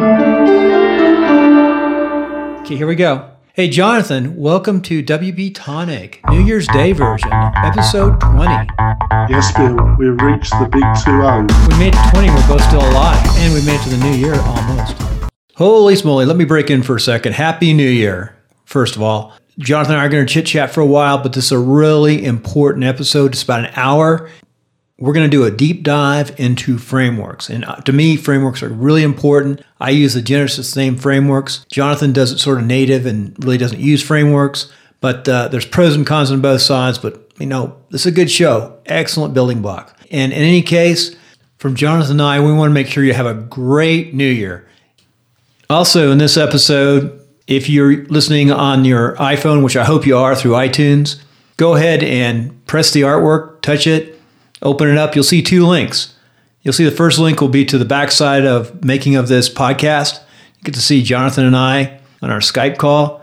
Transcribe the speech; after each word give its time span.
Okay, 0.00 0.08
here 2.74 2.86
we 2.86 2.94
go. 2.94 3.32
Hey, 3.52 3.68
Jonathan, 3.68 4.34
welcome 4.34 4.80
to 4.82 5.02
WB 5.02 5.54
Tonic, 5.54 6.22
New 6.30 6.42
Year's 6.42 6.66
Day 6.68 6.92
version, 6.92 7.30
episode 7.30 8.18
20. 8.18 8.48
Yes, 9.28 9.54
Bill, 9.54 9.76
we've 9.98 10.18
reached 10.22 10.52
the 10.52 10.70
big 10.72 10.84
2 11.04 11.70
We 11.70 11.78
made 11.78 11.94
it 11.94 12.02
to 12.02 12.10
20, 12.12 12.30
we're 12.30 12.48
both 12.48 12.64
still 12.64 12.80
alive, 12.80 13.22
and 13.40 13.52
we 13.52 13.60
made 13.60 13.78
it 13.78 13.82
to 13.82 13.90
the 13.90 13.98
new 13.98 14.14
year 14.16 14.40
almost. 14.40 14.96
Holy 15.56 15.92
smoly, 15.92 16.26
let 16.26 16.38
me 16.38 16.46
break 16.46 16.70
in 16.70 16.82
for 16.82 16.96
a 16.96 17.00
second. 17.00 17.34
Happy 17.34 17.74
New 17.74 17.90
Year, 17.90 18.34
first 18.64 18.96
of 18.96 19.02
all. 19.02 19.34
Jonathan 19.58 19.96
and 19.96 20.00
I 20.00 20.06
are 20.06 20.08
going 20.08 20.26
to 20.26 20.32
chit 20.32 20.46
chat 20.46 20.70
for 20.70 20.80
a 20.80 20.86
while, 20.86 21.18
but 21.22 21.34
this 21.34 21.44
is 21.46 21.52
a 21.52 21.58
really 21.58 22.24
important 22.24 22.84
episode. 22.84 23.32
It's 23.32 23.42
about 23.42 23.66
an 23.66 23.72
hour. 23.76 24.30
We're 25.00 25.14
going 25.14 25.28
to 25.28 25.36
do 25.36 25.44
a 25.44 25.50
deep 25.50 25.82
dive 25.82 26.38
into 26.38 26.78
frameworks. 26.78 27.48
And 27.48 27.64
uh, 27.64 27.76
to 27.76 27.92
me, 27.92 28.16
frameworks 28.16 28.62
are 28.62 28.68
really 28.68 29.02
important. 29.02 29.62
I 29.80 29.90
use 29.90 30.14
the 30.14 30.22
Genesis 30.22 30.76
name 30.76 30.96
frameworks. 30.96 31.64
Jonathan 31.70 32.12
does 32.12 32.30
it 32.30 32.38
sort 32.38 32.58
of 32.58 32.66
native 32.66 33.06
and 33.06 33.34
really 33.42 33.56
doesn't 33.58 33.80
use 33.80 34.02
frameworks. 34.02 34.70
But 35.00 35.26
uh, 35.26 35.48
there's 35.48 35.64
pros 35.64 35.96
and 35.96 36.06
cons 36.06 36.30
on 36.30 36.42
both 36.42 36.60
sides. 36.60 36.98
But, 36.98 37.32
you 37.38 37.46
know, 37.46 37.76
this 37.88 38.02
is 38.02 38.06
a 38.08 38.14
good 38.14 38.30
show. 38.30 38.78
Excellent 38.84 39.32
building 39.32 39.62
block. 39.62 39.96
And 40.10 40.32
in 40.32 40.42
any 40.42 40.60
case, 40.60 41.16
from 41.56 41.74
Jonathan 41.74 42.12
and 42.12 42.22
I, 42.22 42.40
we 42.40 42.52
want 42.52 42.68
to 42.68 42.74
make 42.74 42.86
sure 42.86 43.02
you 43.02 43.14
have 43.14 43.26
a 43.26 43.34
great 43.34 44.12
new 44.12 44.28
year. 44.28 44.68
Also, 45.70 46.12
in 46.12 46.18
this 46.18 46.36
episode, 46.36 47.26
if 47.46 47.70
you're 47.70 48.04
listening 48.06 48.52
on 48.52 48.84
your 48.84 49.16
iPhone, 49.16 49.64
which 49.64 49.76
I 49.76 49.84
hope 49.84 50.06
you 50.06 50.18
are 50.18 50.36
through 50.36 50.52
iTunes, 50.52 51.22
go 51.56 51.74
ahead 51.74 52.02
and 52.02 52.66
press 52.66 52.92
the 52.92 53.02
artwork, 53.02 53.62
touch 53.62 53.86
it, 53.86 54.19
Open 54.62 54.88
it 54.88 54.98
up, 54.98 55.14
you'll 55.14 55.24
see 55.24 55.42
two 55.42 55.66
links. 55.66 56.14
You'll 56.62 56.74
see 56.74 56.84
the 56.84 56.90
first 56.90 57.18
link 57.18 57.40
will 57.40 57.48
be 57.48 57.64
to 57.64 57.78
the 57.78 57.84
backside 57.84 58.44
of 58.44 58.84
making 58.84 59.16
of 59.16 59.28
this 59.28 59.48
podcast. 59.48 60.20
You 60.58 60.64
get 60.64 60.74
to 60.74 60.82
see 60.82 61.02
Jonathan 61.02 61.46
and 61.46 61.56
I 61.56 62.00
on 62.20 62.30
our 62.30 62.40
Skype 62.40 62.76
call. 62.76 63.22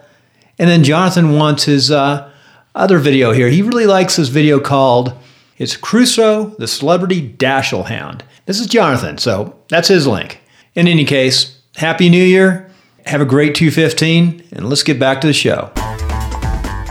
And 0.57 0.67
then 0.67 0.83
Jonathan 0.83 1.33
wants 1.35 1.65
his 1.65 1.91
uh, 1.91 2.31
other 2.73 2.97
video 2.97 3.31
here. 3.31 3.49
He 3.49 3.61
really 3.61 3.85
likes 3.85 4.15
this 4.15 4.29
video 4.29 4.59
called 4.59 5.13
It's 5.59 5.77
Crusoe, 5.77 6.55
the 6.57 6.67
Celebrity 6.67 7.21
Dachshund. 7.21 8.23
This 8.47 8.59
is 8.59 8.65
Jonathan, 8.65 9.19
so 9.19 9.55
that's 9.67 9.89
his 9.89 10.07
link. 10.07 10.41
In 10.73 10.87
any 10.87 11.05
case, 11.05 11.59
Happy 11.75 12.09
New 12.09 12.23
Year. 12.23 12.71
Have 13.05 13.21
a 13.21 13.25
great 13.25 13.55
215, 13.55 14.47
and 14.51 14.67
let's 14.67 14.83
get 14.83 14.99
back 14.99 15.21
to 15.21 15.27
the 15.27 15.33
show. 15.33 15.71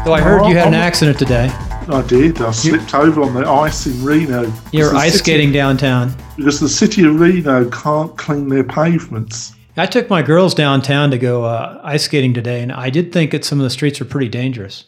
So 0.05 0.13
I 0.13 0.21
heard 0.21 0.47
you 0.47 0.57
had 0.57 0.69
an 0.69 0.75
accident 0.75 1.19
today. 1.19 1.51
I 1.89 2.03
did. 2.03 2.41
I 2.41 2.51
slipped 2.51 2.95
over 2.95 3.23
on 3.23 3.35
the 3.35 3.49
ice 3.49 3.87
in 3.87 4.03
Reno. 4.05 4.53
You're 4.73 4.95
ice 4.95 5.13
city, 5.13 5.19
skating 5.19 5.53
downtown. 5.53 6.13
Because 6.37 6.59
the 6.59 6.69
city 6.69 7.05
of 7.05 7.21
Reno 7.21 7.69
can't 7.71 8.17
clean 8.17 8.49
their 8.49 8.65
pavements. 8.65 9.53
I 9.77 9.87
took 9.87 10.09
my 10.09 10.23
girls 10.23 10.55
downtown 10.55 11.11
to 11.11 11.19
go 11.19 11.45
uh, 11.45 11.81
ice 11.85 12.05
skating 12.05 12.35
today, 12.35 12.63
and 12.63 12.73
I 12.73 12.91
did 12.91 13.13
think 13.13 13.31
that 13.33 13.45
some 13.45 13.61
of 13.61 13.65
the 13.65 13.71
streets 13.71 14.01
are 14.01 14.05
pretty 14.07 14.29
dangerous. 14.29 14.85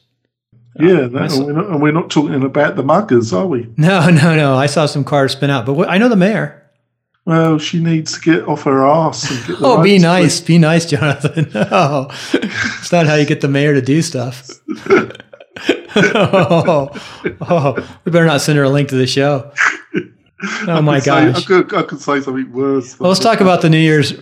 Yeah, 0.81 1.09
uh, 1.13 1.29
and, 1.29 1.47
we're 1.47 1.53
not, 1.53 1.67
and 1.71 1.83
we're 1.83 1.93
not 1.93 2.11
talking 2.11 2.43
about 2.43 2.77
the 2.77 2.83
muggers, 2.83 3.33
are 3.33 3.47
we? 3.47 3.69
No, 3.77 4.09
no, 4.11 4.35
no. 4.35 4.57
I 4.57 4.67
saw 4.67 4.87
some 4.87 5.05
cars 5.05 5.33
spin 5.33 5.51
out, 5.51 5.67
but 5.67 5.89
I 5.89 5.99
know 5.99 6.09
the 6.09 6.17
mayor. 6.17 6.65
Well, 7.27 7.59
she 7.59 7.79
needs 7.79 8.15
to 8.15 8.21
get 8.21 8.49
off 8.49 8.63
her 8.63 8.87
ass 8.87 9.31
and 9.31 9.47
get 9.47 9.59
the 9.59 9.67
Oh, 9.67 9.83
be 9.83 9.99
nice. 9.99 10.41
Be 10.41 10.57
nice, 10.57 10.87
Jonathan. 10.91 11.51
No, 11.53 12.09
it's 12.33 12.91
not 12.91 13.07
how 13.07 13.17
you 13.17 13.27
get 13.27 13.43
the 13.43 13.49
mayor 13.49 13.75
to 13.75 13.83
do 13.83 14.01
stuff. 14.01 14.49
oh, 15.97 16.89
oh, 17.41 17.99
we 18.05 18.13
better 18.13 18.27
not 18.27 18.41
send 18.41 18.59
her 18.59 18.65
a 18.65 18.71
link 18.71 18.89
to 18.91 18.97
the 18.97 19.07
show. 19.07 19.53
Oh 20.69 20.81
my 20.81 21.01
gosh! 21.01 21.35
Say, 21.35 21.43
I, 21.43 21.47
could, 21.47 21.75
I 21.75 21.83
could 21.83 22.01
say 22.01 22.21
something 22.21 22.53
worse. 22.53 23.01
Well, 23.01 23.09
let's 23.09 23.21
talk 23.21 23.41
about 23.41 23.61
the 23.61 23.69
New 23.69 23.79
Year's, 23.79 24.15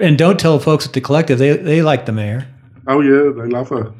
and 0.00 0.18
don't 0.18 0.38
tell 0.38 0.58
folks 0.58 0.86
at 0.86 0.92
the 0.92 1.00
collective 1.00 1.38
they 1.38 1.56
they 1.56 1.80
like 1.80 2.04
the 2.04 2.12
mayor. 2.12 2.46
Oh 2.86 3.00
yeah, 3.00 3.32
they 3.32 3.48
love 3.48 3.70
her. 3.70 3.94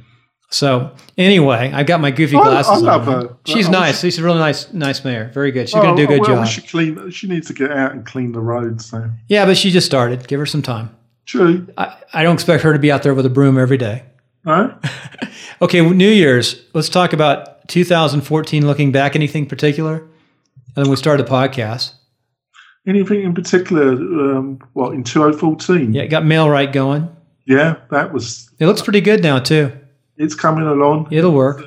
So 0.51 0.95
anyway, 1.17 1.73
I've 1.73 1.87
got 1.87 2.01
my 2.01 2.11
goofy 2.11 2.37
oh, 2.37 2.43
glasses 2.43 2.71
I, 2.71 2.75
I 2.75 2.97
love 2.97 3.09
on. 3.09 3.27
her. 3.27 3.37
She's 3.47 3.69
oh, 3.69 3.73
nice. 3.73 4.01
She's 4.01 4.19
a 4.19 4.23
really 4.23 4.39
nice, 4.39 4.71
nice 4.75 5.03
mayor. 5.03 5.31
Very 5.33 5.51
good. 5.51 5.67
She's 5.67 5.77
oh, 5.77 5.83
going 5.83 5.97
to 5.97 6.07
do 6.07 6.13
a 6.13 6.19
good 6.19 6.29
well, 6.29 6.45
job. 6.45 6.47
She 6.47 6.61
clean. 6.61 7.11
She 7.11 7.27
needs 7.27 7.47
to 7.47 7.55
get 7.55 7.73
out 7.73 7.93
and 7.93 8.05
clean 8.05 8.33
the 8.33 8.41
roads. 8.41 8.85
So. 8.85 9.11
Yeah, 9.29 9.47
but 9.47 9.57
she 9.57 9.71
just 9.71 9.87
started. 9.87 10.29
Give 10.29 10.39
her 10.39 10.47
some 10.47 10.61
time. 10.61 10.95
True. 11.25 11.67
I, 11.79 11.97
I 12.13 12.23
don't 12.23 12.35
expect 12.35 12.63
her 12.65 12.75
to 12.75 12.79
be 12.79 12.93
out 12.93 13.03
there 13.03 13.15
with 13.15 13.25
a 13.25 13.31
broom 13.31 13.59
every 13.59 13.79
day. 13.79 14.05
No. 14.45 14.79
okay, 15.63 15.81
New 15.81 16.11
Year's. 16.11 16.63
Let's 16.75 16.89
talk 16.89 17.13
about 17.13 17.67
2014. 17.69 18.67
Looking 18.67 18.93
back, 18.93 19.17
anything 19.17 19.47
particular? 19.47 19.97
And 19.97 20.85
then 20.85 20.91
we 20.91 20.97
started 20.97 21.27
the 21.27 21.31
podcast. 21.31 21.95
Anything 22.87 23.23
in 23.23 23.35
particular? 23.35 23.93
Um, 23.93 24.59
what 24.75 24.93
in 24.93 25.05
2014? 25.05 25.95
Yeah, 25.95 26.07
got 26.07 26.25
Mailrite 26.25 26.73
going. 26.73 27.09
Yeah, 27.47 27.77
that 27.91 28.13
was. 28.13 28.51
It 28.59 28.67
looks 28.67 28.83
pretty 28.83 29.01
good 29.01 29.23
now 29.23 29.39
too. 29.39 29.73
It's 30.17 30.35
coming 30.35 30.67
along. 30.67 31.09
It'll 31.11 31.33
work. 31.33 31.65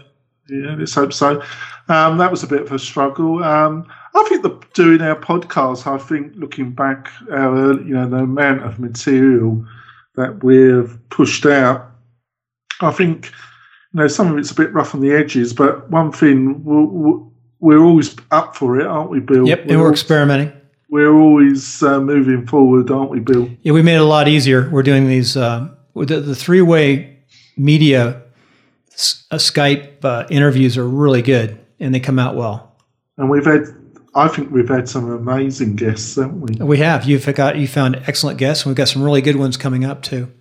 Yeah, 0.49 0.75
let's 0.77 0.93
hope 0.93 1.13
so. 1.13 1.41
Um, 1.87 2.17
that 2.17 2.29
was 2.29 2.43
a 2.43 2.47
bit 2.47 2.61
of 2.61 2.71
a 2.71 2.79
struggle. 2.79 3.43
Um, 3.43 3.87
I 4.13 4.25
think 4.29 4.43
the, 4.43 4.61
doing 4.73 5.01
our 5.01 5.15
podcast, 5.15 5.87
I 5.87 5.97
think 5.97 6.33
looking 6.35 6.71
back, 6.71 7.09
our 7.31 7.81
you 7.81 7.93
know 7.93 8.07
the 8.07 8.17
amount 8.17 8.63
of 8.63 8.79
material 8.79 9.65
that 10.15 10.43
we've 10.43 10.97
pushed 11.09 11.45
out 11.45 11.91
I 12.81 12.91
think 12.91 13.31
you 13.95 14.01
know 14.01 14.07
some 14.09 14.29
of 14.29 14.37
it's 14.37 14.51
a 14.51 14.55
bit 14.55 14.73
rough 14.73 14.93
on 14.93 14.99
the 14.99 15.13
edges, 15.13 15.53
but 15.53 15.89
one 15.89 16.11
thing 16.11 16.61
we're, 16.65 17.17
we're 17.61 17.81
always 17.81 18.13
up 18.29 18.53
for 18.53 18.77
it, 18.77 18.85
aren't 18.85 19.09
we, 19.09 19.21
Bill? 19.21 19.47
Yep, 19.47 19.67
we're 19.67 19.71
and 19.71 19.81
we're 19.81 19.91
experimenting. 19.91 20.51
We're 20.89 21.13
always 21.13 21.81
uh, 21.81 22.01
moving 22.01 22.45
forward, 22.45 22.91
aren't 22.91 23.09
we, 23.09 23.21
Bill? 23.21 23.49
Yeah, 23.61 23.71
we 23.71 23.81
made 23.81 23.95
it 23.95 24.01
a 24.01 24.03
lot 24.03 24.27
easier. 24.27 24.69
We're 24.69 24.83
doing 24.83 25.07
these 25.07 25.37
uh, 25.37 25.69
the, 25.95 26.19
the 26.19 26.35
three 26.35 26.61
way 26.61 27.19
media 27.55 28.21
uh, 29.31 29.37
Skype 29.37 30.03
uh, 30.03 30.27
interviews 30.29 30.77
are 30.77 30.85
really 30.85 31.21
good, 31.21 31.57
and 31.79 31.95
they 31.95 32.01
come 32.01 32.19
out 32.19 32.35
well. 32.35 32.75
And 33.15 33.29
we've 33.29 33.45
had 33.45 33.63
I 34.13 34.27
think 34.27 34.51
we've 34.51 34.67
had 34.67 34.89
some 34.89 35.09
amazing 35.09 35.77
guests, 35.77 36.17
haven't 36.17 36.41
we? 36.41 36.65
We 36.65 36.79
have. 36.79 37.05
You've 37.05 37.33
got 37.33 37.55
you 37.55 37.69
found 37.69 37.95
excellent 38.07 38.39
guests, 38.39 38.65
and 38.65 38.71
we've 38.71 38.77
got 38.77 38.89
some 38.89 39.03
really 39.03 39.21
good 39.21 39.37
ones 39.37 39.55
coming 39.55 39.85
up 39.85 40.01
too 40.01 40.33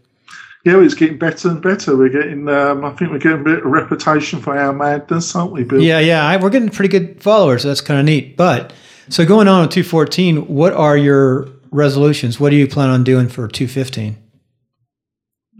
yeah, 0.65 0.81
it's 0.81 0.95
getting 0.95 1.19
better 1.19 1.51
and 1.51 1.61
better. 1.61 1.95
We're 1.95 2.09
getting, 2.09 2.49
um, 2.49 2.87
I 2.87 2.91
think 2.93 3.11
we're 3.11 3.19
getting 3.19 3.43
a 3.43 3.45
bit 3.45 3.59
of 3.59 3.65
reputation 3.67 4.41
for 4.41 4.57
our 4.59 4.73
madness, 4.73 5.37
aren't 5.37 5.53
we, 5.53 5.63
Bill? 5.63 5.83
Yeah, 5.83 5.99
yeah, 5.99 6.27
I, 6.27 6.39
we're 6.39 6.49
getting 6.49 6.71
pretty 6.71 6.89
good 6.89 7.23
followers. 7.23 7.63
So 7.63 7.69
that's 7.69 7.83
kind 7.83 8.01
of 8.01 8.07
neat. 8.07 8.35
But 8.35 8.73
so 9.11 9.27
going 9.27 9.47
on 9.47 9.63
with 9.63 9.73
214, 9.73 10.49
what 10.49 10.73
are 10.73 10.97
your 10.97 11.49
resolutions? 11.71 12.41
What 12.41 12.49
do 12.49 12.57
you 12.57 12.67
plan 12.67 12.89
on 12.89 13.05
doing 13.05 13.29
for 13.29 13.47
215? 13.47 14.17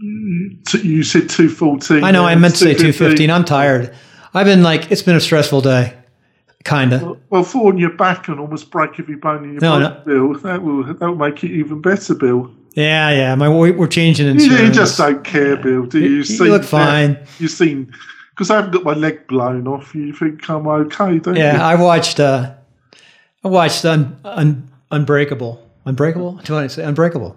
You 0.01 1.03
said 1.03 1.29
214. 1.29 2.03
I 2.03 2.09
know, 2.09 2.21
yeah, 2.21 2.27
I 2.27 2.35
meant 2.35 2.55
to 2.55 2.59
say 2.61 2.73
215. 2.73 3.29
I'm 3.29 3.45
tired. 3.45 3.93
I've 4.33 4.47
been 4.47 4.63
like, 4.63 4.91
it's 4.91 5.03
been 5.03 5.15
a 5.15 5.21
stressful 5.21 5.61
day. 5.61 5.95
Kind 6.63 6.93
of. 6.93 7.03
Well, 7.03 7.17
well, 7.29 7.43
falling 7.43 7.77
your 7.77 7.93
back 7.93 8.27
and 8.27 8.39
almost 8.39 8.71
break 8.71 8.99
every 8.99 9.17
bone 9.17 9.43
in 9.43 9.51
your 9.51 9.61
no, 9.61 9.79
body, 9.79 9.83
no. 9.83 10.03
Bill, 10.03 10.39
that 10.39 10.63
will, 10.63 10.83
that 10.83 10.99
will 10.99 11.15
make 11.15 11.43
it 11.43 11.51
even 11.51 11.79
better, 11.79 12.15
Bill. 12.15 12.51
Yeah, 12.75 13.09
yeah. 13.11 13.35
My 13.35 13.49
we're 13.49 13.87
changing 13.87 14.27
insurance. 14.27 14.61
You 14.61 14.71
just 14.71 14.97
don't 14.97 15.23
care, 15.23 15.55
Bill. 15.55 15.85
Do 15.85 15.99
you? 15.99 16.23
You, 16.23 16.45
you 16.45 16.51
look 16.51 16.63
fine. 16.63 17.17
You've 17.39 17.51
seen 17.51 17.93
because 18.31 18.51
I 18.51 18.57
haven't 18.57 18.71
got 18.71 18.83
my 18.83 18.93
leg 18.93 19.27
blown 19.27 19.65
off. 19.67 19.95
You 19.95 20.13
think 20.13 20.49
I'm 20.49 20.67
okay, 20.67 21.19
don't 21.19 21.35
yeah, 21.35 21.53
you? 21.53 21.57
Yeah, 21.57 21.67
I 21.67 21.75
watched. 21.75 22.19
Uh, 22.19 22.53
I 23.43 23.47
watched 23.47 23.85
un, 23.85 24.19
un, 24.25 24.69
Unbreakable. 24.91 25.61
Unbreakable. 25.85 26.33
Do 26.33 26.53
you 26.53 26.55
want 26.55 26.69
to 26.69 26.75
say 26.75 26.83
Unbreakable? 26.83 27.35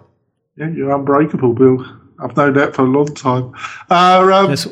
Yeah, 0.57 0.69
you're 0.69 0.91
unbreakable, 0.91 1.53
Bill. 1.53 1.85
I've 2.19 2.35
known 2.35 2.53
that 2.55 2.75
for 2.75 2.81
a 2.81 2.89
long 2.89 3.13
time. 3.15 3.53
Uh, 3.89 4.29
um, 4.33 4.51
it's 4.51 4.67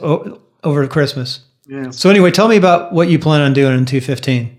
over 0.63 0.87
Christmas. 0.87 1.41
Yeah. 1.67 1.91
So 1.91 2.09
anyway, 2.09 2.31
tell 2.31 2.47
me 2.47 2.57
about 2.57 2.91
what 2.91 3.09
you 3.09 3.19
plan 3.19 3.41
on 3.41 3.53
doing 3.53 3.77
in 3.77 3.85
215. 3.85 4.57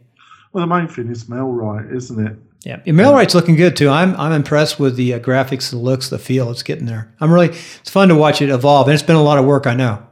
Well, 0.53 0.67
the 0.67 0.75
main 0.75 0.89
thing 0.89 1.11
is 1.11 1.25
Mailrite, 1.25 1.93
isn't 1.93 2.27
it? 2.27 2.37
Yeah, 2.69 2.83
your 2.85 2.97
MailRite's 2.97 3.35
looking 3.35 3.57
good 3.57 3.77
too. 3.77 3.89
I'm 3.89 4.15
I'm 4.17 4.33
impressed 4.33 4.79
with 4.79 4.97
the 4.97 5.15
uh, 5.15 5.21
graphics, 5.21 5.71
the 5.71 5.79
looks, 5.79 6.11
the 6.11 6.19
feel. 6.19 6.51
It's 6.51 6.63
getting 6.63 6.85
there. 6.85 7.11
I'm 7.19 7.33
really. 7.33 7.49
It's 7.49 7.89
fun 7.89 8.09
to 8.09 8.15
watch 8.15 8.43
it 8.43 8.51
evolve, 8.51 8.89
and 8.89 8.93
it's 8.93 9.03
been 9.03 9.17
a 9.17 9.23
lot 9.23 9.39
of 9.39 9.47
work. 9.47 9.67
I 9.67 9.73
know. 9.73 10.07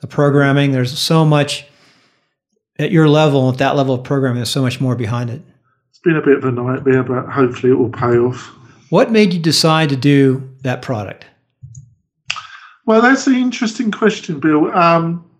The 0.00 0.06
programming. 0.06 0.72
There's 0.72 0.98
so 0.98 1.26
much 1.26 1.66
at 2.78 2.90
your 2.90 3.10
level, 3.10 3.50
at 3.50 3.58
that 3.58 3.76
level 3.76 3.94
of 3.94 4.04
programming. 4.04 4.36
There's 4.36 4.48
so 4.48 4.62
much 4.62 4.80
more 4.80 4.96
behind 4.96 5.28
it. 5.28 5.42
It's 5.90 5.98
been 5.98 6.16
a 6.16 6.22
bit 6.22 6.38
of 6.38 6.44
a 6.44 6.50
nightmare, 6.50 7.02
but 7.02 7.26
hopefully 7.26 7.72
it 7.72 7.76
will 7.76 7.90
pay 7.90 8.16
off. 8.16 8.54
What 8.88 9.12
made 9.12 9.34
you 9.34 9.38
decide 9.38 9.90
to 9.90 9.96
do 9.96 10.48
that 10.62 10.80
product? 10.80 11.26
Well, 12.86 13.02
that's 13.02 13.26
an 13.26 13.34
interesting 13.34 13.90
question, 13.90 14.40
Bill. 14.40 14.74
Um, 14.74 15.30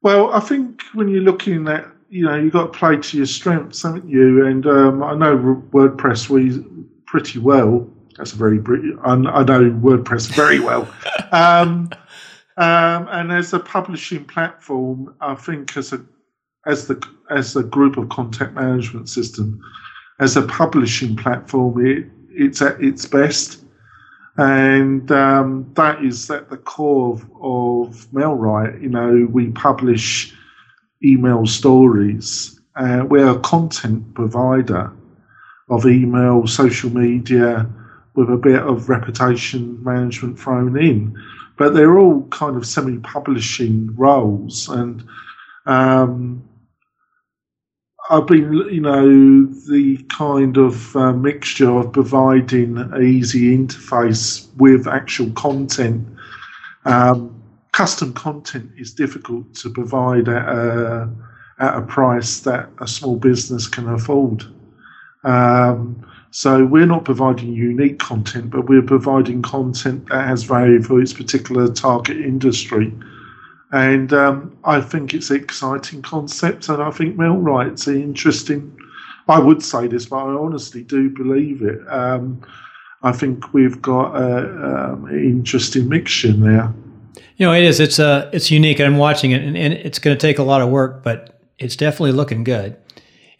well, 0.00 0.32
I 0.32 0.40
think 0.40 0.80
when 0.94 1.08
you're 1.08 1.20
looking 1.20 1.68
at 1.68 1.86
you 2.12 2.26
know 2.26 2.36
you've 2.36 2.52
got 2.52 2.72
to 2.72 2.78
play 2.78 2.98
to 2.98 3.16
your 3.16 3.26
strengths, 3.26 3.82
haven't 3.82 4.06
you? 4.06 4.44
And 4.44 4.66
um, 4.66 5.02
I 5.02 5.14
know 5.14 5.64
WordPress 5.72 6.28
we 6.28 6.62
pretty 7.06 7.38
well. 7.38 7.88
That's 8.18 8.34
a 8.34 8.36
very 8.36 8.58
I 9.02 9.16
know 9.16 9.32
WordPress 9.32 10.30
very 10.34 10.60
well. 10.60 10.86
um, 11.32 11.90
um, 12.58 13.08
and 13.10 13.32
as 13.32 13.54
a 13.54 13.58
publishing 13.58 14.26
platform, 14.26 15.14
I 15.22 15.34
think 15.34 15.74
as 15.78 15.94
a 15.94 16.04
as 16.66 16.86
the 16.86 17.02
as 17.30 17.56
a 17.56 17.62
group 17.62 17.96
of 17.96 18.10
content 18.10 18.52
management 18.52 19.08
system, 19.08 19.58
as 20.20 20.36
a 20.36 20.42
publishing 20.42 21.16
platform, 21.16 21.84
it, 21.84 22.08
it's 22.28 22.60
at 22.60 22.78
its 22.82 23.06
best. 23.06 23.64
and 24.36 25.10
um, 25.10 25.70
that 25.76 26.04
is 26.04 26.30
at 26.30 26.50
the 26.50 26.58
core 26.58 27.14
of, 27.14 27.22
of 27.40 28.06
Mailrite. 28.12 28.82
You 28.82 28.90
know, 28.90 29.26
we 29.30 29.50
publish 29.52 30.34
email 31.04 31.46
stories. 31.46 32.60
Uh, 32.76 33.04
we're 33.06 33.30
a 33.30 33.40
content 33.40 34.14
provider 34.14 34.92
of 35.70 35.86
email, 35.86 36.46
social 36.46 36.90
media, 36.90 37.68
with 38.14 38.30
a 38.30 38.36
bit 38.36 38.60
of 38.60 38.88
reputation 38.88 39.82
management 39.82 40.38
thrown 40.38 40.80
in. 40.80 41.16
But 41.56 41.74
they're 41.74 41.98
all 41.98 42.26
kind 42.28 42.56
of 42.56 42.66
semi 42.66 42.98
publishing 42.98 43.94
roles. 43.96 44.68
And 44.68 45.04
um, 45.66 46.48
I've 48.10 48.26
been, 48.26 48.52
you 48.70 48.80
know, 48.80 49.46
the 49.68 50.04
kind 50.08 50.56
of 50.56 50.96
uh, 50.96 51.12
mixture 51.12 51.70
of 51.70 51.92
providing 51.92 52.78
an 52.78 53.02
easy 53.02 53.56
interface 53.56 54.48
with 54.56 54.86
actual 54.86 55.30
content. 55.32 56.06
Um, 56.84 57.41
custom 57.72 58.12
content 58.12 58.70
is 58.76 58.92
difficult 58.92 59.54
to 59.54 59.70
provide 59.70 60.28
at 60.28 60.48
a, 60.48 61.10
at 61.58 61.76
a 61.76 61.82
price 61.82 62.40
that 62.40 62.68
a 62.80 62.86
small 62.86 63.16
business 63.16 63.66
can 63.66 63.88
afford. 63.88 64.44
Um, 65.24 66.06
so 66.30 66.64
we're 66.64 66.86
not 66.86 67.04
providing 67.04 67.52
unique 67.52 67.98
content, 67.98 68.50
but 68.50 68.68
we're 68.68 68.82
providing 68.82 69.42
content 69.42 70.08
that 70.08 70.26
has 70.26 70.44
value 70.44 70.82
for 70.82 71.00
its 71.00 71.12
particular 71.12 71.68
target 71.68 72.16
industry. 72.18 72.92
And 73.70 74.12
um, 74.12 74.56
I 74.64 74.80
think 74.80 75.14
it's 75.14 75.30
an 75.30 75.36
exciting 75.36 76.02
concept, 76.02 76.68
and 76.68 76.82
I 76.82 76.90
think 76.90 77.16
Mailrite's 77.16 77.86
an 77.86 78.02
interesting. 78.02 78.78
I 79.28 79.38
would 79.38 79.62
say 79.62 79.86
this, 79.86 80.06
but 80.06 80.16
I 80.16 80.32
honestly 80.32 80.82
do 80.82 81.08
believe 81.08 81.62
it. 81.62 81.80
Um, 81.88 82.42
I 83.02 83.12
think 83.12 83.52
we've 83.54 83.80
got 83.80 84.14
an 84.14 85.08
interesting 85.10 85.88
mixture 85.88 86.32
there. 86.32 86.72
You 87.36 87.46
know, 87.46 87.52
it 87.52 87.64
is. 87.64 87.80
It's 87.80 87.98
uh, 87.98 88.30
it's 88.32 88.50
unique. 88.50 88.80
I'm 88.80 88.96
watching 88.96 89.32
it, 89.32 89.42
and, 89.42 89.56
and 89.56 89.74
it's 89.74 89.98
going 89.98 90.16
to 90.16 90.20
take 90.20 90.38
a 90.38 90.42
lot 90.42 90.60
of 90.60 90.68
work, 90.68 91.02
but 91.02 91.40
it's 91.58 91.76
definitely 91.76 92.12
looking 92.12 92.44
good. 92.44 92.76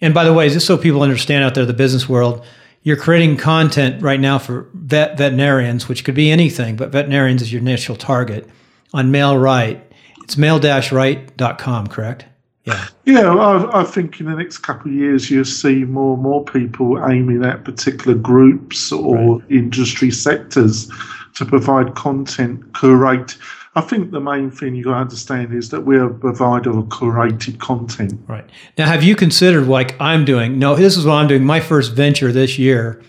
And 0.01 0.13
by 0.13 0.25
the 0.25 0.33
way, 0.33 0.49
just 0.49 0.67
so 0.67 0.77
people 0.77 1.03
understand 1.03 1.45
out 1.45 1.55
there, 1.55 1.65
the 1.65 1.73
business 1.73 2.09
world, 2.09 2.45
you're 2.83 2.97
creating 2.97 3.37
content 3.37 4.03
right 4.03 4.19
now 4.19 4.39
for 4.39 4.69
vet 4.75 5.17
veterinarians, 5.17 5.89
which 5.89 6.05
could 6.05 6.17
be 6.17 6.31
anything, 6.31 6.77
but 6.77 6.91
veterinarians 6.91 7.43
is 7.43 7.53
your 7.53 7.63
initial 7.63 7.97
target 7.97 8.49
on 8.93 9.13
Mailrite. 9.13 9.81
It's 10.25 10.37
mail-right.com, 10.37 11.87
correct? 11.89 12.27
Yeah. 12.65 12.87
Yeah, 13.05 13.35
I, 13.35 13.81
I, 13.81 13.85
think 13.85 14.21
in 14.21 14.27
the 14.27 14.37
next 14.37 14.59
couple 14.59 14.91
of 14.91 14.97
years 14.97 15.31
you'll 15.31 15.45
see 15.45 15.85
more 15.85 16.15
and 16.15 16.23
more 16.23 16.45
people 16.45 17.05
aiming 17.11 17.45
at 17.45 17.65
particular 17.65 18.17
groups 18.17 18.93
or 18.93 19.39
right. 19.39 19.51
industry 19.51 20.13
sectors 20.13 20.89
to 21.35 21.45
provide 21.45 21.97
content, 21.97 22.63
curate. 22.79 23.37
I 23.75 23.81
think 23.81 24.11
the 24.11 24.21
main 24.21 24.51
thing 24.51 24.75
you 24.75 24.85
got 24.85 24.93
to 24.93 24.97
understand 24.99 25.55
is 25.55 25.71
that 25.71 25.83
we're 25.83 26.05
a 26.05 26.15
provider 26.15 26.71
of 26.79 26.85
curated 26.87 27.59
content. 27.59 28.21
Right. 28.29 28.45
Now, 28.77 28.87
have 28.87 29.03
you 29.03 29.17
considered 29.17 29.67
like 29.67 29.99
I'm 29.99 30.27
doing? 30.27 30.59
No, 30.59 30.75
this 30.75 30.97
is 30.97 31.07
what 31.07 31.15
I'm 31.15 31.27
doing. 31.27 31.45
My 31.45 31.61
first 31.61 31.95
venture 31.95 32.33
this 32.33 32.59
year, 32.59 33.03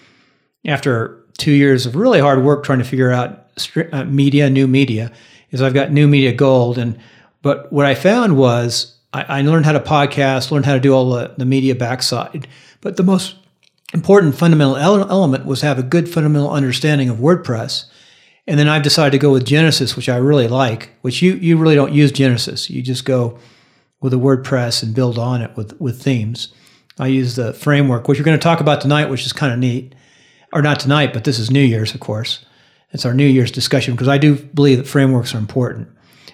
after 0.66 1.22
two 1.38 1.52
years 1.52 1.86
of 1.86 1.96
really 1.96 2.22
hard 2.22 2.44
work 2.44 2.64
trying 2.64 2.80
to 2.80 2.86
figure 2.86 3.12
out 3.12 3.46
uh, 3.92 4.06
media, 4.06 4.50
new 4.50 4.68
media, 4.68 5.12
is 5.52 5.62
I've 5.62 5.74
got 5.74 5.92
new 5.92 6.08
media 6.08 6.32
gold. 6.32 6.78
And 6.78 6.98
but 7.42 7.72
what 7.72 7.86
I 7.86 7.94
found 7.94 8.38
was 8.38 8.98
I, 9.12 9.40
I 9.40 9.42
learned 9.42 9.66
how 9.66 9.74
to 9.74 9.82
podcast, 9.82 10.50
learned 10.50 10.66
how 10.66 10.76
to 10.76 10.80
do 10.80 10.94
all 10.94 11.10
the, 11.10 11.34
the 11.38 11.46
media 11.46 11.76
backside. 11.76 12.48
But 12.80 12.96
the 12.96 13.04
most 13.04 13.36
important 13.94 14.36
fundamental 14.36 14.78
element 14.78 15.46
was 15.46 15.60
have 15.60 15.78
a 15.78 15.84
good 15.84 16.08
fundamental 16.08 16.50
understanding 16.50 17.10
of 17.10 17.18
WordPress 17.18 17.86
and 18.48 18.60
then 18.60 18.68
I've 18.68 18.84
decided 18.84 19.12
to 19.12 19.18
go 19.18 19.32
with 19.32 19.46
Genesis, 19.46 19.96
which 19.96 20.10
I 20.10 20.18
really 20.18 20.48
like, 20.48 20.90
which 21.02 21.22
you, 21.22 21.34
you 21.36 21.58
really 21.58 21.76
don't 21.76 21.94
use 21.94 22.12
Genesis. 22.12 22.70
You 22.70 22.82
just 22.82 23.06
go 23.06 23.40
with 24.02 24.14
a 24.14 24.18
WordPress 24.18 24.84
and 24.84 24.94
build 24.94 25.18
on 25.18 25.42
it 25.42 25.56
with, 25.56 25.80
with 25.80 26.02
themes. 26.02 26.54
I 27.00 27.08
use 27.08 27.36
the 27.36 27.54
framework, 27.54 28.08
which 28.08 28.20
we're 28.20 28.26
going 28.26 28.38
to 28.38 28.44
talk 28.44 28.60
about 28.60 28.82
tonight, 28.82 29.10
which 29.10 29.26
is 29.26 29.34
kind 29.34 29.54
of 29.54 29.60
neat. 29.60 29.96
Or 30.52 30.62
not 30.62 30.80
tonight, 30.80 31.14
but 31.14 31.24
this 31.24 31.40
is 31.40 31.50
New 31.50 31.64
Year's, 31.64 31.96
of 31.96 32.00
course. 32.00 32.46
It's 32.92 33.06
our 33.06 33.14
New 33.14 33.26
Year's 33.26 33.50
discussion 33.50 33.96
because 33.96 34.08
I 34.08 34.20
do 34.20 34.36
believe 34.36 34.78
that 34.78 34.88
frameworks 34.88 35.34
are 35.34 35.40
important. 35.40 35.88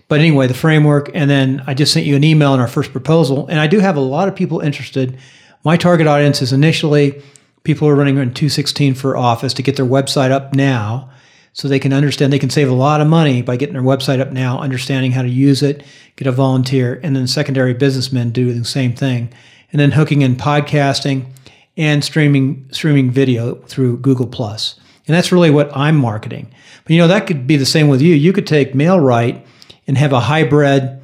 But 0.10 0.20
anyway, 0.20 0.48
the 0.48 0.54
framework, 0.54 1.10
and 1.14 1.30
then 1.30 1.64
I 1.68 1.74
just 1.74 1.94
sent 1.94 2.06
you 2.06 2.18
an 2.18 2.24
email 2.24 2.54
in 2.54 2.60
our 2.60 2.68
first 2.68 2.92
proposal, 2.92 3.48
and 3.48 3.60
I 3.60 3.68
do 3.68 3.80
have 3.80 3.96
a 3.96 4.02
lot 4.02 4.28
of 4.28 4.36
people 4.36 4.60
interested. 4.60 5.18
My 5.64 5.78
target 5.78 6.08
audience 6.08 6.42
is 6.42 6.52
initially 6.52 7.22
people 7.64 7.88
who 7.88 7.94
are 7.94 7.98
running 7.98 8.18
in 8.18 8.34
216 8.34 8.96
for 8.96 9.16
office 9.16 9.54
to 9.54 9.64
get 9.64 9.78
their 9.78 9.86
website 9.86 10.32
up 10.32 10.54
now 10.54 11.10
so 11.54 11.68
they 11.68 11.80
can 11.80 11.94
understand 11.94 12.32
they 12.32 12.40
can 12.40 12.50
save 12.50 12.70
a 12.70 12.74
lot 12.74 13.02
of 13.02 13.08
money 13.08 13.42
by 13.42 13.58
getting 13.58 13.74
their 13.74 13.84
website 13.84 14.20
up 14.20 14.32
now, 14.32 14.60
understanding 14.60 15.12
how 15.12 15.22
to 15.22 15.30
use 15.30 15.62
it, 15.62 15.84
get 16.16 16.28
a 16.28 16.32
volunteer, 16.32 17.00
and 17.04 17.16
then 17.16 17.28
secondary 17.28 17.74
businessmen 17.74 18.32
do 18.32 18.54
the 18.54 18.66
same 18.66 18.94
thing. 18.94 19.34
And 19.72 19.80
then 19.80 19.92
hooking 19.92 20.22
in 20.22 20.36
podcasting 20.36 21.26
and 21.78 22.04
streaming 22.04 22.68
streaming 22.72 23.12
video 23.12 23.56
through 23.56 23.98
Google 23.98 24.28
Plus. 24.28 24.80
And 25.08 25.16
that's 25.16 25.32
really 25.32 25.50
what 25.50 25.76
I'm 25.76 25.96
marketing. 25.96 26.54
But 26.84 26.94
you 26.94 27.00
know, 27.00 27.08
that 27.08 27.28
could 27.28 27.48
be 27.48 27.58
the 27.58 27.66
same 27.66 27.88
with 27.88 28.02
you. 28.02 28.14
You 28.16 28.34
could 28.34 28.48
take 28.48 28.74
MailRite 28.74 29.44
and 29.88 29.98
have 29.98 30.14
a 30.14 30.20
hybrid 30.20 31.00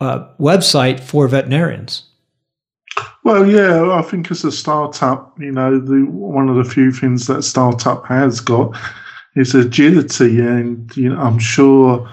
uh, 0.00 0.28
website 0.38 1.00
for 1.00 1.26
veterinarians. 1.28 2.04
Well, 3.22 3.46
yeah, 3.46 3.92
I 3.92 4.02
think 4.02 4.30
as 4.30 4.44
a 4.44 4.52
startup, 4.52 5.38
you 5.38 5.52
know, 5.52 5.78
the 5.78 6.06
one 6.06 6.48
of 6.48 6.56
the 6.56 6.64
few 6.64 6.90
things 6.90 7.26
that 7.26 7.42
startup 7.42 8.06
has 8.06 8.40
got 8.40 8.76
is 9.36 9.54
agility, 9.54 10.40
and 10.40 10.94
you 10.96 11.08
know, 11.08 11.20
I'm 11.20 11.38
sure 11.38 12.08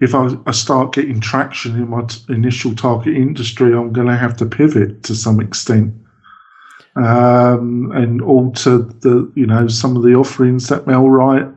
if 0.00 0.14
I, 0.14 0.28
I 0.46 0.50
start 0.50 0.92
getting 0.92 1.20
traction 1.20 1.76
in 1.76 1.88
my 1.88 2.02
t- 2.02 2.20
initial 2.28 2.74
target 2.74 3.16
industry, 3.16 3.74
I'm 3.74 3.92
going 3.92 4.08
to 4.08 4.16
have 4.16 4.36
to 4.38 4.46
pivot 4.46 5.02
to 5.04 5.14
some 5.14 5.40
extent 5.40 5.94
um, 6.96 7.92
and 7.94 8.22
alter 8.22 8.78
the 8.78 9.30
you 9.34 9.46
know 9.46 9.68
some 9.68 9.96
of 9.96 10.02
the 10.02 10.14
offerings 10.14 10.68
that 10.68 10.86
Mailrite. 10.86 11.54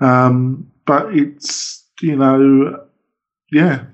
Um, 0.00 0.70
but 0.84 1.14
it's 1.14 1.84
you 2.02 2.16
know, 2.16 2.84
yeah, 3.50 3.84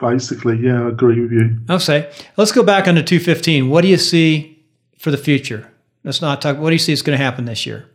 basically, 0.00 0.58
yeah, 0.58 0.84
I 0.84 0.88
agree 0.88 1.20
with 1.20 1.32
you. 1.32 1.58
Okay, 1.70 2.10
let's 2.36 2.52
go 2.52 2.62
back 2.62 2.88
on 2.88 2.96
to 2.96 3.02
215. 3.02 3.68
What 3.68 3.82
do 3.82 3.88
you 3.88 3.98
see 3.98 4.64
for 4.98 5.10
the 5.10 5.16
future? 5.16 5.70
Let's 6.04 6.20
not 6.20 6.42
talk. 6.42 6.58
What 6.58 6.70
do 6.70 6.74
you 6.74 6.78
see 6.78 6.92
is 6.92 7.02
going 7.02 7.16
to 7.16 7.24
happen 7.24 7.44
this 7.44 7.64
year 7.66 7.88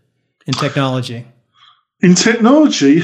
in 0.45 0.54
technology? 0.54 1.25
In 2.01 2.13
technology, 2.13 3.01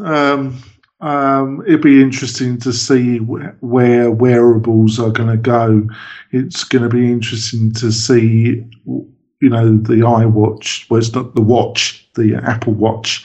um, 0.00 0.60
um, 1.00 1.62
it'd 1.66 1.82
be 1.82 2.02
interesting 2.02 2.58
to 2.60 2.72
see 2.72 3.18
where 3.18 4.10
wearables 4.10 4.98
are 4.98 5.10
going 5.10 5.30
to 5.30 5.36
go. 5.36 5.86
It's 6.32 6.64
going 6.64 6.82
to 6.82 6.88
be 6.88 7.12
interesting 7.12 7.72
to 7.74 7.92
see, 7.92 8.64
you 8.86 9.48
know, 9.48 9.76
the 9.76 10.00
iWatch. 10.02 10.90
Well, 10.90 10.98
it's 10.98 11.14
not 11.14 11.36
the 11.36 11.42
watch, 11.42 12.08
the 12.14 12.34
Apple 12.36 12.72
Watch. 12.72 13.24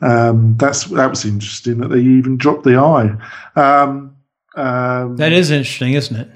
Um, 0.00 0.56
that's 0.58 0.84
that 0.84 1.10
was 1.10 1.24
interesting 1.24 1.78
that 1.78 1.88
they 1.88 2.00
even 2.00 2.38
dropped 2.38 2.64
the 2.64 2.76
eye. 2.76 3.16
Um, 3.60 4.16
um, 4.54 5.16
that 5.16 5.32
is 5.32 5.50
interesting, 5.50 5.92
isn't 5.92 6.16
it? 6.16 6.30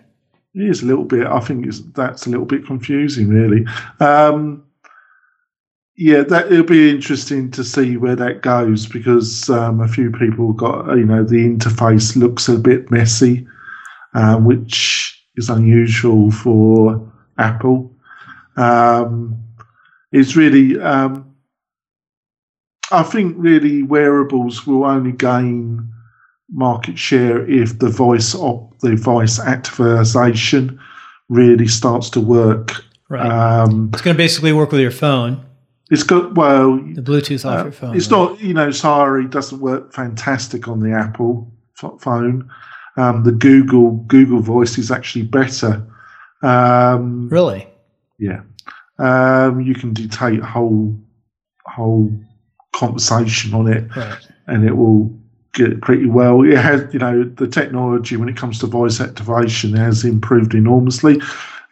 It 0.54 0.68
is 0.68 0.82
a 0.82 0.86
little 0.86 1.04
bit. 1.04 1.26
I 1.26 1.40
think 1.40 1.66
that's 1.94 2.26
a 2.26 2.30
little 2.30 2.44
bit 2.44 2.66
confusing, 2.66 3.28
really. 3.28 3.64
Um, 4.00 4.64
yeah, 5.96 6.22
that 6.22 6.50
it'll 6.50 6.64
be 6.64 6.90
interesting 6.90 7.50
to 7.50 7.62
see 7.62 7.96
where 7.96 8.16
that 8.16 8.40
goes 8.40 8.86
because 8.86 9.50
um, 9.50 9.80
a 9.80 9.88
few 9.88 10.10
people 10.10 10.52
got 10.52 10.96
you 10.96 11.04
know 11.04 11.22
the 11.22 11.44
interface 11.44 12.16
looks 12.16 12.48
a 12.48 12.58
bit 12.58 12.90
messy, 12.90 13.46
uh, 14.14 14.36
which 14.36 15.22
is 15.36 15.50
unusual 15.50 16.30
for 16.30 17.12
Apple. 17.38 17.94
Um, 18.56 19.42
it's 20.12 20.36
really, 20.36 20.78
um, 20.80 21.34
I 22.90 23.02
think, 23.02 23.34
really 23.38 23.82
wearables 23.82 24.66
will 24.66 24.84
only 24.84 25.12
gain 25.12 25.90
market 26.50 26.98
share 26.98 27.48
if 27.48 27.78
the 27.78 27.88
voice 27.88 28.34
op- 28.34 28.78
the 28.80 28.96
voice 28.96 29.38
activation 29.38 30.78
really 31.28 31.66
starts 31.66 32.10
to 32.10 32.20
work. 32.20 32.72
Right. 33.08 33.26
Um, 33.26 33.90
it's 33.92 34.02
going 34.02 34.16
to 34.16 34.22
basically 34.22 34.52
work 34.52 34.72
with 34.72 34.80
your 34.80 34.90
phone. 34.90 35.44
It's 35.92 36.04
got 36.04 36.34
well 36.36 36.78
the 36.78 37.02
Bluetooth 37.02 37.44
off 37.44 37.60
uh, 37.60 37.62
your 37.64 37.72
phone. 37.72 37.94
It's 37.94 38.10
right? 38.10 38.18
not 38.18 38.40
you 38.40 38.54
know 38.54 38.70
Siri 38.70 39.28
doesn't 39.28 39.60
work 39.60 39.92
fantastic 39.92 40.66
on 40.66 40.80
the 40.80 40.90
Apple 40.90 41.52
phone. 42.00 42.50
Um, 42.96 43.24
the 43.24 43.32
Google 43.32 43.90
Google 44.06 44.40
Voice 44.40 44.78
is 44.78 44.90
actually 44.90 45.24
better. 45.24 45.86
Um, 46.42 47.28
really? 47.28 47.68
Yeah. 48.18 48.40
Um, 48.98 49.60
you 49.60 49.74
can 49.74 49.92
dictate 49.92 50.40
whole 50.40 50.98
whole 51.66 52.10
conversation 52.72 53.52
on 53.52 53.68
it, 53.68 53.94
right. 53.94 54.26
and 54.46 54.66
it 54.66 54.72
will 54.72 55.14
get 55.52 55.82
pretty 55.82 56.06
well. 56.06 56.42
It 56.42 56.56
has 56.56 56.90
you 56.94 57.00
know 57.00 57.22
the 57.24 57.46
technology 57.46 58.16
when 58.16 58.30
it 58.30 58.36
comes 58.38 58.58
to 58.60 58.66
voice 58.66 58.98
activation 58.98 59.76
has 59.76 60.06
improved 60.06 60.54
enormously. 60.54 61.20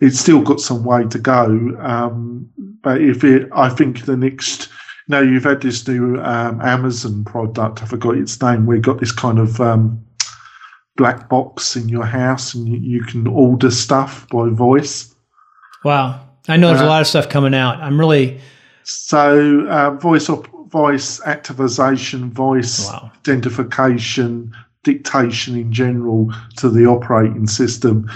It's 0.00 0.20
still 0.20 0.42
got 0.42 0.60
some 0.60 0.84
way 0.84 1.04
to 1.06 1.18
go. 1.18 1.74
Um, 1.80 2.50
but 2.82 3.00
if 3.00 3.24
it, 3.24 3.48
I 3.52 3.68
think 3.68 4.06
the 4.06 4.16
next 4.16 4.70
know, 5.10 5.20
you've 5.20 5.44
had 5.44 5.60
this 5.60 5.86
new 5.86 6.18
um, 6.20 6.60
Amazon 6.62 7.24
product. 7.24 7.82
I 7.82 7.86
forgot 7.86 8.16
its 8.16 8.40
name. 8.40 8.64
Where 8.64 8.76
you 8.76 8.82
got 8.82 9.00
this 9.00 9.12
kind 9.12 9.38
of 9.38 9.60
um, 9.60 10.02
black 10.96 11.28
box 11.28 11.76
in 11.76 11.88
your 11.88 12.06
house, 12.06 12.54
and 12.54 12.68
you, 12.68 12.78
you, 12.78 13.02
can 13.02 13.26
order 13.26 13.70
stuff 13.70 14.26
by 14.28 14.48
voice. 14.48 15.14
Wow, 15.84 16.26
I 16.48 16.56
know 16.56 16.68
there's 16.68 16.80
uh, 16.80 16.86
a 16.86 16.86
lot 16.86 17.00
of 17.00 17.06
stuff 17.06 17.28
coming 17.28 17.54
out. 17.54 17.80
I'm 17.80 17.98
really 17.98 18.40
so 18.84 19.66
uh, 19.68 19.90
voice 19.90 20.30
op- 20.30 20.48
voice 20.70 21.20
activation, 21.26 22.30
voice 22.32 22.86
wow. 22.86 23.10
identification, 23.16 24.54
dictation 24.84 25.56
in 25.56 25.72
general 25.72 26.32
to 26.56 26.70
the 26.70 26.86
operating 26.86 27.46
system. 27.46 28.08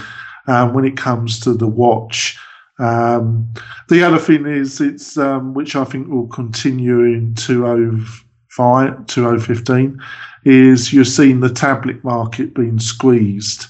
Um, 0.47 0.73
when 0.73 0.85
it 0.85 0.95
comes 0.95 1.39
to 1.39 1.53
the 1.53 1.67
watch, 1.67 2.37
um, 2.79 3.53
the 3.89 4.03
other 4.03 4.17
thing 4.17 4.45
is 4.45 4.81
it's 4.81 5.17
um, 5.17 5.53
which 5.53 5.75
I 5.75 5.85
think 5.85 6.07
will 6.07 6.27
continue 6.27 7.03
in 7.03 7.35
2005, 7.35 9.05
2015 9.07 10.01
is 10.43 10.93
you're 10.93 11.05
seeing 11.05 11.39
the 11.39 11.49
tablet 11.49 12.03
market 12.03 12.53
being 12.53 12.79
squeezed. 12.79 13.67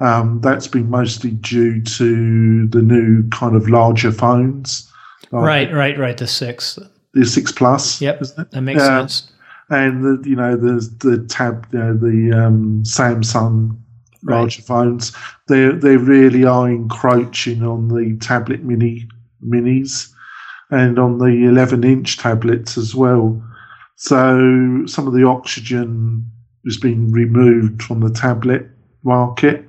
Um, 0.00 0.40
that's 0.40 0.66
been 0.66 0.88
mostly 0.88 1.32
due 1.32 1.82
to 1.82 2.66
the 2.68 2.80
new 2.80 3.28
kind 3.28 3.54
of 3.54 3.68
larger 3.68 4.10
phones. 4.10 4.90
Like 5.30 5.44
right, 5.44 5.72
right, 5.72 5.98
right. 5.98 6.16
The 6.16 6.26
six. 6.26 6.78
The 7.12 7.26
six 7.26 7.52
plus. 7.52 8.00
Yep, 8.00 8.20
that 8.50 8.60
makes 8.62 8.84
sense. 8.84 9.30
And 9.68 10.02
the 10.02 10.28
you 10.28 10.34
know 10.34 10.56
the 10.56 10.80
the 11.00 11.26
tab 11.26 11.68
you 11.72 11.78
know, 11.78 11.94
the 11.94 12.32
um, 12.32 12.82
Samsung 12.84 13.76
larger 14.22 14.60
right. 14.60 14.66
phones. 14.66 15.12
They 15.48 15.68
they 15.68 15.96
really 15.96 16.44
are 16.44 16.68
encroaching 16.68 17.62
on 17.62 17.88
the 17.88 18.16
tablet 18.18 18.62
mini 18.62 19.08
minis 19.46 20.12
and 20.70 20.98
on 20.98 21.18
the 21.18 21.48
11 21.48 21.84
inch 21.84 22.18
tablets 22.18 22.78
as 22.78 22.94
well. 22.94 23.42
So 23.96 24.84
some 24.86 25.06
of 25.06 25.14
the 25.14 25.24
oxygen 25.24 26.30
has 26.64 26.76
been 26.76 27.10
removed 27.10 27.82
from 27.82 28.00
the 28.00 28.10
tablet 28.10 28.66
market. 29.02 29.64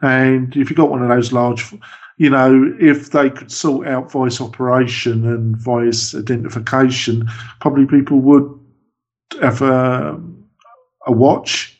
And 0.00 0.56
if 0.56 0.70
you 0.70 0.76
got 0.76 0.90
one 0.90 1.02
of 1.02 1.08
those 1.08 1.32
large, 1.32 1.74
you 2.16 2.30
know, 2.30 2.74
if 2.80 3.10
they 3.10 3.30
could 3.30 3.52
sort 3.52 3.86
out 3.86 4.10
voice 4.10 4.40
operation 4.40 5.26
and 5.26 5.56
voice 5.56 6.14
identification, 6.14 7.28
probably 7.60 7.86
people 7.86 8.20
would 8.20 8.48
have 9.40 9.60
a, 9.62 10.20
a 11.06 11.12
watch 11.12 11.77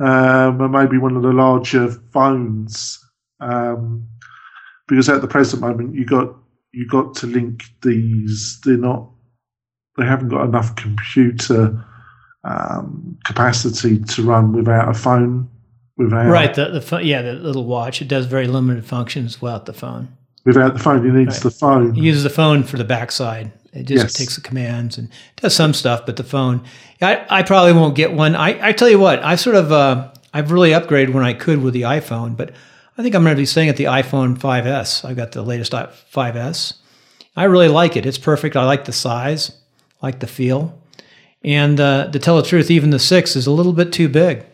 um, 0.00 0.70
maybe 0.70 0.98
one 0.98 1.16
of 1.16 1.22
the 1.22 1.32
larger 1.32 1.90
phones. 2.12 2.98
Um, 3.40 4.08
because 4.88 5.08
at 5.08 5.20
the 5.20 5.28
present 5.28 5.62
moment, 5.62 5.94
you 5.94 6.04
got 6.04 6.34
you 6.72 6.86
got 6.86 7.14
to 7.16 7.26
link 7.26 7.64
these. 7.82 8.60
They're 8.64 8.76
not. 8.76 9.10
They 9.96 10.04
haven't 10.04 10.28
got 10.28 10.44
enough 10.44 10.76
computer 10.76 11.84
um, 12.44 13.18
capacity 13.24 13.98
to 13.98 14.22
run 14.22 14.52
without 14.52 14.88
a 14.88 14.94
phone. 14.94 15.48
Without 15.96 16.28
right, 16.28 16.54
the, 16.54 16.68
the 16.68 17.04
yeah, 17.04 17.22
the 17.22 17.32
little 17.32 17.64
watch. 17.64 18.02
It 18.02 18.08
does 18.08 18.26
very 18.26 18.46
limited 18.46 18.84
functions 18.84 19.40
without 19.40 19.64
the 19.64 19.72
phone. 19.72 20.16
Without 20.46 20.74
the 20.74 20.78
phone, 20.78 21.04
it 21.04 21.12
needs 21.12 21.34
right. 21.34 21.42
the 21.42 21.50
phone. 21.50 21.90
It 21.90 22.00
uses 22.00 22.22
the 22.22 22.30
phone 22.30 22.62
for 22.62 22.76
the 22.76 22.84
backside. 22.84 23.50
It 23.72 23.82
just 23.82 24.04
yes. 24.04 24.12
takes 24.14 24.36
the 24.36 24.40
commands 24.40 24.96
and 24.96 25.10
does 25.34 25.56
some 25.56 25.74
stuff, 25.74 26.06
but 26.06 26.16
the 26.16 26.24
phone, 26.24 26.64
I, 27.02 27.26
I 27.28 27.42
probably 27.42 27.72
won't 27.72 27.96
get 27.96 28.12
one. 28.12 28.36
I, 28.36 28.68
I 28.68 28.72
tell 28.72 28.88
you 28.88 28.98
what, 28.98 29.22
I 29.24 29.34
sort 29.34 29.56
of, 29.56 29.72
uh, 29.72 30.12
I've 30.32 30.52
really 30.52 30.70
upgraded 30.70 31.12
when 31.12 31.24
I 31.24 31.34
could 31.34 31.62
with 31.62 31.74
the 31.74 31.82
iPhone, 31.82 32.36
but 32.36 32.52
I 32.96 33.02
think 33.02 33.16
I'm 33.16 33.24
going 33.24 33.34
to 33.34 33.40
be 33.40 33.44
staying 33.44 33.68
at 33.68 33.76
the 33.76 33.84
iPhone 33.84 34.38
5S. 34.38 35.04
I've 35.04 35.16
got 35.16 35.32
the 35.32 35.42
latest 35.42 35.72
5S. 35.72 36.74
I 37.34 37.44
really 37.44 37.68
like 37.68 37.96
it. 37.96 38.06
It's 38.06 38.16
perfect. 38.16 38.56
I 38.56 38.64
like 38.64 38.84
the 38.84 38.92
size, 38.92 39.50
I 40.00 40.06
like 40.06 40.20
the 40.20 40.28
feel. 40.28 40.80
And 41.42 41.80
uh, 41.80 42.10
to 42.12 42.18
tell 42.20 42.36
the 42.36 42.48
truth, 42.48 42.70
even 42.70 42.90
the 42.90 42.98
6 43.00 43.34
is 43.34 43.48
a 43.48 43.50
little 43.50 43.72
bit 43.72 43.92
too 43.92 44.08
big 44.08 44.44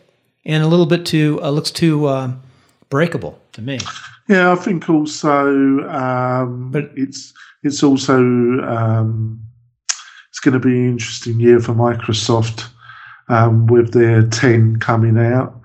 and 0.43 0.63
a 0.63 0.67
little 0.67 0.87
bit 0.87 1.05
too, 1.05 1.39
uh, 1.41 1.51
looks 1.51 1.71
too 1.71 2.07
uh, 2.07 2.33
breakable 2.89 3.39
to 3.53 3.61
me. 3.61 3.77
Yeah, 4.29 4.51
I 4.51 4.55
think 4.55 4.89
also 4.89 5.47
um, 5.89 6.71
but 6.71 6.91
it's 6.95 7.33
it's 7.63 7.83
also 7.83 8.17
um, 8.17 9.41
it's 10.29 10.39
going 10.39 10.53
to 10.53 10.59
be 10.59 10.77
an 10.77 10.89
interesting 10.89 11.39
year 11.39 11.59
for 11.59 11.73
Microsoft 11.73 12.69
um, 13.29 13.67
with 13.67 13.93
their 13.93 14.27
10 14.27 14.77
coming 14.77 15.17
out. 15.17 15.59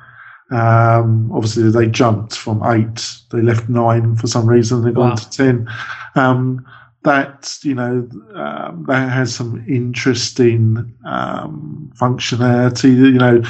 Um, 0.51 1.31
obviously, 1.33 1.71
they 1.71 1.87
jumped 1.89 2.37
from 2.37 2.63
eight, 2.65 3.17
they 3.31 3.43
left 3.43 3.69
nine 3.69 4.17
for 4.17 4.27
some 4.27 4.47
reason, 4.47 4.83
they've 4.83 4.97
wow. 4.97 5.09
gone 5.09 5.17
to 5.17 5.31
10. 5.31 5.69
Um, 6.15 6.67
that, 7.05 7.59
you 7.63 7.75
know, 7.75 8.09
um, 8.35 8.85
that 8.89 9.11
has 9.11 9.35
some 9.35 9.65
interesting 9.69 10.95
um, 11.07 11.91
functionality. 11.99 12.95
You 12.95 13.13
know, 13.13 13.43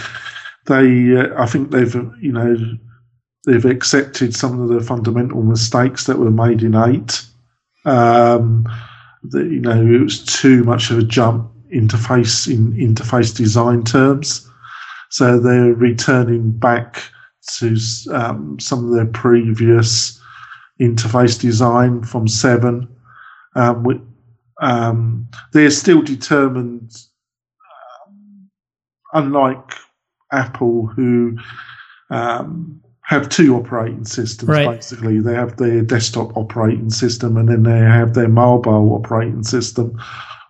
they, 0.67 1.21
uh, 1.21 1.43
I 1.43 1.47
think 1.47 1.71
they've, 1.71 1.95
you 2.21 2.33
know, 2.33 2.57
they've 3.49 3.65
accepted 3.65 4.35
some 4.35 4.61
of 4.61 4.69
the 4.69 4.81
fundamental 4.81 5.43
mistakes 5.43 6.05
that 6.05 6.19
were 6.19 6.31
made 6.31 6.63
in 6.63 6.75
eight 6.75 7.23
um, 7.85 8.67
the, 9.23 9.41
you 9.41 9.61
know, 9.61 9.81
it 9.81 10.01
was 10.01 10.25
too 10.25 10.63
much 10.65 10.91
of 10.91 10.99
a 10.99 11.03
jump 11.03 11.51
interface 11.75 12.53
in 12.53 12.73
interface 12.75 13.35
design 13.35 13.83
terms. 13.85 14.49
So 15.11 15.39
they're 15.39 15.75
returning 15.75 16.53
back 16.53 17.03
to 17.57 17.77
um, 18.13 18.61
some 18.61 18.85
of 18.85 18.95
their 18.95 19.07
previous 19.07 20.21
interface 20.81 21.41
design 21.41 22.03
from 22.03 22.29
seven. 22.29 22.89
Um, 23.57 24.07
um, 24.61 25.29
they're 25.53 25.71
still 25.71 26.03
determined, 26.03 26.93
um, 28.07 28.51
unlike 29.15 29.75
Apple, 30.33 30.87
who 30.87 31.39
um, 32.11 32.83
have 33.09 33.27
two 33.31 33.57
operating 33.57 34.05
systems 34.05 34.51
right. 34.51 34.69
basically. 34.69 35.19
They 35.19 35.35
have 35.35 35.57
their 35.57 35.81
desktop 35.81 36.37
operating 36.37 36.91
system 36.91 37.39
and 37.39 37.49
then 37.49 37.63
they 37.63 37.79
have 37.79 38.13
their 38.13 38.29
mobile 38.29 38.93
operating 38.93 39.45
system. 39.45 39.99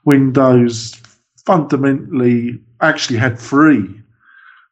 Windows 0.05 1.01
fundamentally 1.47 2.61
actually 2.81 3.21
had 3.21 3.39
three, 3.39 4.03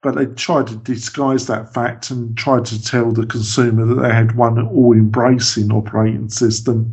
but 0.02 0.16
they 0.16 0.26
tried 0.26 0.66
to 0.66 0.76
disguise 0.78 1.46
that 1.46 1.72
fact 1.72 2.10
and 2.10 2.36
tried 2.36 2.64
to 2.64 2.82
tell 2.82 3.12
the 3.12 3.24
consumer 3.24 3.86
that 3.86 4.02
they 4.02 4.12
had 4.12 4.36
one 4.36 4.58
all 4.66 4.92
embracing 4.92 5.70
operating 5.70 6.28
system. 6.28 6.92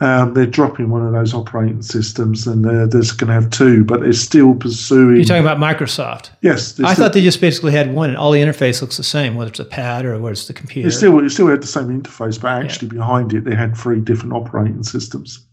Um, 0.00 0.34
they're 0.34 0.46
dropping 0.46 0.90
one 0.90 1.06
of 1.06 1.12
those 1.12 1.32
operating 1.32 1.80
systems 1.80 2.46
and 2.46 2.64
they're, 2.64 2.86
they're 2.86 3.02
going 3.16 3.28
to 3.28 3.32
have 3.32 3.50
two, 3.50 3.84
but 3.84 4.00
they're 4.00 4.12
still 4.12 4.54
pursuing. 4.54 5.16
You're 5.16 5.24
talking 5.24 5.44
about 5.44 5.58
Microsoft? 5.58 6.30
Yes. 6.42 6.78
I 6.80 6.94
thought 6.94 7.12
they 7.12 7.22
just 7.22 7.40
basically 7.40 7.72
had 7.72 7.94
one 7.94 8.10
and 8.10 8.18
all 8.18 8.32
the 8.32 8.40
interface 8.40 8.80
looks 8.82 8.96
the 8.96 9.04
same, 9.04 9.36
whether 9.36 9.50
it's 9.50 9.60
a 9.60 9.64
pad 9.64 10.04
or 10.04 10.18
whether 10.18 10.32
it's 10.32 10.48
the 10.48 10.52
computer. 10.52 10.88
It 10.88 10.92
still, 10.92 11.24
it 11.24 11.30
still 11.30 11.46
had 11.46 11.62
the 11.62 11.68
same 11.68 12.02
interface, 12.02 12.40
but 12.40 12.64
actually 12.64 12.88
yeah. 12.88 12.94
behind 12.94 13.32
it, 13.34 13.44
they 13.44 13.54
had 13.54 13.76
three 13.76 14.00
different 14.00 14.32
operating 14.32 14.82
systems. 14.82 15.46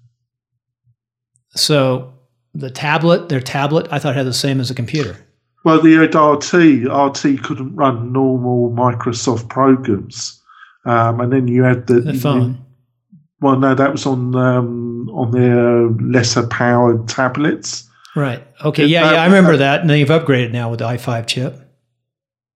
So 1.55 2.11
the 2.55 2.71
tablet, 2.71 3.29
their 3.29 3.41
tablet, 3.41 3.87
I 3.91 3.99
thought 3.99 4.15
had 4.15 4.25
the 4.25 4.33
same 4.33 4.59
as 4.59 4.71
a 4.71 4.75
computer. 4.75 5.17
Well, 5.63 5.79
the 5.79 5.97
RT, 5.97 6.89
RT 6.89 7.43
couldn't 7.43 7.75
run 7.75 8.11
normal 8.11 8.71
Microsoft 8.71 9.49
programs. 9.49 10.41
Um, 10.85 11.21
and 11.21 11.31
then 11.31 11.47
you 11.47 11.63
had 11.63 11.85
the, 11.85 12.01
the 12.01 12.13
phone. 12.15 12.65
Well, 13.41 13.57
no, 13.57 13.73
that 13.73 13.91
was 13.91 14.05
on 14.05 14.35
um, 14.35 15.09
on 15.09 15.31
their 15.31 15.89
lesser 16.11 16.45
powered 16.47 17.07
tablets. 17.07 17.89
Right. 18.15 18.45
Okay. 18.63 18.85
Yeah. 18.85 19.03
That, 19.03 19.13
yeah. 19.13 19.21
I 19.21 19.25
remember 19.25 19.57
that. 19.57 19.81
And 19.81 19.89
they've 19.89 20.07
upgraded 20.07 20.51
now 20.51 20.69
with 20.69 20.79
the 20.79 20.85
i5 20.85 21.27
chip. 21.27 21.57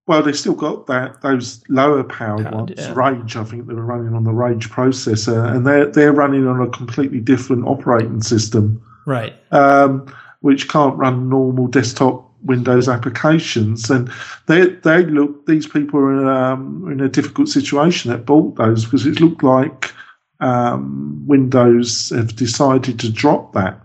Well, 0.06 0.22
they 0.22 0.32
still 0.32 0.54
got 0.54 0.86
that 0.86 1.20
those 1.22 1.64
lower 1.68 2.04
powered 2.04 2.52
ones. 2.52 2.74
Yeah. 2.76 2.94
Rage, 2.94 3.34
I 3.34 3.42
think 3.42 3.66
they 3.66 3.74
were 3.74 3.84
running 3.84 4.14
on 4.14 4.22
the 4.22 4.32
Rage 4.32 4.70
processor, 4.70 5.52
and 5.52 5.66
they're 5.66 5.86
they're 5.86 6.12
running 6.12 6.46
on 6.46 6.60
a 6.60 6.70
completely 6.70 7.18
different 7.18 7.66
operating 7.66 8.22
system. 8.22 8.80
Right. 9.04 9.34
Um, 9.52 10.14
which 10.40 10.68
can't 10.68 10.96
run 10.96 11.28
normal 11.28 11.66
desktop 11.66 12.30
Windows 12.42 12.88
applications, 12.88 13.90
and 13.90 14.08
they 14.46 14.66
they 14.66 15.04
look 15.06 15.46
these 15.46 15.66
people 15.66 15.98
are 15.98 16.30
um, 16.30 16.88
in 16.92 17.00
a 17.00 17.08
difficult 17.08 17.48
situation 17.48 18.12
that 18.12 18.24
bought 18.24 18.54
those 18.54 18.84
because 18.84 19.06
it 19.06 19.20
looked 19.20 19.42
like 19.42 19.92
um, 20.40 21.24
Windows 21.26 22.10
have 22.10 22.36
decided 22.36 22.98
to 23.00 23.10
drop 23.10 23.52
that, 23.54 23.80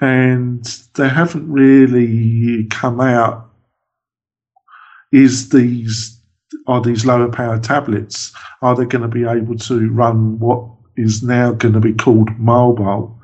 and 0.00 0.64
they 0.94 1.08
haven't 1.08 1.50
really 1.50 2.64
come 2.64 3.00
out. 3.00 3.50
Is 5.12 5.50
these 5.50 6.18
are 6.66 6.80
these 6.80 7.04
lower 7.04 7.30
power 7.30 7.58
tablets? 7.58 8.32
Are 8.60 8.76
they 8.76 8.84
going 8.84 9.02
to 9.02 9.08
be 9.08 9.24
able 9.24 9.56
to 9.58 9.90
run 9.90 10.38
what 10.38 10.64
is 10.96 11.22
now 11.22 11.52
going 11.52 11.74
to 11.74 11.80
be 11.80 11.94
called 11.94 12.30
mobile? 12.38 13.18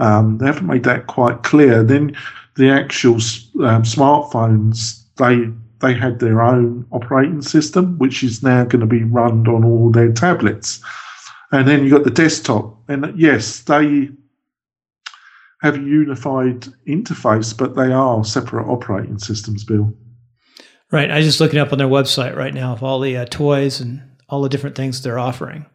Um, 0.00 0.38
they 0.38 0.46
haven't 0.46 0.66
made 0.66 0.84
that 0.84 1.06
quite 1.06 1.42
clear. 1.42 1.82
Then 1.82 2.16
the 2.56 2.70
actual 2.70 3.14
um, 3.14 3.82
smartphones 3.82 5.02
they 5.16 5.48
they 5.80 5.94
had 5.94 6.18
their 6.18 6.40
own 6.40 6.86
operating 6.92 7.42
system, 7.42 7.98
which 7.98 8.22
is 8.22 8.42
now 8.42 8.64
going 8.64 8.80
to 8.80 8.86
be 8.86 9.04
run 9.04 9.46
on 9.46 9.64
all 9.64 9.90
their 9.90 10.12
tablets. 10.12 10.80
And 11.54 11.68
then 11.68 11.84
you've 11.84 11.92
got 11.92 12.02
the 12.02 12.10
desktop. 12.10 12.76
And 12.88 13.16
yes, 13.16 13.60
they 13.60 14.08
have 15.62 15.76
a 15.76 15.80
unified 15.80 16.62
interface, 16.86 17.56
but 17.56 17.76
they 17.76 17.92
are 17.92 18.24
separate 18.24 18.66
operating 18.66 19.20
systems, 19.20 19.62
Bill. 19.62 19.94
Right. 20.90 21.12
I 21.12 21.18
was 21.18 21.26
just 21.26 21.38
looking 21.38 21.60
up 21.60 21.70
on 21.70 21.78
their 21.78 21.86
website 21.86 22.34
right 22.34 22.52
now 22.52 22.72
of 22.72 22.82
all 22.82 22.98
the 22.98 23.16
uh, 23.16 23.26
toys 23.26 23.80
and 23.80 24.02
all 24.28 24.42
the 24.42 24.48
different 24.48 24.74
things 24.74 25.00
they're 25.00 25.18
offering. 25.18 25.66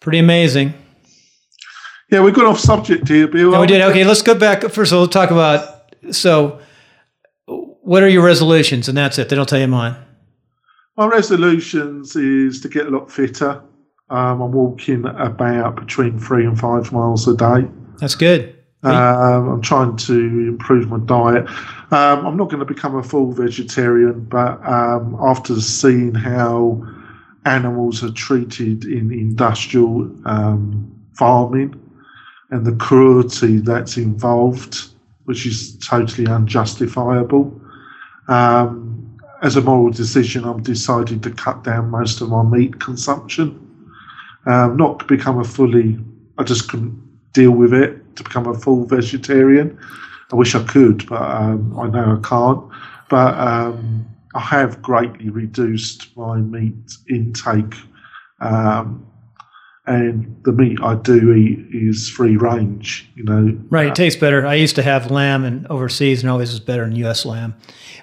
Pretty 0.00 0.18
amazing. 0.18 0.72
Yeah, 2.10 2.22
we 2.22 2.32
got 2.32 2.46
off 2.46 2.58
subject 2.58 3.06
here, 3.06 3.28
Bill. 3.28 3.52
No, 3.52 3.60
we 3.60 3.66
did. 3.66 3.82
Okay, 3.82 4.02
let's 4.02 4.22
go 4.22 4.34
back. 4.34 4.62
First 4.62 4.92
of 4.92 4.98
all, 4.98 5.06
talk 5.08 5.30
about 5.30 5.92
so 6.10 6.58
what 7.46 8.02
are 8.02 8.08
your 8.08 8.24
resolutions? 8.24 8.88
And 8.88 8.96
that's 8.96 9.18
it. 9.18 9.28
They 9.28 9.36
don't 9.36 9.48
tell 9.48 9.60
you 9.60 9.68
mine. 9.68 9.96
My 10.96 11.06
resolutions 11.06 12.16
is 12.16 12.62
to 12.62 12.70
get 12.70 12.86
a 12.86 12.90
lot 12.90 13.10
fitter. 13.10 13.62
Um, 14.10 14.42
I'm 14.42 14.52
walking 14.52 15.06
about 15.06 15.76
between 15.76 16.18
three 16.18 16.44
and 16.44 16.58
five 16.58 16.92
miles 16.92 17.28
a 17.28 17.36
day. 17.36 17.68
That's 17.98 18.14
good. 18.16 18.56
Um, 18.82 19.48
I'm 19.48 19.60
trying 19.60 19.96
to 19.96 20.14
improve 20.14 20.88
my 20.88 20.98
diet. 21.00 21.46
Um, 21.92 22.26
I'm 22.26 22.36
not 22.36 22.48
going 22.48 22.60
to 22.60 22.64
become 22.64 22.96
a 22.96 23.02
full 23.02 23.32
vegetarian, 23.32 24.24
but 24.24 24.64
um, 24.66 25.16
after 25.20 25.60
seeing 25.60 26.14
how 26.14 26.82
animals 27.44 28.02
are 28.02 28.12
treated 28.12 28.84
in 28.84 29.12
industrial 29.12 30.10
um, 30.24 30.90
farming 31.12 31.78
and 32.50 32.66
the 32.66 32.74
cruelty 32.76 33.58
that's 33.58 33.96
involved, 33.96 34.88
which 35.24 35.46
is 35.46 35.76
totally 35.78 36.26
unjustifiable, 36.26 37.60
um, 38.28 39.18
as 39.42 39.56
a 39.56 39.60
moral 39.60 39.90
decision, 39.90 40.44
I'm 40.44 40.62
decided 40.62 41.22
to 41.22 41.30
cut 41.30 41.64
down 41.64 41.90
most 41.90 42.20
of 42.20 42.30
my 42.30 42.42
meat 42.42 42.80
consumption. 42.80 43.69
Um, 44.46 44.76
not 44.76 45.06
become 45.06 45.38
a 45.38 45.44
fully, 45.44 45.98
I 46.38 46.44
just 46.44 46.68
couldn't 46.68 46.98
deal 47.32 47.50
with 47.50 47.74
it 47.74 48.16
to 48.16 48.24
become 48.24 48.46
a 48.46 48.54
full 48.54 48.84
vegetarian. 48.84 49.78
I 50.32 50.36
wish 50.36 50.54
I 50.54 50.62
could, 50.64 51.06
but 51.08 51.20
um, 51.20 51.78
I 51.78 51.88
know 51.88 52.20
I 52.22 52.28
can't. 52.28 52.64
But 53.08 53.38
um, 53.38 54.06
I 54.34 54.40
have 54.40 54.80
greatly 54.80 55.28
reduced 55.28 56.16
my 56.16 56.36
meat 56.38 56.92
intake, 57.08 57.74
um, 58.40 59.06
and 59.86 60.40
the 60.44 60.52
meat 60.52 60.78
I 60.82 60.94
do 60.94 61.32
eat 61.32 61.66
is 61.72 62.08
free 62.08 62.36
range. 62.36 63.10
You 63.16 63.24
know, 63.24 63.58
right? 63.70 63.88
It 63.88 63.96
tastes 63.96 64.20
better. 64.20 64.46
I 64.46 64.54
used 64.54 64.76
to 64.76 64.82
have 64.82 65.10
lamb, 65.10 65.44
and 65.44 65.66
overseas, 65.66 66.22
and 66.22 66.30
always 66.30 66.52
is 66.52 66.60
better 66.60 66.84
than 66.84 66.94
U.S. 66.96 67.26
lamb. 67.26 67.56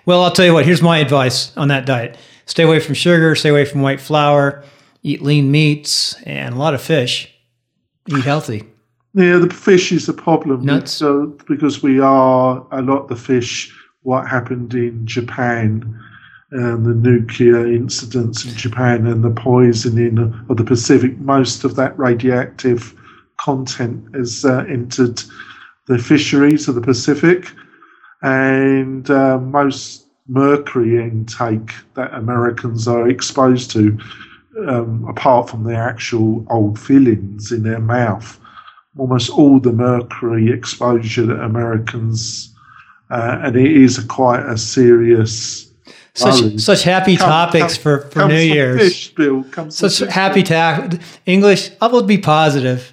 Well, 0.05 0.21
I'll 0.21 0.31
tell 0.31 0.45
you 0.45 0.53
what. 0.53 0.65
Here's 0.65 0.81
my 0.81 0.97
advice 0.97 1.55
on 1.55 1.69
that 1.69 1.85
diet: 1.85 2.17
stay 2.45 2.63
away 2.63 2.81
from 2.81 2.93
sugar, 2.93 3.33
stay 3.35 3.49
away 3.49 3.63
from 3.63 3.81
white 3.81 4.01
flour, 4.01 4.65
eat 5.07 5.21
lean 5.21 5.51
meats, 5.51 6.15
and 6.23 6.55
a 6.55 6.57
lot 6.57 6.73
of 6.73 6.81
fish. 6.81 7.33
Eat 8.07 8.23
healthy. 8.23 8.63
Yeah, 9.13 9.37
the 9.37 9.49
fish 9.49 9.91
is 9.91 10.05
the 10.05 10.13
problem. 10.13 10.65
Nuts. 10.65 10.91
So 10.91 11.37
because 11.47 11.81
we 11.81 11.99
are 11.99 12.65
a 12.71 12.81
lot 12.81 13.07
the 13.07 13.15
fish. 13.15 13.73
What 14.03 14.27
happened 14.27 14.73
in 14.73 15.05
Japan? 15.05 15.99
and 16.51 16.85
the 16.85 16.93
nuclear 16.93 17.67
incidents 17.67 18.45
in 18.45 18.55
Japan 18.55 19.05
and 19.05 19.23
the 19.23 19.29
poisoning 19.31 20.17
of 20.49 20.55
the 20.55 20.63
Pacific, 20.63 21.17
most 21.19 21.63
of 21.63 21.75
that 21.75 21.97
radioactive 21.99 22.95
content 23.37 24.15
has 24.15 24.45
uh, 24.45 24.63
entered 24.69 25.21
the 25.87 25.97
fisheries 25.97 26.67
of 26.67 26.75
the 26.75 26.81
Pacific, 26.81 27.51
and 28.21 29.09
uh, 29.09 29.37
most 29.39 30.07
mercury 30.27 31.01
intake 31.01 31.71
that 31.95 32.13
Americans 32.13 32.87
are 32.87 33.09
exposed 33.09 33.71
to, 33.71 33.97
um, 34.67 35.05
apart 35.07 35.49
from 35.49 35.63
their 35.63 35.81
actual 35.81 36.45
old 36.49 36.79
fillings 36.79 37.51
in 37.51 37.63
their 37.63 37.79
mouth, 37.79 38.39
almost 38.97 39.29
all 39.29 39.59
the 39.59 39.71
mercury 39.71 40.51
exposure 40.51 41.25
that 41.25 41.39
Americans, 41.39 42.53
uh, 43.09 43.39
and 43.43 43.55
it 43.55 43.71
is 43.71 43.97
a 43.97 44.05
quite 44.05 44.43
a 44.45 44.57
serious 44.57 45.67
such 46.17 46.59
such 46.59 46.83
happy 46.83 47.15
come, 47.15 47.29
topics 47.29 47.75
come, 47.75 47.83
for, 47.83 47.99
for 48.09 48.27
New 48.27 48.39
Year's. 48.39 48.79
Fish, 48.79 49.13
Bill. 49.13 49.45
such 49.69 49.99
happy 49.99 50.41
ta- 50.41 50.89
English. 51.27 51.69
I 51.79 51.87
will 51.87 52.03
be 52.03 52.17
positive. 52.17 52.91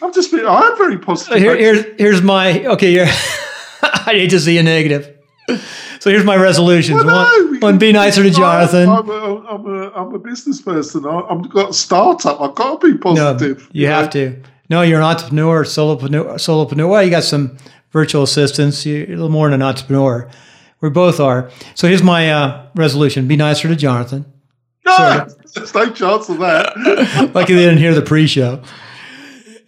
I'm 0.00 0.12
just 0.12 0.30
being. 0.30 0.46
I'm 0.46 0.76
very 0.76 0.98
positive. 0.98 1.38
Here, 1.38 1.56
here's 1.56 1.84
here's 1.98 2.22
my 2.22 2.64
okay. 2.66 2.90
Here, 2.90 3.06
I 3.82 4.12
hate 4.12 4.30
to 4.30 4.40
see 4.40 4.58
a 4.58 4.62
negative. 4.62 5.16
So 5.98 6.10
here's 6.10 6.24
my 6.24 6.36
resolutions. 6.36 7.04
Well, 7.04 7.26
no, 7.26 7.51
one, 7.62 7.78
be 7.78 7.92
nicer 7.92 8.22
to 8.22 8.30
Jonathan. 8.30 8.88
I'm 8.88 9.08
a, 9.08 9.46
I'm 9.46 9.66
a, 9.66 9.90
I'm 9.92 10.14
a 10.14 10.18
business 10.18 10.60
person. 10.60 11.06
I've 11.06 11.48
got 11.50 11.70
a 11.70 11.72
startup. 11.72 12.40
I've 12.40 12.54
got 12.54 12.80
to 12.80 12.92
be 12.92 12.98
positive. 12.98 13.58
No, 13.58 13.64
you, 13.72 13.80
you 13.82 13.86
have 13.86 14.06
know? 14.06 14.10
to. 14.10 14.42
No, 14.68 14.82
you're 14.82 14.98
an 14.98 15.04
entrepreneur, 15.04 15.64
solopreneur. 15.64 16.34
solopreneur. 16.34 16.88
Well, 16.88 17.02
you 17.02 17.10
got 17.10 17.24
some 17.24 17.56
virtual 17.90 18.22
assistants. 18.22 18.84
You're 18.84 19.04
a 19.04 19.08
little 19.08 19.28
more 19.28 19.48
than 19.48 19.60
an 19.60 19.62
entrepreneur. 19.62 20.30
We 20.80 20.90
both 20.90 21.20
are. 21.20 21.50
So 21.74 21.88
here's 21.88 22.02
my 22.02 22.30
uh, 22.30 22.66
resolution: 22.74 23.28
be 23.28 23.36
nicer 23.36 23.68
to 23.68 23.76
Jonathan. 23.76 24.24
Ah, 24.86 25.26
there's 25.54 25.74
no 25.74 25.90
chance 25.92 26.28
of 26.28 26.38
that. 26.38 27.30
Lucky 27.34 27.54
they 27.54 27.60
didn't 27.60 27.78
hear 27.78 27.94
the 27.94 28.02
pre-show. 28.02 28.62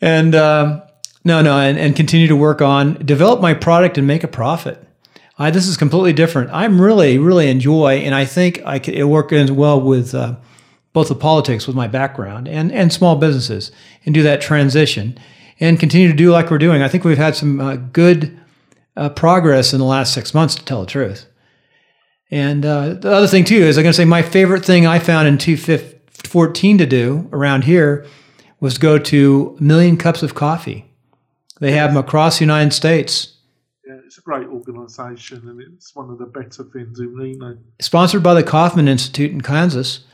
And 0.01 0.35
um, 0.35 0.83
no, 1.25 1.41
no, 1.41 1.59
and, 1.59 1.79
and 1.79 1.97
continue 1.97 2.27
to 2.27 2.37
work 2.37 2.61
on 2.61 2.95
develop 3.05 3.41
my 3.41 3.55
product 3.55 3.97
and 3.97 4.07
make 4.07 4.25
a 4.25 4.29
profit. 4.29 4.84
I, 5.39 5.51
this 5.51 5.67
is 5.67 5.77
completely 5.77 6.13
different. 6.13 6.51
I'm 6.53 6.81
really, 6.81 7.19
really 7.19 7.51
enjoy, 7.51 7.95
and 7.97 8.15
I 8.15 8.25
think 8.25 8.63
I 8.65 8.79
can, 8.79 8.95
it 8.95 9.05
work 9.05 9.33
as 9.33 9.51
well 9.51 9.81
with 9.81 10.15
uh, 10.15 10.37
both 10.93 11.09
the 11.09 11.15
politics 11.17 11.67
with 11.67 11.75
my 11.75 11.89
background 11.89 12.47
and 12.47 12.71
and 12.71 12.93
small 12.93 13.17
businesses, 13.17 13.73
and 14.05 14.15
do 14.15 14.23
that 14.23 14.41
transition 14.41 15.19
and 15.61 15.79
continue 15.79 16.09
to 16.09 16.15
do 16.15 16.31
like 16.31 16.51
we're 16.51 16.59
doing. 16.59 16.83
I 16.83 16.89
think 16.89 17.05
we've 17.05 17.17
had 17.17 17.37
some 17.37 17.61
uh, 17.61 17.77
good 17.77 18.39
uh, 18.97 19.09
progress 19.11 19.73
in 19.73 19.79
the 19.79 19.85
last 19.85 20.13
six 20.13 20.35
months, 20.35 20.55
to 20.55 20.65
tell 20.65 20.81
the 20.81 20.87
truth. 20.91 21.27
And 22.31 22.65
uh, 22.65 22.95
the 22.95 23.13
other 23.13 23.27
thing, 23.27 23.45
too, 23.45 23.57
is 23.57 23.77
I'm 23.77 23.85
going 23.85 23.93
to 23.93 23.97
say 23.97 24.05
my 24.05 24.23
favorite 24.23 24.65
thing 24.65 24.87
I 24.87 24.99
found 24.99 25.29
in 25.29 25.39
2014 25.39 26.79
to 26.79 26.87
do 26.87 27.29
around 27.33 27.65
here 27.65 28.07
was 28.61 28.79
go 28.79 28.99
to 28.99 29.57
million 29.61 29.97
cups 29.97 30.23
of 30.23 30.35
coffee. 30.35 30.91
They 31.61 31.73
have 31.73 31.91
them 31.91 32.03
across 32.03 32.39
the 32.39 32.45
United 32.45 32.73
States. 32.73 33.34
It's 34.15 34.21
a 34.21 34.23
great 34.23 34.47
organization 34.47 35.43
and 35.49 35.61
it's 35.61 35.93
one 35.97 36.09
of 36.09 36.19
the 36.19 36.27
better 36.27 36.63
things 36.63 37.01
in 37.01 37.17
Reno. 37.17 37.59
Sponsored 37.81 38.23
by 38.23 38.35
the 38.35 38.45
Kauffman 38.45 38.87
Institute 38.87 39.33
in 39.33 39.41
Kansas. 39.41 40.05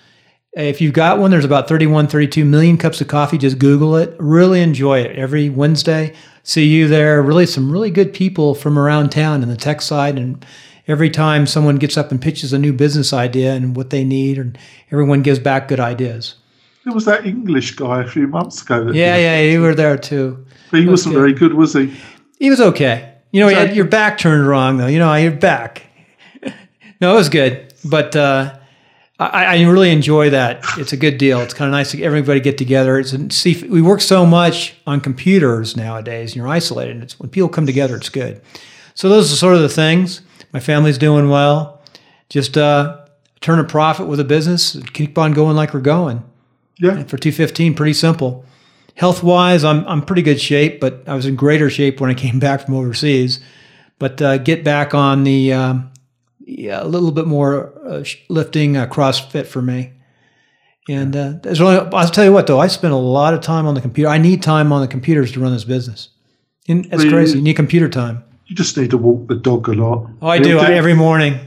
If 0.54 0.80
you've 0.80 0.94
got 0.94 1.18
one, 1.18 1.30
there's 1.30 1.44
about 1.44 1.68
31, 1.68 2.06
32 2.06 2.46
million 2.46 2.78
cups 2.78 3.02
of 3.02 3.08
coffee. 3.08 3.36
Just 3.36 3.58
Google 3.58 3.96
it. 3.96 4.16
Really 4.18 4.62
enjoy 4.62 5.00
it. 5.00 5.18
Every 5.18 5.50
Wednesday, 5.50 6.14
see 6.44 6.66
you 6.66 6.88
there. 6.88 7.20
Really, 7.20 7.44
some 7.44 7.70
really 7.70 7.90
good 7.90 8.14
people 8.14 8.54
from 8.54 8.78
around 8.78 9.10
town 9.10 9.42
in 9.42 9.50
the 9.50 9.56
tech 9.56 9.82
side. 9.82 10.16
And 10.16 10.46
every 10.88 11.10
time 11.10 11.46
someone 11.46 11.76
gets 11.76 11.98
up 11.98 12.10
and 12.10 12.22
pitches 12.22 12.54
a 12.54 12.58
new 12.58 12.72
business 12.72 13.12
idea 13.12 13.52
and 13.52 13.76
what 13.76 13.90
they 13.90 14.02
need, 14.02 14.38
and 14.38 14.56
everyone 14.90 15.20
gives 15.20 15.38
back 15.38 15.68
good 15.68 15.78
ideas. 15.78 16.36
There 16.86 16.94
was 16.94 17.04
that 17.04 17.26
English 17.26 17.76
guy 17.76 18.02
a 18.02 18.08
few 18.08 18.28
months 18.28 18.62
ago. 18.62 18.92
yeah, 18.94 19.18
yeah, 19.18 19.42
you 19.42 19.60
were 19.60 19.74
there 19.74 19.98
too. 19.98 20.46
But 20.70 20.80
he 20.80 20.86
was 20.86 21.00
wasn't 21.00 21.16
very 21.16 21.34
good, 21.34 21.52
was 21.52 21.74
he? 21.74 21.94
He 22.38 22.48
was 22.48 22.62
okay. 22.62 23.10
You 23.32 23.40
know, 23.40 23.48
he 23.48 23.54
had 23.54 23.76
your 23.76 23.84
back 23.84 24.18
turned 24.18 24.46
wrong 24.46 24.76
though. 24.76 24.86
You 24.86 24.98
know, 24.98 25.14
your 25.14 25.32
back. 25.32 25.86
no, 27.00 27.12
it 27.12 27.16
was 27.16 27.28
good, 27.28 27.74
but. 27.84 28.14
uh 28.16 28.56
I, 29.20 29.44
I, 29.44 29.62
really 29.64 29.90
enjoy 29.90 30.30
that. 30.30 30.64
It's 30.78 30.94
a 30.94 30.96
good 30.96 31.18
deal. 31.18 31.40
It's 31.40 31.52
kind 31.52 31.68
of 31.68 31.72
nice 31.72 31.90
to 31.90 32.02
everybody 32.02 32.40
get 32.40 32.56
together. 32.56 32.98
It's 32.98 33.14
see 33.36 33.68
we 33.68 33.82
work 33.82 34.00
so 34.00 34.24
much 34.24 34.74
on 34.86 35.02
computers 35.02 35.76
nowadays. 35.76 36.30
And 36.30 36.36
you're 36.36 36.48
isolated. 36.48 37.02
It's 37.02 37.20
when 37.20 37.28
people 37.28 37.50
come 37.50 37.66
together, 37.66 37.96
it's 37.96 38.08
good. 38.08 38.40
So 38.94 39.10
those 39.10 39.30
are 39.30 39.36
sort 39.36 39.56
of 39.56 39.60
the 39.60 39.68
things. 39.68 40.22
My 40.54 40.60
family's 40.60 40.96
doing 40.96 41.28
well. 41.28 41.82
Just 42.30 42.56
uh, 42.56 43.04
turn 43.42 43.58
a 43.58 43.64
profit 43.64 44.06
with 44.06 44.20
a 44.20 44.24
business. 44.24 44.78
Keep 44.94 45.18
on 45.18 45.32
going 45.32 45.54
like 45.54 45.74
we're 45.74 45.80
going. 45.80 46.24
Yeah. 46.78 46.92
And 46.92 47.10
for 47.10 47.18
215, 47.18 47.74
pretty 47.74 47.92
simple. 47.92 48.46
Health 48.94 49.22
wise, 49.22 49.64
I'm 49.64 49.86
I'm 49.86 50.02
pretty 50.02 50.22
good 50.22 50.40
shape, 50.40 50.80
but 50.80 51.02
I 51.06 51.14
was 51.14 51.26
in 51.26 51.36
greater 51.36 51.70
shape 51.70 52.00
when 52.00 52.10
I 52.10 52.14
came 52.14 52.38
back 52.46 52.64
from 52.64 52.74
overseas. 52.74 53.40
But 53.98 54.20
uh, 54.22 54.38
get 54.38 54.64
back 54.64 54.94
on 54.94 55.24
the 55.24 55.52
um, 55.52 55.90
yeah, 56.40 56.82
a 56.82 56.86
little 56.86 57.12
bit 57.12 57.26
more 57.26 57.72
uh, 57.86 58.04
lifting, 58.28 58.76
uh, 58.76 58.86
CrossFit 58.86 59.46
for 59.46 59.62
me. 59.62 59.92
And 60.88 61.14
uh, 61.14 61.34
really, 61.44 61.76
I'll 61.76 62.08
tell 62.08 62.24
you 62.24 62.32
what, 62.32 62.46
though, 62.46 62.58
I 62.58 62.66
spend 62.66 62.92
a 62.92 62.96
lot 62.96 63.34
of 63.34 63.40
time 63.40 63.66
on 63.66 63.74
the 63.74 63.80
computer. 63.80 64.08
I 64.08 64.18
need 64.18 64.42
time 64.42 64.72
on 64.72 64.80
the 64.80 64.88
computers 64.88 65.32
to 65.32 65.40
run 65.40 65.52
this 65.52 65.64
business. 65.64 66.08
And 66.68 66.86
it's 66.86 67.04
well, 67.04 67.12
crazy. 67.12 67.38
You 67.38 67.44
need 67.44 67.54
computer 67.54 67.88
time. 67.88 68.24
You 68.46 68.56
just 68.56 68.76
need 68.76 68.90
to 68.90 68.98
walk 68.98 69.28
the 69.28 69.36
dog 69.36 69.68
a 69.68 69.72
lot. 69.72 70.10
Oh, 70.20 70.28
I 70.28 70.38
do 70.38 70.58
I, 70.58 70.72
every 70.72 70.94
morning. 70.94 71.38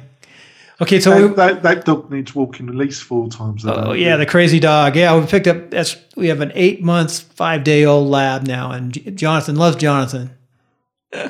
Okay, 0.81 0.99
so 0.99 1.11
that, 1.11 1.29
we, 1.29 1.35
that, 1.35 1.63
that, 1.63 1.85
dog 1.85 2.09
needs 2.09 2.33
walking 2.33 2.67
at 2.67 2.75
least 2.75 3.03
four 3.03 3.29
times 3.29 3.63
a 3.63 3.67
day. 3.67 3.73
Oh 3.75 3.93
yeah, 3.93 4.17
the 4.17 4.25
crazy 4.25 4.59
dog. 4.59 4.95
Yeah, 4.95 5.19
we 5.19 5.25
picked 5.25 5.47
up. 5.47 5.69
That's 5.69 5.95
we 6.15 6.27
have 6.27 6.41
an 6.41 6.51
eight 6.55 6.83
month, 6.83 7.21
five 7.33 7.63
day 7.63 7.85
old 7.85 8.09
lab 8.09 8.43
now, 8.43 8.71
and 8.71 9.17
Jonathan 9.17 9.55
loves 9.55 9.77
Jonathan. 9.77 10.31
yeah, 11.13 11.29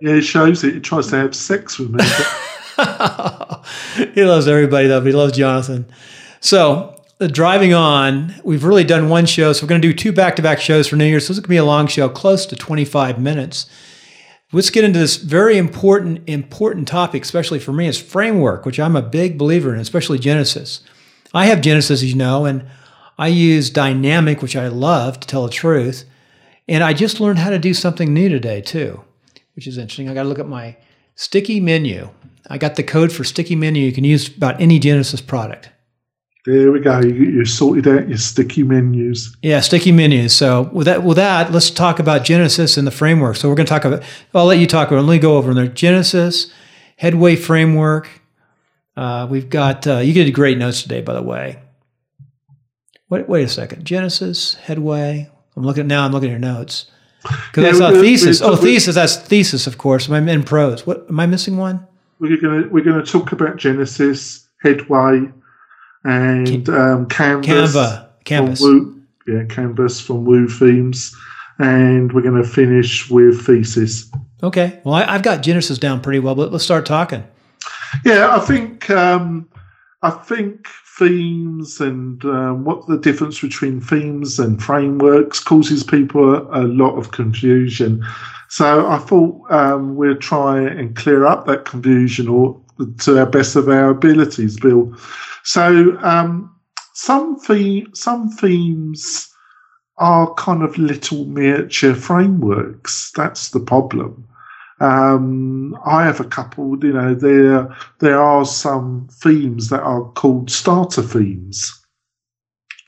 it 0.00 0.22
shows 0.22 0.62
it. 0.62 0.74
He 0.74 0.80
tries 0.80 1.08
to 1.08 1.16
have 1.16 1.34
sex 1.34 1.78
with 1.78 1.90
me. 1.90 2.04
he 4.14 4.24
loves 4.24 4.46
everybody 4.46 4.88
though, 4.88 5.00
but 5.00 5.06
he 5.06 5.12
loves 5.12 5.36
Jonathan. 5.36 5.86
So 6.40 6.96
the 7.18 7.28
driving 7.28 7.72
on, 7.72 8.34
we've 8.44 8.64
really 8.64 8.84
done 8.84 9.08
one 9.08 9.24
show, 9.24 9.52
so 9.52 9.64
we're 9.64 9.70
going 9.70 9.80
to 9.80 9.88
do 9.88 9.94
two 9.94 10.12
back-to-back 10.12 10.60
shows 10.60 10.86
for 10.86 10.96
New 10.96 11.06
Year's. 11.06 11.24
So 11.24 11.32
this 11.32 11.38
is 11.38 11.40
going 11.40 11.44
to 11.44 11.48
be 11.48 11.56
a 11.56 11.64
long 11.64 11.86
show, 11.86 12.08
close 12.08 12.44
to 12.46 12.56
25 12.56 13.18
minutes. 13.18 13.66
Let's 14.52 14.70
get 14.70 14.84
into 14.84 15.00
this 15.00 15.16
very 15.16 15.58
important, 15.58 16.28
important 16.28 16.86
topic, 16.86 17.24
especially 17.24 17.58
for 17.58 17.72
me, 17.72 17.88
is 17.88 18.00
framework, 18.00 18.64
which 18.64 18.78
I'm 18.78 18.94
a 18.94 19.02
big 19.02 19.36
believer 19.36 19.74
in, 19.74 19.80
especially 19.80 20.20
Genesis. 20.20 20.82
I 21.34 21.46
have 21.46 21.60
Genesis, 21.60 22.02
as 22.02 22.04
you 22.04 22.14
know, 22.14 22.44
and 22.44 22.64
I 23.18 23.26
use 23.26 23.72
Dynamik, 23.72 24.42
which 24.42 24.54
I 24.54 24.68
love 24.68 25.18
to 25.18 25.26
tell 25.26 25.44
the 25.44 25.52
truth. 25.52 26.04
And 26.68 26.84
I 26.84 26.92
just 26.92 27.18
learned 27.18 27.40
how 27.40 27.50
to 27.50 27.58
do 27.58 27.74
something 27.74 28.14
new 28.14 28.28
today, 28.28 28.60
too, 28.60 29.02
which 29.56 29.66
is 29.66 29.78
interesting. 29.78 30.08
I 30.08 30.14
got 30.14 30.22
to 30.22 30.28
look 30.28 30.38
at 30.38 30.48
my 30.48 30.76
sticky 31.16 31.58
menu. 31.58 32.10
I 32.48 32.58
got 32.58 32.76
the 32.76 32.84
code 32.84 33.12
for 33.12 33.24
sticky 33.24 33.56
menu 33.56 33.82
you 33.82 33.92
can 33.92 34.04
use 34.04 34.28
about 34.28 34.60
any 34.60 34.78
Genesis 34.78 35.20
product. 35.20 35.70
There 36.46 36.70
we 36.70 36.78
go. 36.78 37.00
You, 37.00 37.12
you 37.12 37.44
sorted 37.44 37.88
out 37.88 38.08
your 38.08 38.18
sticky 38.18 38.62
menus. 38.62 39.36
Yeah, 39.42 39.58
sticky 39.58 39.90
menus. 39.90 40.32
So 40.32 40.70
with 40.72 40.84
that, 40.84 41.02
with 41.02 41.16
that, 41.16 41.50
let's 41.50 41.70
talk 41.70 41.98
about 41.98 42.24
Genesis 42.24 42.76
and 42.76 42.86
the 42.86 42.92
framework. 42.92 43.34
So 43.34 43.48
we're 43.48 43.56
going 43.56 43.66
to 43.66 43.70
talk 43.70 43.84
about. 43.84 44.04
I'll 44.32 44.44
let 44.44 44.58
you 44.58 44.68
talk 44.68 44.92
about. 44.92 45.04
Let 45.04 45.14
me 45.14 45.18
go 45.18 45.38
over 45.38 45.52
there. 45.52 45.66
Genesis, 45.66 46.52
Headway 46.98 47.34
framework. 47.34 48.08
Uh, 48.96 49.26
we've 49.28 49.50
got. 49.50 49.88
Uh, 49.88 49.98
you 49.98 50.12
did 50.12 50.30
great 50.32 50.56
notes 50.56 50.82
today, 50.82 51.00
by 51.00 51.14
the 51.14 51.22
way. 51.22 51.58
Wait, 53.10 53.28
wait 53.28 53.42
a 53.42 53.48
second. 53.48 53.84
Genesis, 53.84 54.54
Headway. 54.54 55.28
I'm 55.56 55.64
looking 55.64 55.88
now. 55.88 56.04
I'm 56.04 56.12
looking 56.12 56.28
at 56.28 56.32
your 56.32 56.38
notes 56.38 56.86
because 57.22 57.64
yeah, 57.64 57.86
I 57.86 57.90
saw 57.90 57.90
thesis. 57.90 58.40
oh, 58.40 58.54
thesis. 58.54 58.94
That's 58.94 59.16
thesis, 59.16 59.66
of 59.66 59.78
course. 59.78 60.08
I'm 60.08 60.28
in 60.28 60.44
prose. 60.44 60.86
What 60.86 61.06
am 61.08 61.18
I 61.18 61.26
missing? 61.26 61.56
One. 61.56 61.84
We're 62.20 62.40
gonna 62.40 62.68
we're 62.68 62.84
gonna 62.84 63.04
talk 63.04 63.32
about 63.32 63.56
Genesis, 63.56 64.46
Headway, 64.62 65.32
and 66.06 66.68
um, 66.68 67.06
Canvas. 67.06 67.74
Canva. 67.74 68.08
Canvas. 68.24 68.60
Woo, 68.60 69.02
yeah, 69.26 69.44
Canvas 69.44 70.00
from 70.00 70.24
Woo 70.24 70.48
Themes. 70.48 71.14
And 71.58 72.12
we're 72.12 72.22
going 72.22 72.40
to 72.40 72.48
finish 72.48 73.10
with 73.10 73.44
Thesis. 73.46 74.10
Okay. 74.42 74.80
Well, 74.84 74.94
I, 74.94 75.10
have 75.12 75.22
got 75.22 75.42
Genesis 75.42 75.78
down 75.78 76.00
pretty 76.00 76.18
well, 76.18 76.34
but 76.34 76.52
let's 76.52 76.64
start 76.64 76.84
talking. 76.86 77.26
Yeah, 78.04 78.36
I 78.36 78.40
think 78.40 78.90
um, 78.90 79.48
I 80.02 80.10
think 80.10 80.68
themes 80.98 81.80
and 81.80 82.22
um, 82.24 82.64
what 82.64 82.86
the 82.86 82.98
difference 82.98 83.40
between 83.40 83.80
themes 83.80 84.38
and 84.38 84.62
frameworks 84.62 85.40
causes 85.40 85.82
people 85.82 86.34
a, 86.34 86.62
a 86.62 86.64
lot 86.64 86.96
of 86.96 87.12
confusion. 87.12 88.04
So 88.48 88.86
I 88.86 88.98
thought 88.98 89.50
um, 89.50 89.96
we'd 89.96 90.20
try 90.20 90.60
and 90.60 90.94
clear 90.94 91.24
up 91.24 91.46
that 91.46 91.64
confusion 91.64 92.28
or 92.28 92.60
to 93.00 93.18
our 93.18 93.26
best 93.26 93.56
of 93.56 93.68
our 93.68 93.90
abilities, 93.90 94.58
Bill. 94.58 94.94
So 95.44 95.98
um, 96.02 96.54
some 96.94 97.38
the- 97.48 97.86
some 97.94 98.28
themes 98.30 99.28
are 99.98 100.32
kind 100.34 100.62
of 100.62 100.76
little 100.76 101.24
miniature 101.24 101.94
frameworks. 101.94 103.12
That's 103.16 103.50
the 103.50 103.60
problem. 103.60 104.26
Um, 104.80 105.76
I 105.86 106.04
have 106.04 106.20
a 106.20 106.24
couple. 106.24 106.76
You 106.84 106.92
know, 106.92 107.14
there 107.14 107.74
there 108.00 108.20
are 108.20 108.44
some 108.44 109.08
themes 109.10 109.70
that 109.70 109.82
are 109.82 110.04
called 110.12 110.50
starter 110.50 111.02
themes, 111.02 111.72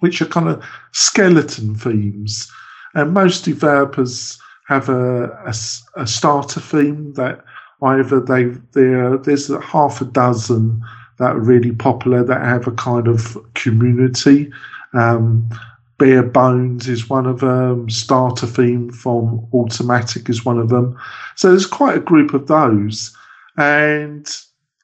which 0.00 0.20
are 0.20 0.26
kind 0.26 0.48
of 0.48 0.62
skeleton 0.92 1.74
themes, 1.74 2.50
and 2.94 3.14
most 3.14 3.44
developers 3.44 4.38
have 4.66 4.90
a, 4.90 5.28
a, 5.46 5.54
a 5.96 6.06
starter 6.06 6.60
theme 6.60 7.14
that 7.14 7.42
either 7.82 8.20
they 8.20 8.44
there 8.72 9.16
there's 9.18 9.48
half 9.62 10.00
a 10.00 10.04
dozen 10.04 10.82
that 11.18 11.36
are 11.36 11.40
really 11.40 11.72
popular 11.72 12.22
that 12.24 12.40
have 12.42 12.66
a 12.66 12.72
kind 12.72 13.08
of 13.08 13.36
community. 13.54 14.50
Um, 14.94 15.48
Bare 15.98 16.22
Bones 16.22 16.88
is 16.88 17.10
one 17.10 17.26
of 17.26 17.40
them. 17.40 17.90
Starter 17.90 18.46
theme 18.46 18.90
from 18.90 19.46
Automattic 19.52 20.30
is 20.30 20.44
one 20.44 20.58
of 20.58 20.68
them. 20.68 20.96
So 21.34 21.50
there's 21.50 21.66
quite 21.66 21.96
a 21.96 22.00
group 22.00 22.34
of 22.34 22.46
those, 22.46 23.16
and 23.56 24.28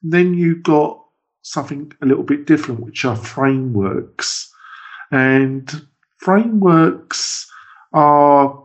then 0.02 0.34
you've 0.34 0.64
got 0.64 1.00
something 1.42 1.92
a 2.02 2.06
little 2.06 2.24
bit 2.24 2.46
different, 2.46 2.80
which 2.80 3.04
are 3.04 3.16
frameworks, 3.16 4.52
and 5.12 5.86
frameworks 6.18 7.48
are 7.92 8.63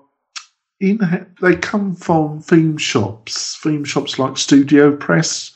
in 0.80 1.00
they 1.42 1.56
come 1.56 1.96
from 1.96 2.42
theme 2.42 2.78
shops, 2.78 3.58
theme 3.62 3.84
shops 3.84 4.18
like 4.18 4.38
Studio 4.38 4.96
Press, 4.96 5.52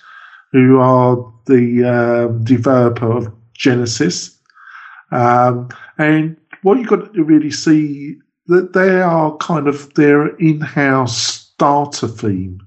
who 0.52 0.80
are 0.80 1.18
the 1.46 1.84
um, 1.84 2.44
developer 2.44 3.12
of 3.12 3.34
Genesis. 3.54 4.38
Um, 5.12 5.70
and 5.98 6.38
what 6.64 6.78
you've 6.78 6.88
got 6.88 7.14
to 7.14 7.24
really 7.24 7.52
see 7.52 8.18
that 8.48 8.74
they 8.74 9.02
are 9.02 9.38
kind 9.38 9.68
of 9.68 9.94
their 9.94 10.36
in-house 10.38 11.18
starter 11.18 12.08
theme 12.08 12.60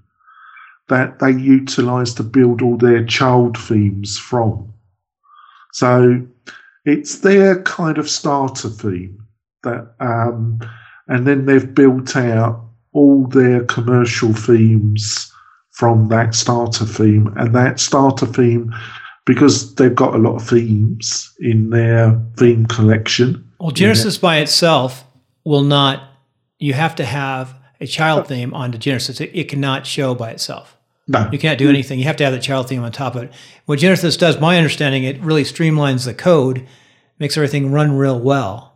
that 0.88 1.19
they 1.19 1.33
utilize 1.33 2.14
to 2.14 2.23
build 2.23 2.62
all 2.62 2.77
their 2.77 3.05
child 3.05 3.59
themes 3.59 4.16
from. 4.16 4.73
So 5.73 6.27
it's 6.85 7.19
their 7.19 7.62
kind 7.62 7.99
of 7.99 8.09
starter 8.09 8.69
theme 8.69 9.27
that 9.64 9.95
um, 10.01 10.61
and 11.09 11.27
then 11.27 11.47
they've 11.47 11.75
built 11.75 12.16
out 12.16 12.62
all 12.92 13.27
their 13.27 13.64
commercial 13.64 14.33
themes 14.33 15.33
from 15.71 16.09
that 16.09 16.35
starter 16.35 16.87
theme. 16.87 17.33
And 17.37 17.55
that 17.55 17.79
starter 17.79 18.27
theme, 18.27 18.75
because 19.27 19.75
they've 19.75 19.95
got 19.95 20.14
a 20.14 20.19
lot 20.19 20.37
of 20.37 20.49
themes 20.49 21.31
in 21.40 21.71
their 21.71 22.19
theme 22.38 22.66
collection. 22.66 23.47
Well, 23.61 23.71
Genesis 23.71 24.16
by 24.16 24.38
itself 24.38 25.05
will 25.45 25.62
not, 25.62 26.09
you 26.59 26.73
have 26.73 26.95
to 26.97 27.05
have 27.05 27.55
a 27.81 27.87
child 27.87 28.27
theme 28.27 28.55
onto 28.55 28.79
Genesis. 28.79 29.21
It, 29.21 29.31
it 29.35 29.49
cannot 29.49 29.87
show 29.87 30.14
by 30.14 30.31
itself. 30.31 30.77
No. 31.09 31.29
You 31.31 31.38
can't 31.38 31.59
do 31.59 31.66
mm. 31.66 31.71
anything. 31.71 31.99
You 31.99 32.07
have 32.07 32.16
to 32.16 32.25
have 32.25 32.33
the 32.33 32.40
child 32.40 32.69
theme 32.69 32.83
on 32.83 32.90
top 32.90 33.14
of 33.14 33.25
it. 33.25 33.33
What 33.66 33.79
Genesis 33.79 34.16
does, 34.16 34.40
my 34.40 34.57
understanding, 34.57 35.05
it 35.05 35.21
really 35.21 35.45
streamlines 35.45 36.05
the 36.05 36.14
code, 36.14 36.66
makes 37.19 37.37
everything 37.37 37.71
run 37.71 37.97
real 37.97 38.19
well. 38.19 38.75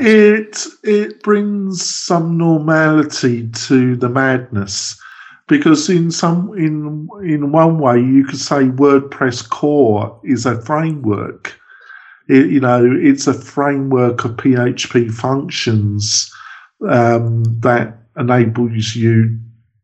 It 0.00 0.64
it 0.84 1.22
brings 1.22 1.84
some 1.84 2.38
normality 2.38 3.48
to 3.48 3.96
the 3.96 4.08
madness 4.08 5.00
because 5.48 5.88
in 5.88 6.10
some 6.10 6.52
in 6.56 7.08
in 7.22 7.52
one 7.52 7.78
way 7.78 8.00
you 8.00 8.24
could 8.24 8.38
say 8.38 8.64
WordPress 8.64 9.48
core 9.48 10.20
is 10.24 10.46
a 10.46 10.60
framework. 10.62 11.58
It, 12.28 12.50
you 12.50 12.60
know, 12.60 12.84
it's 12.84 13.26
a 13.26 13.34
framework 13.34 14.24
of 14.24 14.32
PHP 14.32 15.10
functions 15.10 16.30
um, 16.86 17.42
that 17.60 17.96
enables 18.18 18.94
you 18.94 19.38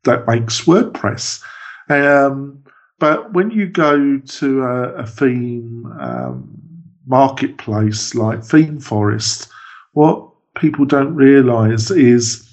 that 0.04 0.26
makes 0.26 0.62
WordPress. 0.62 1.42
Um, 1.88 2.62
but 2.98 3.32
when 3.32 3.50
you 3.50 3.66
go 3.66 4.18
to 4.18 4.62
a, 4.62 4.82
a 4.94 5.06
theme 5.06 5.86
um, 5.98 6.58
marketplace 7.06 8.14
like 8.14 8.44
Theme 8.44 8.78
ThemeForest, 8.78 9.48
what 9.94 10.28
people 10.56 10.84
don't 10.84 11.14
realize 11.14 11.90
is 11.90 12.48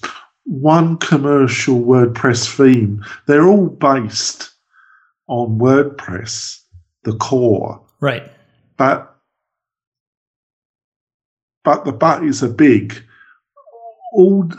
one 0.46 0.98
commercial 0.98 1.82
WordPress 1.82 2.56
theme, 2.56 3.04
they're 3.28 3.48
all 3.48 3.68
based 3.68 4.52
on 5.28 5.60
WordPress, 5.60 6.60
the 7.04 7.16
core. 7.16 7.82
Right. 8.00 8.32
But 8.78 9.08
but 11.64 11.86
the 11.86 11.92
buttons 11.92 12.42
are 12.42 12.50
big. 12.50 13.04
All 14.14 14.50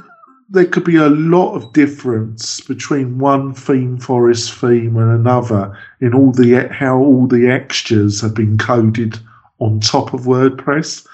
there 0.48 0.66
could 0.66 0.84
be 0.84 0.96
a 0.96 1.08
lot 1.08 1.54
of 1.54 1.72
difference 1.72 2.60
between 2.60 3.18
one 3.18 3.54
ThemeForest 3.54 4.52
theme 4.60 4.96
and 4.98 5.10
another 5.10 5.76
in 6.00 6.14
all 6.14 6.30
the 6.30 6.68
how 6.68 6.98
all 6.98 7.26
the 7.26 7.48
extras 7.48 8.20
have 8.20 8.34
been 8.34 8.58
coded 8.58 9.18
on 9.58 9.80
top 9.80 10.14
of 10.14 10.22
WordPress 10.22 11.06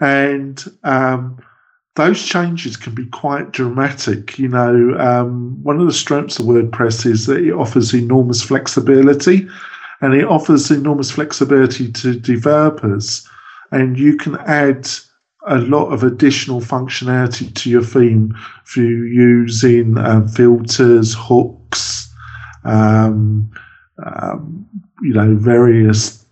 and 0.00 0.64
um, 0.84 1.38
those 1.96 2.24
changes 2.24 2.76
can 2.76 2.94
be 2.94 3.06
quite 3.06 3.52
dramatic. 3.52 4.38
You 4.38 4.48
know, 4.48 4.96
um, 4.98 5.62
one 5.62 5.80
of 5.80 5.86
the 5.86 5.92
strengths 5.92 6.38
of 6.38 6.46
WordPress 6.46 7.06
is 7.06 7.26
that 7.26 7.44
it 7.44 7.52
offers 7.52 7.94
enormous 7.94 8.42
flexibility, 8.42 9.48
and 10.00 10.14
it 10.14 10.24
offers 10.24 10.70
enormous 10.70 11.10
flexibility 11.10 11.90
to 11.92 12.18
developers, 12.18 13.28
and 13.72 13.98
you 13.98 14.16
can 14.16 14.36
add 14.46 14.88
a 15.48 15.58
lot 15.58 15.92
of 15.92 16.02
additional 16.02 16.60
functionality 16.60 17.54
to 17.54 17.70
your 17.70 17.82
theme 17.82 18.36
through 18.66 19.04
using 19.04 19.96
um, 19.96 20.26
filters, 20.26 21.14
hooks, 21.16 22.12
um, 22.64 23.48
um, 24.04 24.68
you 25.02 25.14
know, 25.14 25.36
various 25.36 26.24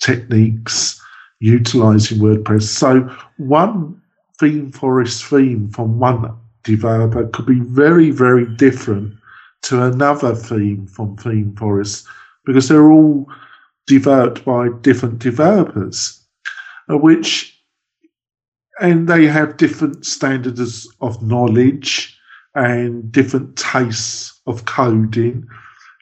techniques 0.00 0.85
utilizing 1.40 2.18
WordPress. 2.18 2.62
So 2.62 3.02
one 3.38 4.00
ThemeForest 4.40 5.28
theme 5.28 5.70
from 5.70 5.98
one 5.98 6.36
developer 6.64 7.26
could 7.28 7.46
be 7.46 7.60
very, 7.60 8.10
very 8.10 8.46
different 8.56 9.14
to 9.62 9.82
another 9.82 10.34
theme 10.34 10.86
from 10.86 11.16
ThemeForest 11.16 12.06
because 12.44 12.68
they're 12.68 12.90
all 12.90 13.26
developed 13.86 14.44
by 14.44 14.68
different 14.80 15.18
developers, 15.18 16.24
uh, 16.90 16.96
which 16.96 17.52
and 18.80 19.08
they 19.08 19.24
have 19.24 19.56
different 19.56 20.04
standards 20.04 20.86
of 21.00 21.22
knowledge 21.22 22.18
and 22.54 23.10
different 23.10 23.56
tastes 23.56 24.38
of 24.46 24.66
coding. 24.66 25.46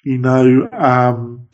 You 0.05 0.19
know, 0.19 0.69
um, 0.73 1.49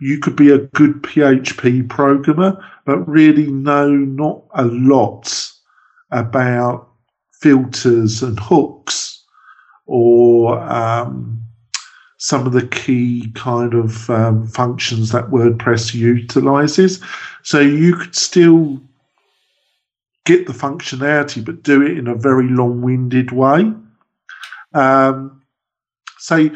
you 0.00 0.18
could 0.18 0.36
be 0.36 0.50
a 0.50 0.58
good 0.58 1.02
PHP 1.02 1.88
programmer, 1.88 2.62
but 2.84 2.98
really 3.08 3.50
know 3.50 3.88
not 3.90 4.42
a 4.54 4.64
lot 4.64 5.50
about 6.10 6.88
filters 7.40 8.22
and 8.22 8.38
hooks 8.40 9.24
or 9.86 10.58
um, 10.60 11.42
some 12.18 12.46
of 12.46 12.52
the 12.52 12.66
key 12.66 13.30
kind 13.34 13.74
of 13.74 14.08
um, 14.10 14.46
functions 14.48 15.12
that 15.12 15.30
WordPress 15.30 15.94
utilizes. 15.94 17.02
So 17.42 17.60
you 17.60 17.94
could 17.94 18.16
still 18.16 18.80
get 20.24 20.46
the 20.46 20.52
functionality, 20.52 21.44
but 21.44 21.62
do 21.62 21.82
it 21.82 21.96
in 21.96 22.08
a 22.08 22.14
very 22.14 22.48
long 22.48 22.82
winded 22.82 23.30
way. 23.32 23.72
Um, 24.74 25.42
so 26.18 26.50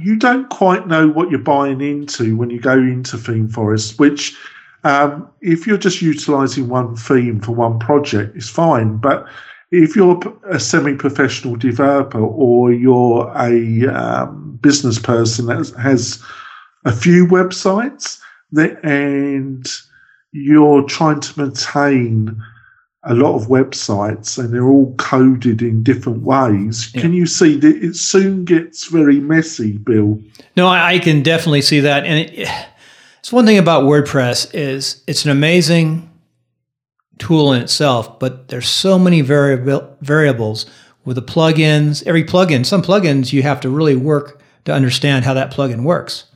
you 0.00 0.16
don't 0.16 0.48
quite 0.48 0.86
know 0.86 1.08
what 1.08 1.30
you're 1.30 1.40
buying 1.40 1.80
into 1.80 2.36
when 2.36 2.50
you 2.50 2.60
go 2.60 2.78
into 2.78 3.16
ThemeForest, 3.16 3.98
which 3.98 4.36
um, 4.84 5.28
if 5.40 5.66
you're 5.66 5.78
just 5.78 6.02
utilizing 6.02 6.68
one 6.68 6.96
theme 6.96 7.40
for 7.40 7.52
one 7.52 7.78
project, 7.78 8.36
is 8.36 8.48
fine. 8.48 8.96
But 8.96 9.26
if 9.70 9.94
you're 9.94 10.20
a 10.48 10.58
semi-professional 10.58 11.56
developer 11.56 12.20
or 12.20 12.72
you're 12.72 13.32
a 13.36 13.86
um, 13.88 14.58
business 14.60 14.98
person 14.98 15.46
that 15.46 15.72
has 15.78 16.22
a 16.84 16.92
few 16.92 17.26
websites 17.26 18.18
that, 18.52 18.84
and 18.84 19.66
you're 20.32 20.82
trying 20.84 21.20
to 21.20 21.40
maintain 21.40 22.42
a 23.04 23.14
lot 23.14 23.34
of 23.34 23.48
websites 23.48 24.38
and 24.38 24.54
they're 24.54 24.68
all 24.68 24.94
coded 24.96 25.60
in 25.60 25.82
different 25.82 26.22
ways. 26.22 26.90
Yeah. 26.94 27.00
Can 27.00 27.12
you 27.12 27.26
see 27.26 27.56
that 27.58 27.76
it 27.84 27.96
soon 27.96 28.44
gets 28.44 28.86
very 28.86 29.18
messy, 29.18 29.72
Bill? 29.78 30.20
No, 30.56 30.68
I, 30.68 30.94
I 30.94 30.98
can 31.00 31.22
definitely 31.22 31.62
see 31.62 31.80
that. 31.80 32.04
And 32.04 32.20
it, 32.20 32.48
it's 33.18 33.32
one 33.32 33.44
thing 33.44 33.58
about 33.58 33.84
WordPress 33.84 34.54
is 34.54 35.02
it's 35.06 35.24
an 35.24 35.32
amazing 35.32 36.10
tool 37.18 37.52
in 37.52 37.62
itself, 37.62 38.18
but 38.20 38.48
there's 38.48 38.68
so 38.68 38.98
many 38.98 39.20
variable, 39.20 39.96
variables 40.00 40.66
with 41.04 41.16
the 41.16 41.22
plugins. 41.22 42.04
Every 42.06 42.24
plugin, 42.24 42.64
some 42.64 42.82
plugins 42.82 43.32
you 43.32 43.42
have 43.42 43.60
to 43.62 43.68
really 43.68 43.96
work 43.96 44.40
to 44.64 44.72
understand 44.72 45.24
how 45.24 45.34
that 45.34 45.52
plugin 45.52 45.82
works. 45.82 46.26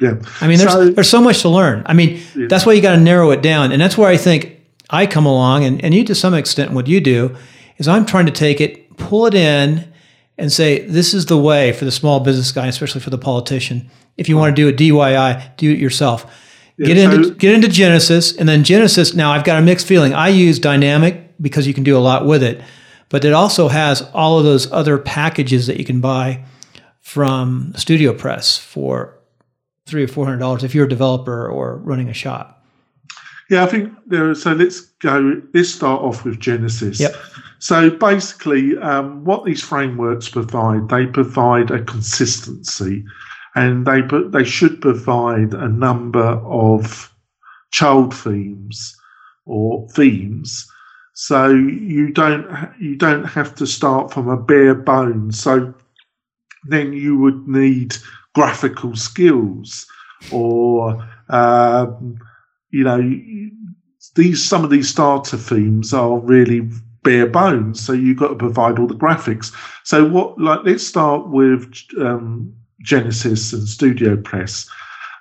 Yeah. 0.00 0.20
I 0.40 0.48
mean, 0.48 0.58
there's 0.58 0.72
so, 0.72 0.88
there's 0.90 1.10
so 1.10 1.20
much 1.22 1.42
to 1.42 1.48
learn. 1.48 1.82
I 1.86 1.94
mean, 1.94 2.20
yeah. 2.34 2.46
that's 2.48 2.66
why 2.66 2.72
you 2.72 2.82
got 2.82 2.96
to 2.96 3.00
narrow 3.00 3.30
it 3.30 3.40
down, 3.40 3.72
and 3.72 3.80
that's 3.80 3.96
where 3.96 4.08
I 4.08 4.16
think 4.16 4.61
I 4.92 5.06
come 5.06 5.26
along, 5.26 5.64
and, 5.64 5.82
and 5.82 5.94
you 5.94 6.04
to 6.04 6.14
some 6.14 6.34
extent, 6.34 6.72
what 6.72 6.86
you 6.86 7.00
do 7.00 7.34
is 7.78 7.88
I'm 7.88 8.06
trying 8.06 8.26
to 8.26 8.32
take 8.32 8.60
it, 8.60 8.96
pull 8.96 9.26
it 9.26 9.34
in, 9.34 9.90
and 10.38 10.52
say 10.52 10.86
this 10.86 11.14
is 11.14 11.26
the 11.26 11.38
way 11.38 11.72
for 11.72 11.84
the 11.84 11.90
small 11.90 12.20
business 12.20 12.52
guy, 12.52 12.66
especially 12.66 13.00
for 13.00 13.10
the 13.10 13.18
politician. 13.18 13.90
If 14.16 14.28
you 14.28 14.36
want 14.36 14.54
to 14.54 14.62
do 14.62 14.68
a 14.68 14.72
DIY, 14.72 15.56
do 15.56 15.72
it 15.72 15.78
yourself. 15.78 16.30
Get 16.78 16.96
into 16.96 17.34
get 17.34 17.54
into 17.54 17.68
Genesis, 17.68 18.36
and 18.36 18.48
then 18.48 18.64
Genesis. 18.64 19.14
Now 19.14 19.32
I've 19.32 19.44
got 19.44 19.58
a 19.58 19.62
mixed 19.62 19.86
feeling. 19.86 20.14
I 20.14 20.28
use 20.28 20.58
Dynamik 20.58 21.28
because 21.40 21.66
you 21.66 21.74
can 21.74 21.84
do 21.84 21.96
a 21.96 22.00
lot 22.00 22.26
with 22.26 22.42
it, 22.42 22.60
but 23.08 23.24
it 23.24 23.32
also 23.32 23.68
has 23.68 24.02
all 24.14 24.38
of 24.38 24.44
those 24.44 24.70
other 24.72 24.98
packages 24.98 25.66
that 25.66 25.76
you 25.76 25.84
can 25.84 26.00
buy 26.00 26.44
from 27.00 27.72
Studio 27.76 28.12
Press 28.14 28.58
for 28.58 29.18
three 29.86 30.02
or 30.02 30.08
four 30.08 30.24
hundred 30.24 30.38
dollars 30.38 30.64
if 30.64 30.74
you're 30.74 30.86
a 30.86 30.88
developer 30.88 31.46
or 31.48 31.76
running 31.76 32.08
a 32.08 32.14
shop. 32.14 32.61
Yeah, 33.52 33.64
I 33.64 33.66
think 33.66 33.92
there. 34.06 34.34
So 34.34 34.52
let's 34.52 34.80
go. 34.80 35.42
Let's 35.52 35.68
start 35.68 36.00
off 36.00 36.24
with 36.24 36.40
Genesis. 36.40 36.98
Yep. 36.98 37.14
So 37.58 37.90
basically, 37.90 38.78
um, 38.78 39.24
what 39.24 39.44
these 39.44 39.62
frameworks 39.62 40.30
provide, 40.30 40.88
they 40.88 41.04
provide 41.04 41.70
a 41.70 41.84
consistency 41.84 43.04
and 43.54 43.86
they 43.86 44.00
they 44.30 44.44
should 44.44 44.80
provide 44.80 45.52
a 45.52 45.68
number 45.68 46.40
of 46.46 47.12
child 47.70 48.14
themes 48.14 48.96
or 49.44 49.86
themes 49.90 50.66
so 51.12 51.50
you 51.50 52.10
don't 52.10 52.46
you 52.80 52.96
don't 52.96 53.24
have 53.24 53.54
to 53.56 53.66
start 53.66 54.12
from 54.12 54.28
a 54.28 54.36
bare 54.36 54.74
bone. 54.74 55.30
so 55.30 55.74
then 56.64 56.92
you 56.92 57.18
would 57.18 57.46
need 57.46 57.94
graphical 58.34 58.96
skills 58.96 59.86
or 60.30 61.06
um, 61.28 62.16
you 62.72 62.84
know 62.84 63.00
these 64.16 64.44
some 64.44 64.64
of 64.64 64.70
these 64.70 64.88
starter 64.88 65.36
themes 65.36 65.94
are 65.94 66.18
really 66.18 66.68
bare 67.04 67.26
bones 67.26 67.84
so 67.84 67.92
you've 67.92 68.18
got 68.18 68.28
to 68.28 68.34
provide 68.34 68.78
all 68.78 68.86
the 68.86 68.94
graphics 68.94 69.52
so 69.84 70.08
what 70.08 70.38
like 70.40 70.60
let's 70.64 70.86
start 70.86 71.28
with 71.28 71.72
um, 72.00 72.54
Genesis 72.82 73.52
and 73.52 73.66
Studio 73.66 74.16
Press. 74.16 74.68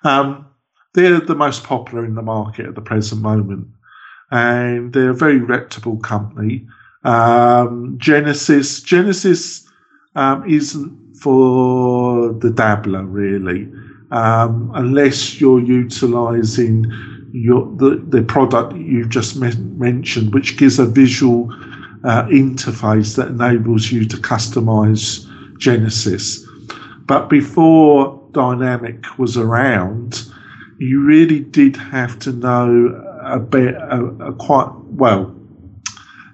Um, 0.04 0.46
they're 0.94 1.22
the 1.22 1.36
most 1.36 1.64
popular 1.64 2.06
in 2.06 2.16
the 2.16 2.22
market 2.22 2.66
at 2.66 2.76
the 2.76 2.82
present 2.82 3.22
moment, 3.22 3.68
and 4.32 4.92
they're 4.92 5.12
a 5.12 5.16
very 5.16 5.38
reputable 5.38 5.98
company. 5.98 6.68
Um, 7.04 7.96
Genesis 7.98 8.82
Genesis 8.82 9.66
um, 10.16 10.48
isn't 10.50 11.16
for 11.18 12.34
the 12.34 12.50
dabbler 12.50 13.06
really, 13.06 13.72
um, 14.12 14.72
unless 14.74 15.40
you're 15.40 15.62
utilising 15.62 16.92
your 17.32 17.66
the, 17.78 18.04
the 18.10 18.24
product 18.24 18.76
you've 18.76 19.10
just 19.10 19.36
me- 19.36 19.56
mentioned, 19.78 20.34
which 20.34 20.58
gives 20.58 20.80
a 20.80 20.86
visual 20.86 21.52
uh, 22.04 22.24
interface 22.26 23.16
that 23.16 23.28
enables 23.28 23.92
you 23.92 24.06
to 24.06 24.18
customize 24.18 25.28
Genesis. 25.60 26.46
But 27.06 27.30
before 27.30 28.20
Dynamik 28.32 29.18
was 29.18 29.38
around, 29.38 30.24
you 30.80 31.04
really 31.04 31.42
did 31.42 31.76
have 31.76 32.18
to 32.20 32.32
know 32.32 33.20
a 33.24 33.40
bit, 33.40 33.76
a, 33.76 34.04
a 34.20 34.34
quite 34.34 34.72
well. 34.86 35.36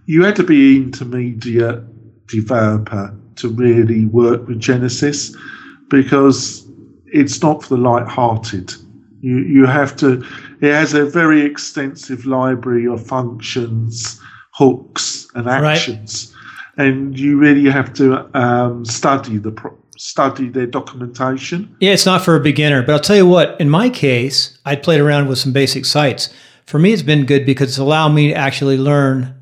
You 0.05 0.23
had 0.23 0.35
to 0.37 0.43
be 0.43 0.77
intermediate 0.77 1.83
developer 2.27 3.17
to 3.35 3.49
really 3.49 4.05
work 4.05 4.47
with 4.47 4.59
Genesis 4.59 5.35
because 5.89 6.65
it's 7.07 7.41
not 7.41 7.63
for 7.63 7.75
the 7.75 7.81
light-hearted. 7.81 8.73
You 9.21 9.37
you 9.39 9.65
have 9.65 9.95
to. 9.97 10.23
It 10.61 10.71
has 10.71 10.93
a 10.93 11.05
very 11.05 11.41
extensive 11.41 12.25
library 12.25 12.87
of 12.87 13.05
functions, 13.05 14.19
hooks, 14.53 15.27
and 15.35 15.47
actions, 15.47 16.33
right. 16.77 16.87
and 16.87 17.19
you 17.19 17.37
really 17.37 17.69
have 17.69 17.93
to 17.95 18.29
um, 18.37 18.83
study 18.85 19.37
the 19.37 19.51
pro- 19.51 19.77
study 19.97 20.49
their 20.49 20.67
documentation. 20.67 21.75
Yeah, 21.79 21.91
it's 21.91 22.05
not 22.05 22.23
for 22.23 22.35
a 22.35 22.39
beginner, 22.39 22.81
but 22.83 22.93
I'll 22.93 22.99
tell 22.99 23.15
you 23.15 23.27
what, 23.27 23.59
in 23.59 23.69
my 23.69 23.89
case, 23.89 24.57
I 24.65 24.75
played 24.75 24.99
around 24.99 25.27
with 25.27 25.39
some 25.39 25.53
basic 25.53 25.85
sites. 25.85 26.33
For 26.65 26.79
me, 26.79 26.93
it's 26.93 27.01
been 27.01 27.25
good 27.25 27.45
because 27.45 27.69
it's 27.69 27.77
allowed 27.77 28.09
me 28.09 28.29
to 28.29 28.33
actually 28.35 28.77
learn. 28.77 29.35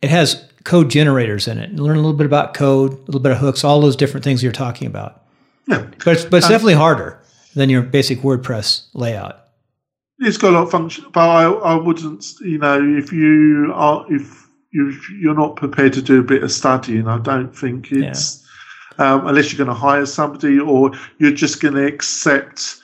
It 0.00 0.10
has 0.10 0.48
code 0.64 0.90
generators 0.90 1.48
in 1.48 1.58
it. 1.58 1.74
Learn 1.76 1.96
a 1.96 2.00
little 2.00 2.16
bit 2.16 2.26
about 2.26 2.54
code, 2.54 2.92
a 2.92 2.96
little 3.06 3.20
bit 3.20 3.32
of 3.32 3.38
hooks, 3.38 3.64
all 3.64 3.80
those 3.80 3.96
different 3.96 4.24
things 4.24 4.42
you're 4.42 4.52
talking 4.52 4.86
about. 4.86 5.22
Yeah. 5.68 5.86
But 6.04 6.16
it's, 6.16 6.24
but 6.24 6.38
it's 6.38 6.46
um, 6.46 6.52
definitely 6.52 6.74
harder 6.74 7.22
than 7.54 7.70
your 7.70 7.82
basic 7.82 8.20
WordPress 8.20 8.86
layout. 8.94 9.41
It's 10.22 10.36
got 10.36 10.50
a 10.50 10.56
lot 10.56 10.62
of 10.64 10.70
function, 10.70 11.06
but 11.12 11.28
I, 11.28 11.44
I 11.44 11.74
wouldn't, 11.74 12.24
you 12.40 12.58
know, 12.58 12.80
if 12.96 13.12
you 13.12 13.72
are, 13.74 14.06
if 14.08 14.46
you, 14.72 14.96
you're 15.20 15.34
not 15.34 15.56
prepared 15.56 15.92
to 15.94 16.02
do 16.02 16.20
a 16.20 16.22
bit 16.22 16.42
of 16.42 16.52
studying, 16.52 17.08
I 17.08 17.18
don't 17.18 17.54
think 17.56 17.92
it's. 17.92 18.36
Yeah 18.36 18.42
um, 18.98 19.26
unless 19.26 19.52
you're 19.52 19.64
going 19.64 19.74
to 19.74 19.80
hire 19.80 20.06
somebody 20.06 20.58
or 20.58 20.92
you're 21.18 21.32
just 21.32 21.60
going 21.60 21.74
to 21.74 21.86
accept 21.86 22.78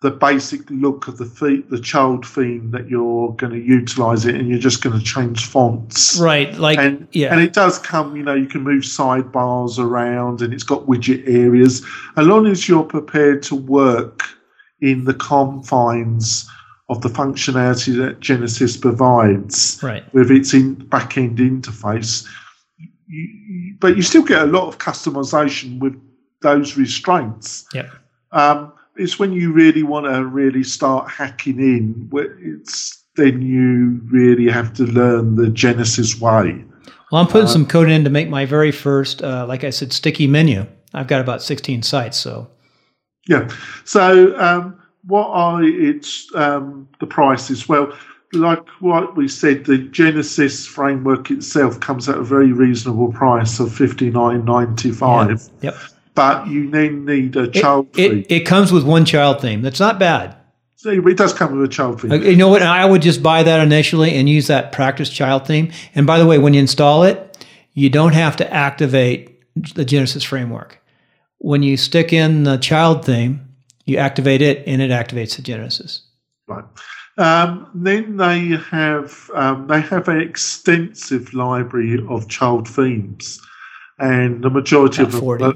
the 0.00 0.10
basic 0.10 0.68
look 0.68 1.06
of 1.06 1.16
the 1.18 1.24
fee- 1.24 1.64
the 1.68 1.80
child 1.80 2.26
theme 2.26 2.72
that 2.72 2.88
you're 2.88 3.32
going 3.34 3.52
to 3.52 3.60
utilize 3.60 4.26
it 4.26 4.34
and 4.34 4.48
you're 4.48 4.58
just 4.58 4.82
going 4.82 4.98
to 4.98 5.04
change 5.04 5.46
fonts. 5.46 6.18
Right 6.18 6.52
like 6.54 6.78
and 6.78 7.06
yeah. 7.12 7.32
and 7.32 7.40
it 7.40 7.52
does 7.52 7.78
come 7.78 8.16
you 8.16 8.24
know 8.24 8.34
you 8.34 8.46
can 8.46 8.62
move 8.62 8.82
sidebars 8.82 9.78
around 9.78 10.42
and 10.42 10.52
it's 10.52 10.64
got 10.64 10.86
widget 10.86 11.22
areas. 11.28 11.86
As 12.16 12.26
long 12.26 12.46
as 12.48 12.68
you're 12.68 12.82
prepared 12.82 13.44
to 13.44 13.54
work 13.54 14.24
in 14.80 15.04
the 15.04 15.14
confines 15.14 16.50
of 16.92 17.02
the 17.02 17.08
functionality 17.08 17.96
that 17.96 18.20
genesis 18.20 18.76
provides 18.76 19.80
right 19.82 20.12
with 20.14 20.30
its 20.30 20.54
in 20.54 20.74
back-end 20.74 21.38
interface 21.38 22.26
you, 23.12 23.76
but 23.78 23.96
you 23.96 24.02
still 24.02 24.22
get 24.22 24.42
a 24.42 24.46
lot 24.46 24.68
of 24.68 24.78
customization 24.78 25.78
with 25.78 26.00
those 26.40 26.76
restraints. 26.76 27.66
Yeah. 27.72 27.90
Um, 28.32 28.72
it's 28.96 29.18
when 29.18 29.32
you 29.32 29.52
really 29.52 29.82
want 29.82 30.06
to 30.06 30.24
really 30.24 30.62
start 30.62 31.10
hacking 31.10 31.58
in, 31.58 32.08
where 32.10 32.36
it's 32.40 32.98
then 33.16 33.42
you 33.42 34.00
really 34.10 34.50
have 34.50 34.72
to 34.72 34.84
learn 34.84 35.36
the 35.36 35.50
Genesis 35.50 36.18
way. 36.18 36.64
Well, 37.10 37.20
I'm 37.20 37.26
putting 37.26 37.46
uh, 37.46 37.50
some 37.50 37.66
code 37.66 37.90
in 37.90 38.04
to 38.04 38.10
make 38.10 38.30
my 38.30 38.46
very 38.46 38.72
first, 38.72 39.22
uh, 39.22 39.44
like 39.46 39.64
I 39.64 39.70
said, 39.70 39.92
sticky 39.92 40.26
menu. 40.26 40.66
I've 40.94 41.08
got 41.08 41.20
about 41.20 41.42
16 41.42 41.82
sites, 41.82 42.16
so. 42.16 42.50
Yeah. 43.28 43.50
So, 43.84 44.38
um, 44.38 44.81
what 45.06 45.28
are 45.28 45.62
its 45.62 46.32
um, 46.34 46.88
the 47.00 47.06
prices? 47.06 47.68
Well, 47.68 47.92
like 48.32 48.66
what 48.80 49.16
we 49.16 49.28
said, 49.28 49.64
the 49.64 49.78
Genesis 49.78 50.66
framework 50.66 51.30
itself 51.30 51.80
comes 51.80 52.08
at 52.08 52.16
a 52.16 52.22
very 52.22 52.52
reasonable 52.52 53.12
price 53.12 53.60
of 53.60 53.72
fifty 53.74 54.10
nine 54.10 54.44
ninety 54.44 54.90
five. 54.90 55.42
Yep. 55.60 55.74
But 56.14 56.46
you 56.46 56.70
then 56.70 57.04
need 57.06 57.36
a 57.36 57.44
It, 57.44 57.54
child 57.54 57.88
it, 57.98 58.26
fee. 58.28 58.34
it 58.34 58.40
comes 58.40 58.70
with 58.70 58.84
one 58.84 59.04
child 59.04 59.40
theme. 59.40 59.62
That's 59.62 59.80
not 59.80 59.98
bad. 59.98 60.36
So 60.76 60.90
it 60.90 61.16
does 61.16 61.32
come 61.32 61.56
with 61.56 61.70
a 61.70 61.72
child 61.72 62.00
theme. 62.00 62.12
You 62.22 62.36
know 62.36 62.48
what? 62.48 62.62
I 62.62 62.84
would 62.84 63.02
just 63.02 63.22
buy 63.22 63.42
that 63.44 63.60
initially 63.60 64.14
and 64.14 64.28
use 64.28 64.48
that 64.48 64.72
practice 64.72 65.08
child 65.08 65.46
theme. 65.46 65.70
And 65.94 66.06
by 66.06 66.18
the 66.18 66.26
way, 66.26 66.38
when 66.38 66.54
you 66.54 66.60
install 66.60 67.04
it, 67.04 67.46
you 67.72 67.88
don't 67.88 68.14
have 68.14 68.36
to 68.38 68.52
activate 68.52 69.40
the 69.74 69.84
Genesis 69.84 70.24
framework. 70.24 70.82
When 71.38 71.62
you 71.62 71.76
stick 71.76 72.12
in 72.12 72.42
the 72.42 72.56
child 72.56 73.04
theme, 73.04 73.48
you 73.84 73.96
activate 73.98 74.42
it 74.42 74.66
and 74.66 74.80
it 74.82 74.90
activates 74.90 75.36
the 75.36 75.42
Genesis. 75.42 76.02
Right. 76.48 76.64
Um, 77.18 77.70
then 77.74 78.16
they 78.16 78.56
have 78.70 79.30
um, 79.34 79.66
they 79.66 79.80
have 79.80 80.08
an 80.08 80.20
extensive 80.20 81.34
library 81.34 82.02
of 82.08 82.28
child 82.28 82.66
themes, 82.68 83.40
and 83.98 84.42
the 84.42 84.50
majority 84.50 85.02
About 85.02 85.08
of 85.08 85.12
them, 85.12 85.20
40. 85.20 85.44
uh, 85.44 85.52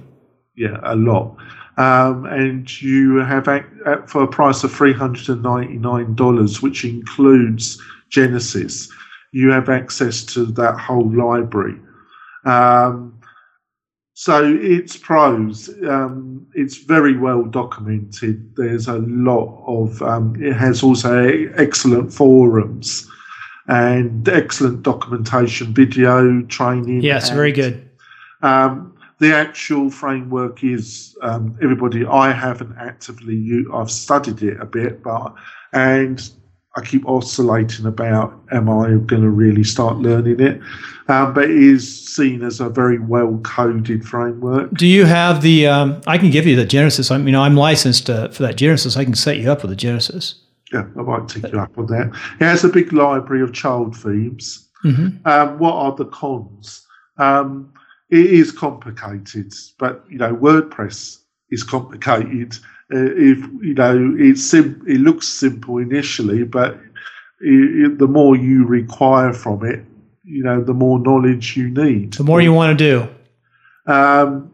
yeah, 0.57 0.81
a 0.83 0.95
lot. 0.97 1.37
Um, 1.79 2.25
and 2.27 2.83
you 2.83 3.17
have 3.19 3.49
ac- 3.49 3.65
at, 3.87 4.09
for 4.09 4.23
a 4.23 4.29
price 4.29 4.65
of 4.65 4.73
three 4.73 4.93
hundred 4.93 5.29
and 5.31 5.43
ninety 5.43 5.79
nine 5.79 6.15
dollars, 6.15 6.61
which 6.61 6.85
includes 6.85 7.81
Genesis, 8.11 8.91
you 9.33 9.51
have 9.51 9.69
access 9.69 10.25
to 10.27 10.47
that 10.47 10.79
whole 10.79 11.11
library. 11.11 11.79
Um, 12.45 13.16
so 14.19 14.59
it's 14.63 14.97
pros. 14.97 15.69
Um, 15.87 16.47
it's 16.55 16.79
very 16.79 17.19
well 17.19 17.45
documented. 17.45 18.57
There's 18.57 18.89
a 18.89 18.97
lot 19.01 19.63
of. 19.67 20.01
Um, 20.01 20.43
it 20.43 20.55
has 20.55 20.83
also 20.83 21.27
excellent 21.57 22.15
forums 22.15 23.07
and 23.69 24.27
excellent 24.27 24.83
documentation, 24.83 25.75
video 25.75 26.41
training. 26.45 27.03
Yes, 27.03 27.29
and, 27.29 27.37
very 27.37 27.53
good. 27.53 27.91
Um, 28.41 28.97
the 29.19 29.35
actual 29.35 29.91
framework 29.91 30.65
is 30.65 31.15
um, 31.21 31.59
everybody. 31.61 32.07
I 32.07 32.33
haven't 32.33 32.75
actively. 32.79 33.67
I've 33.71 33.91
studied 33.91 34.43
it 34.43 34.59
a 34.59 34.65
bit, 34.65 35.03
but 35.03 35.35
and 35.75 36.27
I 36.77 36.83
keep 36.83 37.09
oscillating 37.09 37.87
about. 37.87 38.39
Am 38.53 38.69
I 38.69 38.89
going 38.91 39.23
to 39.23 39.31
really 39.31 39.65
start 39.65 39.97
learning 39.97 40.41
it? 40.41 40.61
Um, 41.09 41.33
but 41.33 41.45
it 41.45 41.57
is 41.57 42.15
seen 42.15 42.43
as 42.43 42.61
a 42.61 42.69
very 42.69 42.99
well 42.99 43.39
coded 43.45 44.05
framework. 44.07 44.73
Do 44.75 44.87
you 44.87 45.05
have 45.07 45.43
the? 45.43 45.67
Um, 45.67 46.01
I 46.07 46.19
can 46.19 46.31
give 46.31 46.47
you 46.47 46.55
the 46.57 46.67
Genesis. 46.67 47.11
I 47.11 47.19
mean, 47.19 47.35
I'm 47.35 47.55
licensed 47.55 48.11
uh, 48.11 48.29
for 48.29 48.43
that 48.43 48.57
Genesis. 48.57 48.97
I 48.97 49.05
can 49.05 49.15
set 49.15 49.39
you 49.39 49.51
up 49.51 49.63
with 49.63 49.71
the 49.71 49.77
Genesis. 49.77 50.35
Yeah, 50.73 50.85
I 50.99 51.03
might 51.03 51.29
take 51.29 51.51
you 51.53 51.61
up 51.61 51.79
on 51.79 51.87
that. 51.87 52.09
It 52.41 52.45
has 52.45 52.65
a 52.65 52.69
big 52.69 52.93
library 52.93 53.43
of 53.43 53.53
child 53.53 53.97
themes. 53.97 54.69
hmm 54.83 55.09
Um, 55.25 55.59
what 55.59 55.75
are 55.75 55.95
the 55.95 56.07
cons? 56.07 56.85
Um, 57.19 57.73
it 58.11 58.27
is 58.27 58.53
complicated, 58.53 59.55
but 59.79 60.05
you 60.11 60.19
know, 60.19 60.35
WordPress 60.35 61.19
is 61.51 61.63
complicated. 61.63 62.59
Uh, 62.95 63.11
if 63.17 63.39
you 63.63 63.75
know, 63.75 64.15
it's 64.19 64.45
sim- 64.45 64.83
it 64.87 65.01
looks 65.01 65.27
simple 65.27 65.79
initially, 65.79 66.45
but 66.45 66.75
i 67.43 67.85
i 67.85 67.89
the 67.97 68.07
more 68.09 68.37
you 68.37 68.65
require 68.65 69.33
from 69.33 69.65
it, 69.65 69.85
you 70.23 70.43
know, 70.45 70.63
the 70.63 70.75
more 70.75 70.99
knowledge 71.01 71.57
you 71.57 71.69
need. 71.69 72.13
The 72.15 72.25
more 72.25 72.41
you 72.41 72.53
want 72.53 72.79
to 72.79 72.85
do. 72.85 73.93
Um, 73.93 74.53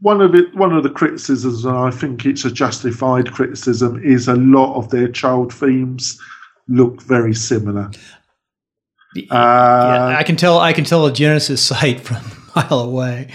one 0.00 0.20
of 0.20 0.34
it, 0.34 0.54
one 0.56 0.72
of 0.72 0.82
the 0.82 0.90
criticisms, 0.90 1.64
and 1.64 1.76
I 1.76 1.90
think 1.90 2.26
it's 2.26 2.44
a 2.44 2.50
justified 2.50 3.32
criticism, 3.32 4.02
is 4.04 4.28
a 4.28 4.34
lot 4.36 4.74
of 4.74 4.90
their 4.90 5.08
child 5.08 5.52
themes 5.52 6.20
look 6.68 7.00
very 7.02 7.34
similar. 7.34 7.90
yeah, 9.14 9.24
Uh, 9.30 10.16
I 10.18 10.22
can 10.24 10.36
tell. 10.36 10.58
I 10.58 10.72
can 10.72 10.84
tell 10.84 11.06
a 11.06 11.12
Genesis 11.12 11.62
site 11.70 12.00
from 12.00 12.16
a 12.16 12.66
mile 12.68 12.80
away. 12.80 13.28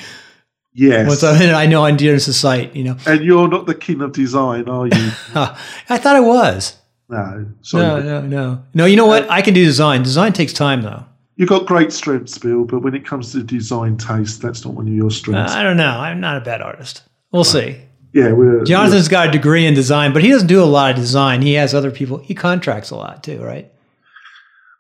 Yes, 0.79 1.07
Once 1.07 1.23
I'm 1.23 1.41
in, 1.41 1.53
I 1.53 1.65
know 1.65 1.83
on 1.83 1.97
Genesis 1.97 2.39
site. 2.39 2.75
You 2.75 2.83
know, 2.85 2.97
and 3.05 3.23
you're 3.23 3.47
not 3.47 3.65
the 3.65 3.75
king 3.75 4.01
of 4.01 4.11
design, 4.13 4.67
are 4.69 4.87
you? 4.87 4.91
I 5.35 5.97
thought 5.97 6.15
I 6.15 6.19
was. 6.21 6.77
no, 7.09 7.45
sorry. 7.61 7.83
No, 7.83 7.99
no, 8.01 8.21
no, 8.21 8.63
no. 8.73 8.85
You 8.85 8.95
know 8.95 9.05
what? 9.07 9.29
I 9.29 9.41
can 9.41 9.53
do 9.53 9.63
design. 9.65 10.03
Design 10.03 10.33
takes 10.33 10.53
time, 10.53 10.81
though. 10.81 11.03
You've 11.35 11.49
got 11.49 11.65
great 11.65 11.93
strengths, 11.93 12.37
Bill, 12.37 12.65
but 12.65 12.79
when 12.81 12.93
it 12.93 13.05
comes 13.05 13.31
to 13.31 13.41
design 13.43 13.95
taste, 13.97 14.41
that's 14.41 14.65
not 14.65 14.73
one 14.73 14.87
of 14.87 14.93
your 14.93 15.07
Uh, 15.07 15.09
strengths. 15.09 15.53
I 15.53 15.63
don't 15.63 15.77
know. 15.77 15.97
I'm 15.97 16.19
not 16.19 16.35
a 16.37 16.41
bad 16.41 16.61
artist. 16.61 17.03
We'll 17.31 17.45
see. 17.45 17.77
yeah, 18.13 18.31
we're, 18.33 18.63
Jonathan's 18.65 19.07
got 19.07 19.29
a 19.29 19.31
degree 19.31 19.65
in 19.65 19.73
design, 19.73 20.11
but 20.13 20.21
he 20.21 20.29
doesn't 20.29 20.47
do 20.47 20.61
a 20.61 20.65
lot 20.65 20.91
of 20.91 20.97
design. 20.97 21.41
He 21.41 21.53
has 21.53 21.73
other 21.73 21.91
people. 21.91 22.17
He 22.17 22.33
contracts 22.35 22.89
a 22.89 22.95
lot 22.97 23.23
too, 23.23 23.41
right? 23.41 23.71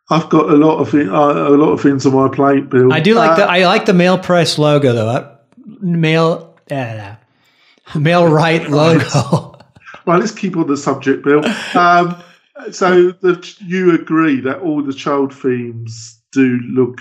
I've 0.09 0.27
got 0.29 0.49
a 0.49 0.55
lot 0.55 0.79
of 0.79 0.93
uh, 0.93 0.99
a 0.99 1.55
lot 1.55 1.71
of 1.71 1.81
things 1.81 2.05
on 2.05 2.13
my 2.15 2.27
plate, 2.27 2.69
Bill. 2.69 2.91
I 2.91 2.99
do 2.99 3.13
like 3.13 3.31
Uh, 3.31 3.35
the 3.37 3.43
I 3.49 3.65
like 3.65 3.85
the 3.85 3.93
mail 3.93 4.17
press 4.17 4.57
logo 4.57 4.91
though. 4.93 5.37
Mail, 5.65 6.55
uh, 6.71 7.15
Mailrite 7.93 8.69
logo. 8.69 9.55
Right, 10.05 10.19
let's 10.19 10.31
keep 10.31 10.57
on 10.57 10.65
the 10.65 10.77
subject, 10.77 11.23
Bill. 11.23 11.43
Um, 11.75 12.15
so 12.71 13.11
the, 13.11 13.55
you 13.59 13.93
agree 13.93 14.39
that 14.41 14.59
all 14.59 14.81
the 14.81 14.93
child 14.93 15.31
themes 15.35 16.19
do 16.31 16.59
look. 16.69 16.99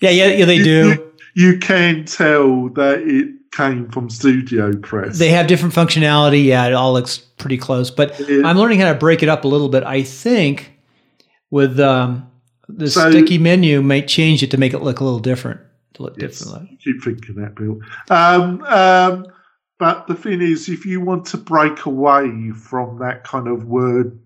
yeah, 0.00 0.10
yeah, 0.10 0.26
yeah. 0.26 0.44
They 0.44 0.56
you, 0.56 0.64
do. 0.64 0.88
You, 0.88 1.52
you 1.52 1.58
can 1.58 2.04
tell 2.04 2.68
that 2.70 3.00
it 3.00 3.28
came 3.52 3.88
from 3.90 4.10
Studio 4.10 4.76
Press. 4.76 5.18
They 5.18 5.30
have 5.30 5.46
different 5.46 5.72
functionality. 5.74 6.44
Yeah, 6.44 6.66
it 6.66 6.74
all 6.74 6.92
looks 6.92 7.16
pretty 7.18 7.56
close. 7.56 7.90
But 7.90 8.18
It- 8.20 8.44
I'm 8.44 8.58
learning 8.58 8.80
how 8.80 8.92
to 8.92 8.98
break 8.98 9.22
it 9.22 9.28
up 9.30 9.44
a 9.44 9.48
little 9.48 9.70
bit. 9.70 9.82
I 9.84 10.02
think 10.02 10.72
with 11.50 11.80
um, 11.80 12.30
the 12.68 12.90
So- 12.90 13.10
sticky 13.10 13.38
menu, 13.38 13.80
might 13.80 14.06
change 14.06 14.42
it 14.42 14.50
to 14.50 14.58
make 14.58 14.74
it 14.74 14.80
look 14.82 15.00
a 15.00 15.04
little 15.04 15.20
different. 15.20 15.60
To 15.94 16.02
look 16.04 16.16
Yes, 16.18 16.40
different. 16.40 16.70
you 16.70 16.76
keep 16.78 17.02
thinking 17.02 17.34
that, 17.36 17.54
Bill. 17.54 17.80
Um, 18.10 18.62
um, 18.62 19.26
but 19.78 20.06
the 20.06 20.14
thing 20.14 20.40
is, 20.42 20.68
if 20.68 20.84
you 20.84 21.00
want 21.00 21.24
to 21.26 21.36
break 21.36 21.86
away 21.86 22.50
from 22.50 22.98
that 22.98 23.24
kind 23.24 23.48
of 23.48 23.64
word 23.64 24.18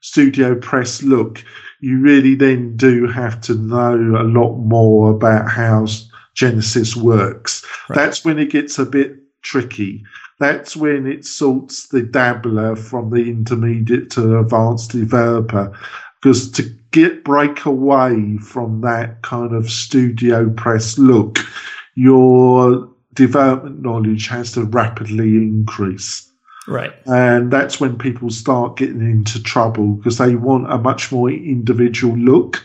studio 0.00 0.56
press 0.58 1.02
look, 1.02 1.42
you 1.80 2.00
really 2.00 2.34
then 2.34 2.76
do 2.76 3.06
have 3.06 3.40
to 3.42 3.54
know 3.54 3.94
a 3.94 4.24
lot 4.24 4.56
more 4.56 5.10
about 5.12 5.48
how 5.48 5.86
Genesis 6.34 6.96
works. 6.96 7.64
Right. 7.88 7.96
That's 7.96 8.24
when 8.24 8.38
it 8.38 8.50
gets 8.50 8.78
a 8.78 8.84
bit 8.84 9.16
tricky. 9.42 10.04
That's 10.40 10.74
when 10.76 11.06
it 11.06 11.24
sorts 11.24 11.86
the 11.88 12.02
dabbler 12.02 12.74
from 12.74 13.10
the 13.10 13.28
intermediate 13.30 14.10
to 14.12 14.40
advanced 14.40 14.90
developer. 14.90 15.72
Because 16.20 16.50
to 16.52 16.68
get 16.92 17.24
break 17.24 17.64
away 17.64 18.38
from 18.38 18.80
that 18.82 19.22
kind 19.22 19.52
of 19.52 19.70
studio 19.70 20.48
press 20.50 20.98
look, 20.98 21.38
your 21.94 22.88
development 23.14 23.82
knowledge 23.82 24.28
has 24.28 24.52
to 24.52 24.64
rapidly 24.64 25.36
increase. 25.36 26.28
Right. 26.68 26.92
And 27.06 27.52
that's 27.52 27.80
when 27.80 27.98
people 27.98 28.30
start 28.30 28.76
getting 28.76 29.00
into 29.00 29.42
trouble 29.42 29.94
because 29.94 30.18
they 30.18 30.36
want 30.36 30.72
a 30.72 30.78
much 30.78 31.10
more 31.10 31.30
individual 31.30 32.16
look. 32.16 32.64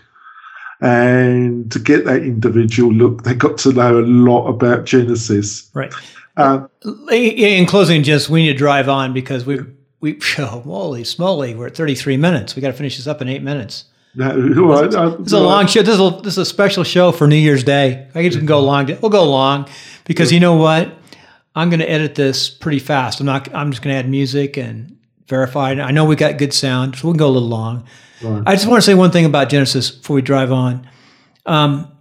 And 0.80 1.72
to 1.72 1.80
get 1.80 2.06
that 2.06 2.22
individual 2.22 2.94
look, 2.94 3.24
they 3.24 3.34
got 3.34 3.58
to 3.60 3.74
know 3.74 4.00
a 4.00 4.06
lot 4.06 4.48
about 4.48 4.86
Genesis. 4.86 5.72
Right. 5.74 5.92
Um, 6.36 6.70
In 7.12 7.66
closing, 7.66 8.04
just 8.04 8.30
we 8.30 8.44
need 8.44 8.52
to 8.52 8.58
drive 8.58 8.88
on 8.88 9.12
because 9.12 9.44
we 9.46 9.60
we 10.00 10.20
oh, 10.38 10.62
holy 10.62 11.02
smoly, 11.02 11.56
we're 11.56 11.68
at 11.68 11.76
33 11.76 12.18
minutes. 12.18 12.56
We 12.56 12.62
got 12.62 12.68
to 12.68 12.78
finish 12.78 12.98
this 12.98 13.08
up 13.08 13.24
in 13.24 13.28
eight 13.28 13.42
minutes. 13.42 13.86
No, 14.18 14.66
right, 14.66 14.94
uh, 14.94 15.10
This 15.10 15.28
is 15.28 15.34
a 15.34 15.40
long 15.40 15.68
show. 15.68 15.84
This 15.84 15.94
is 15.94 16.00
a, 16.00 16.20
this 16.24 16.34
is 16.34 16.38
a 16.40 16.46
special 16.46 16.84
show 16.84 17.12
for 17.12 17.28
New 17.28 17.36
Year's 17.36 17.64
Day. 17.64 18.08
I 18.16 18.24
guess 18.24 18.34
we 18.34 18.40
can 18.40 18.48
go 18.48 18.60
long. 18.60 18.88
We'll 19.02 19.12
go 19.12 19.24
long 19.24 19.68
because 20.06 20.32
you 20.32 20.40
know 20.40 20.56
what? 20.56 20.92
I'm 21.56 21.70
going 21.70 21.80
to 21.80 21.90
edit 21.90 22.16
this 22.16 22.50
pretty 22.50 22.80
fast. 22.80 23.20
I'm 23.20 23.26
not. 23.26 23.54
I'm 23.54 23.72
just 23.72 23.84
going 23.84 23.94
to 23.94 24.00
add 24.00 24.10
music 24.10 24.58
and 24.58 24.98
verify. 25.28 25.72
I 25.72 25.92
know 25.92 26.06
we 26.06 26.16
got 26.16 26.38
good 26.38 26.54
sound, 26.54 26.96
so 26.96 27.08
we 27.08 27.14
can 27.14 27.20
go 27.20 27.28
a 27.28 27.30
little 27.30 27.48
long. 27.48 27.86
Right. 28.22 28.44
I 28.46 28.56
just 28.56 28.68
want 28.68 28.82
to 28.82 28.86
say 28.86 28.96
one 28.96 29.12
thing 29.12 29.26
about 29.26 29.50
Genesis 29.50 29.92
before 29.92 30.16
we 30.16 30.22
drive 30.22 30.52
on. 30.52 30.90
Um, 31.46 31.92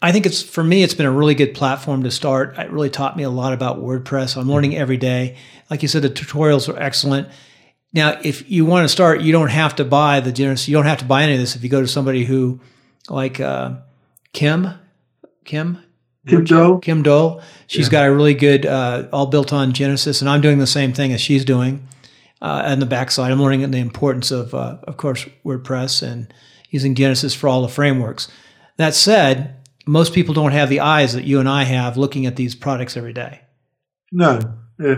I 0.00 0.12
think 0.12 0.26
it's 0.26 0.42
for 0.42 0.62
me. 0.62 0.82
It's 0.82 0.94
been 0.94 1.06
a 1.06 1.10
really 1.10 1.34
good 1.34 1.54
platform 1.54 2.02
to 2.04 2.10
start. 2.10 2.58
It 2.58 2.70
really 2.70 2.90
taught 2.90 3.16
me 3.16 3.24
a 3.24 3.30
lot 3.30 3.52
about 3.52 3.78
WordPress. 3.78 4.36
I'm 4.36 4.50
learning 4.50 4.76
every 4.76 4.96
day. 4.96 5.36
Like 5.70 5.82
you 5.82 5.88
said, 5.88 6.02
the 6.02 6.10
tutorials 6.10 6.72
are 6.72 6.78
excellent. 6.78 7.28
Now, 7.92 8.18
if 8.22 8.50
you 8.50 8.64
want 8.66 8.84
to 8.84 8.88
start, 8.88 9.22
you 9.22 9.32
don't 9.32 9.48
have 9.48 9.76
to 9.76 9.84
buy 9.84 10.20
the 10.20 10.32
Genesis. 10.32 10.68
You 10.68 10.76
don't 10.76 10.84
have 10.86 10.98
to 10.98 11.04
buy 11.04 11.22
any 11.22 11.34
of 11.34 11.38
this. 11.40 11.56
If 11.56 11.64
you 11.64 11.70
go 11.70 11.80
to 11.80 11.88
somebody 11.88 12.24
who, 12.24 12.60
like 13.08 13.40
uh, 13.40 13.76
Kim, 14.32 14.68
Kim, 15.44 15.78
Kim 16.26 16.44
Doyal? 16.44 16.78
Kim 16.82 17.02
Doyal, 17.02 17.40
she's 17.66 17.86
Yeah. 17.86 17.92
got 17.92 18.06
a 18.06 18.12
really 18.12 18.34
good, 18.34 18.66
uh, 18.66 19.04
all 19.12 19.26
built 19.26 19.52
on 19.52 19.72
Genesis, 19.72 20.20
and 20.20 20.28
I'm 20.28 20.42
doing 20.42 20.58
the 20.58 20.66
same 20.66 20.92
thing 20.92 21.12
as 21.12 21.20
she's 21.20 21.44
doing. 21.44 21.86
Uh, 22.40 22.62
on 22.66 22.78
the 22.78 22.86
backside, 22.86 23.32
I'm 23.32 23.42
learning 23.42 23.68
the 23.70 23.78
importance 23.78 24.30
of, 24.30 24.54
uh, 24.54 24.76
of 24.84 24.96
course, 24.96 25.26
WordPress 25.44 26.02
and 26.06 26.32
using 26.70 26.94
Genesis 26.94 27.34
for 27.34 27.48
all 27.48 27.62
the 27.62 27.68
frameworks. 27.68 28.28
That 28.76 28.94
said, 28.94 29.56
most 29.86 30.12
people 30.12 30.34
don't 30.34 30.52
have 30.52 30.68
the 30.68 30.78
eyes 30.80 31.14
that 31.14 31.24
you 31.24 31.40
and 31.40 31.48
I 31.48 31.64
have 31.64 31.96
looking 31.96 32.26
at 32.26 32.36
these 32.36 32.54
products 32.54 32.96
every 32.96 33.12
day. 33.14 33.40
No, 34.12 34.38
yeah, 34.78 34.96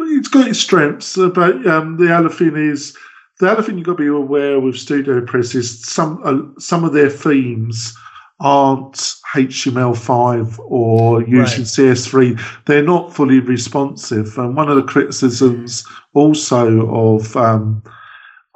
it's 0.00 0.28
got 0.28 0.48
its 0.48 0.60
strengths. 0.60 1.16
uh, 1.18 1.28
But 1.28 1.66
um, 1.66 1.96
the 1.96 2.14
other 2.14 2.28
thing 2.28 2.56
is 2.56 2.96
the 3.40 3.50
other 3.50 3.62
thing 3.62 3.76
you've 3.76 3.86
got 3.86 3.96
to 3.96 4.02
be 4.02 4.08
aware 4.08 4.60
with 4.60 4.76
Studio 4.76 5.24
Press 5.24 5.54
is 5.54 5.84
some 5.86 6.20
uh, 6.24 6.60
some 6.60 6.84
of 6.84 6.92
their 6.92 7.10
themes 7.10 7.96
aren't 8.40 8.94
HTML5 9.34 10.60
or 10.60 11.22
using 11.22 11.38
right. 11.38 11.48
CSS3. 11.48 12.40
They're 12.66 12.84
not 12.84 13.12
fully 13.12 13.40
responsive. 13.40 14.38
And 14.38 14.56
one 14.56 14.68
of 14.68 14.76
the 14.76 14.82
criticisms 14.84 15.84
also 16.14 16.88
of 16.88 17.36
um, 17.36 17.82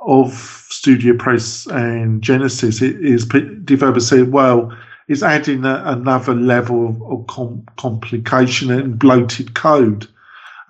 of 0.07 0.33
Studio 0.71 1.17
Press 1.17 1.67
and 1.67 2.23
Genesis 2.23 2.81
is 2.83 3.27
developers 3.27 4.09
say, 4.09 4.23
well, 4.23 4.77
it's 5.09 5.23
adding 5.23 5.65
a, 5.65 5.83
another 5.87 6.35
level 6.35 6.89
of, 6.89 7.03
of 7.03 7.27
com- 7.27 7.67
complication 7.77 8.71
and 8.71 8.99
bloated 8.99 9.55
code. 9.55 10.09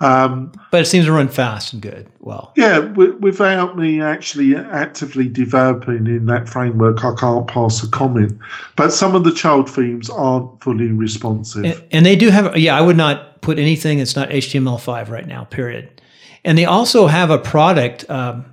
Um, 0.03 0.51
but 0.73 0.81
it 0.81 0.87
seems 0.87 1.07
to 1.07 1.13
run 1.13 1.29
fast 1.29 1.73
and 1.73 1.81
good. 1.81 2.09
Well, 2.19 2.53
yeah, 2.57 2.81
w- 2.81 3.17
without 3.19 3.79
me 3.79 4.01
actually 4.01 4.57
actively 4.57 5.29
developing 5.29 6.09
in 6.09 6.27
that 6.27 6.49
framework, 6.49 7.05
I 7.05 7.15
can't 7.15 7.47
pass 7.47 7.85
a 7.85 7.89
comment. 7.89 8.37
But 8.75 8.93
some 8.93 9.15
of 9.15 9.23
the 9.23 9.33
child 9.33 9.71
themes 9.71 10.11
aren't 10.11 10.61
fully 10.61 10.89
responsive, 10.89 11.65
and, 11.65 11.85
and 11.93 12.05
they 12.05 12.17
do 12.17 12.31
have. 12.31 12.57
Yeah, 12.57 12.77
I 12.77 12.81
would 12.81 12.97
not 12.97 13.43
put 13.43 13.61
anything 13.61 13.99
that's 13.99 14.17
not 14.17 14.29
HTML5 14.31 15.09
right 15.09 15.27
now. 15.27 15.45
Period. 15.45 16.03
And 16.45 16.59
they 16.59 16.65
also 16.65 17.07
have 17.07 17.31
a 17.31 17.39
product. 17.39 18.09
Um, 18.11 18.47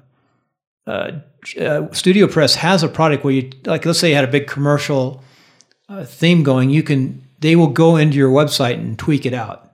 uh, 0.86 1.14
uh, 1.60 1.92
Studio 1.94 2.28
Press 2.28 2.54
has 2.56 2.84
a 2.84 2.88
product 2.88 3.24
where 3.24 3.34
you 3.34 3.50
like. 3.66 3.88
Let's 3.88 3.98
say 3.98 4.10
you 4.10 4.16
had 4.16 4.24
a 4.24 4.32
big 4.32 4.46
commercial 4.46 5.24
uh, 5.90 6.06
theme 6.06 6.44
going. 6.44 6.70
You 6.70 6.84
can. 6.84 7.24
They 7.40 7.56
will 7.56 7.68
go 7.68 7.96
into 7.96 8.18
your 8.18 8.32
website 8.32 8.76
and 8.76 9.00
tweak 9.00 9.26
it 9.26 9.34
out 9.34 9.70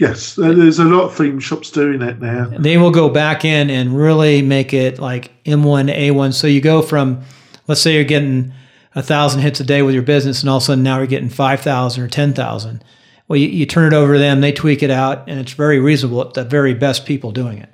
Yes, 0.00 0.34
there's 0.34 0.78
a 0.78 0.84
lot 0.84 1.04
of 1.04 1.14
theme 1.14 1.38
shops 1.38 1.70
doing 1.70 1.98
that 2.00 2.20
now. 2.20 2.46
They 2.58 2.78
will 2.78 2.90
go 2.90 3.10
back 3.10 3.44
in 3.44 3.68
and 3.68 3.96
really 3.96 4.40
make 4.40 4.72
it 4.72 4.98
like 4.98 5.30
M1, 5.44 5.94
A1. 5.94 6.32
So 6.32 6.46
you 6.46 6.60
go 6.60 6.80
from, 6.80 7.22
let's 7.68 7.82
say 7.82 7.94
you're 7.94 8.04
getting 8.04 8.52
a 8.94 9.02
thousand 9.02 9.42
hits 9.42 9.60
a 9.60 9.64
day 9.64 9.82
with 9.82 9.94
your 9.94 10.02
business, 10.02 10.40
and 10.40 10.48
all 10.48 10.56
of 10.56 10.62
a 10.62 10.66
sudden 10.66 10.82
now 10.82 10.98
you're 10.98 11.06
getting 11.06 11.28
5,000 11.28 12.02
or 12.02 12.08
10,000. 12.08 12.84
Well, 13.28 13.38
you, 13.38 13.48
you 13.48 13.66
turn 13.66 13.92
it 13.92 13.96
over 13.96 14.14
to 14.14 14.18
them, 14.18 14.40
they 14.40 14.52
tweak 14.52 14.82
it 14.82 14.90
out, 14.90 15.28
and 15.28 15.38
it's 15.38 15.52
very 15.52 15.78
reasonable. 15.78 16.22
It's 16.22 16.34
the 16.34 16.44
very 16.44 16.74
best 16.74 17.06
people 17.06 17.30
doing 17.30 17.58
it. 17.58 17.68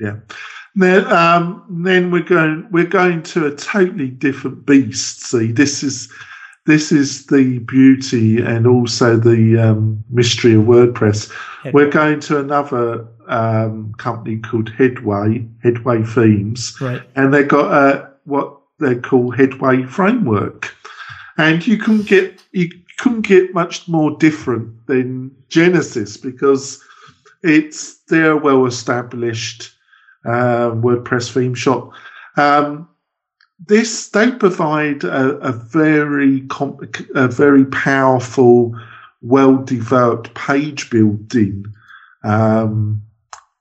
Yeah. 0.00 0.16
Then, 0.76 1.06
um, 1.12 1.64
then 1.84 2.10
we're 2.10 2.22
going 2.22 2.68
we're 2.70 2.84
going 2.84 3.22
to 3.24 3.46
a 3.46 3.54
totally 3.54 4.08
different 4.08 4.66
beast. 4.66 5.22
See, 5.22 5.50
this 5.50 5.82
is 5.82 6.12
this 6.66 6.90
is 6.92 7.26
the 7.26 7.60
beauty 7.60 8.38
and 8.40 8.66
also 8.66 9.16
the 9.16 9.58
um, 9.58 10.04
mystery 10.10 10.54
of 10.54 10.62
WordPress. 10.62 11.32
Headway. 11.62 11.84
We're 11.84 11.90
going 11.90 12.20
to 12.20 12.40
another 12.40 13.08
um, 13.28 13.94
company 13.98 14.38
called 14.38 14.70
Headway, 14.70 15.46
Headway 15.62 16.02
Themes, 16.02 16.76
right. 16.80 17.02
and 17.14 17.32
they've 17.32 17.48
got 17.48 17.72
a, 17.72 18.10
what 18.24 18.58
they 18.78 18.96
call 18.96 19.30
Headway 19.30 19.84
Framework, 19.84 20.74
and 21.38 21.66
you 21.66 21.78
can 21.78 22.02
get 22.02 22.42
you 22.52 22.68
couldn't 22.98 23.22
get 23.22 23.54
much 23.54 23.86
more 23.88 24.16
different 24.18 24.86
than 24.86 25.30
Genesis 25.48 26.16
because 26.16 26.82
it's 27.42 27.98
their 28.08 28.36
well 28.36 28.66
established 28.66 29.72
uh, 30.24 30.70
WordPress 30.70 31.32
theme 31.32 31.54
shop. 31.54 31.92
Um, 32.36 32.88
this 33.58 34.08
they 34.10 34.30
provide 34.30 35.04
a, 35.04 35.36
a 35.38 35.52
very 35.52 36.42
comp- 36.42 36.96
a 37.14 37.28
very 37.28 37.64
powerful, 37.66 38.78
well 39.22 39.56
developed 39.56 40.34
page 40.34 40.90
building 40.90 41.64
um, 42.24 43.02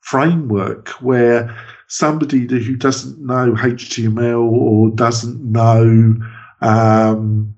framework 0.02 0.90
where 1.02 1.56
somebody 1.88 2.40
who 2.40 2.76
doesn't 2.76 3.20
know 3.20 3.54
HTML 3.54 4.52
or 4.52 4.90
doesn't 4.90 5.42
know 5.44 6.16
um, 6.62 7.56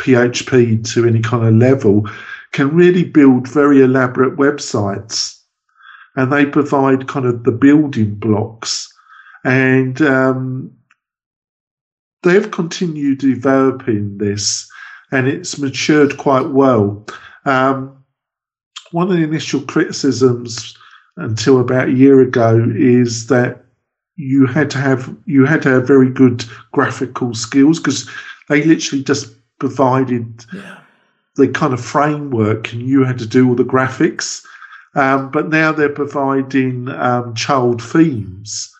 PHP 0.00 0.88
to 0.92 1.06
any 1.06 1.20
kind 1.20 1.46
of 1.46 1.54
level 1.54 2.08
can 2.52 2.74
really 2.74 3.04
build 3.04 3.48
very 3.48 3.82
elaborate 3.82 4.36
websites, 4.36 5.38
and 6.14 6.32
they 6.32 6.46
provide 6.46 7.08
kind 7.08 7.26
of 7.26 7.44
the 7.44 7.52
building 7.52 8.14
blocks. 8.14 8.92
And 9.44 10.00
um, 10.02 10.75
they've 12.26 12.50
continued 12.50 13.18
developing 13.18 14.18
this 14.18 14.68
and 15.12 15.28
it's 15.28 15.58
matured 15.58 16.16
quite 16.16 16.48
well. 16.48 17.06
Um, 17.44 18.04
one 18.90 19.10
of 19.10 19.16
the 19.16 19.22
initial 19.22 19.60
criticisms 19.60 20.76
until 21.16 21.60
about 21.60 21.88
a 21.88 21.92
year 21.92 22.20
ago 22.20 22.66
is 22.74 23.28
that 23.28 23.64
you 24.16 24.46
had 24.46 24.70
to 24.70 24.78
have 24.78 25.14
you 25.26 25.44
had 25.44 25.62
to 25.62 25.68
have 25.68 25.86
very 25.86 26.10
good 26.10 26.44
graphical 26.72 27.34
skills 27.34 27.78
because 27.78 28.08
they 28.48 28.64
literally 28.64 29.04
just 29.04 29.32
provided 29.60 30.44
yeah. 30.52 30.80
the 31.36 31.48
kind 31.48 31.72
of 31.72 31.84
framework 31.84 32.72
and 32.72 32.82
you 32.82 33.04
had 33.04 33.18
to 33.18 33.26
do 33.26 33.48
all 33.48 33.54
the 33.54 33.64
graphics. 33.64 34.44
Um, 34.94 35.30
but 35.30 35.48
now 35.48 35.70
they're 35.72 35.90
providing 35.90 36.88
um, 36.88 37.34
child 37.34 37.82
themes 37.82 38.72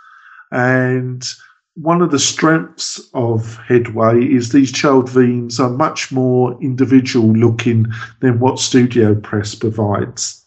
and 0.50 1.28
one 1.76 2.00
of 2.00 2.10
the 2.10 2.18
strengths 2.18 3.00
of 3.12 3.58
Headway 3.68 4.24
is 4.24 4.50
these 4.50 4.72
child 4.72 5.10
themes 5.10 5.60
are 5.60 5.68
much 5.68 6.10
more 6.10 6.58
individual 6.62 7.32
looking 7.32 7.86
than 8.20 8.40
what 8.40 8.58
Studio 8.58 9.14
Press 9.14 9.54
provides. 9.54 10.42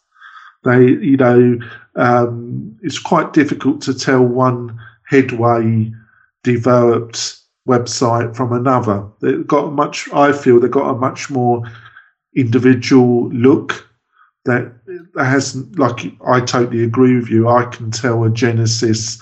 They, 0.63 0.87
you 0.87 1.17
know, 1.17 1.59
um, 1.95 2.77
it's 2.81 2.97
quite 2.97 3.33
difficult 3.33 3.81
to 3.83 3.93
tell 3.93 4.23
one 4.23 4.79
Headway 5.07 5.93
developed 6.43 7.37
website 7.67 8.35
from 8.35 8.51
another. 8.51 9.05
They've 9.21 9.45
got 9.45 9.65
a 9.65 9.71
much, 9.71 10.09
I 10.11 10.31
feel, 10.33 10.59
they've 10.59 10.71
got 10.71 10.89
a 10.89 10.97
much 10.97 11.29
more 11.29 11.61
individual 12.35 13.29
look 13.29 13.87
that 14.45 14.73
hasn't, 15.15 15.77
like, 15.77 16.11
I 16.25 16.39
totally 16.41 16.83
agree 16.83 17.15
with 17.15 17.29
you. 17.29 17.47
I 17.47 17.65
can 17.65 17.91
tell 17.91 18.23
a 18.23 18.31
Genesis 18.31 19.21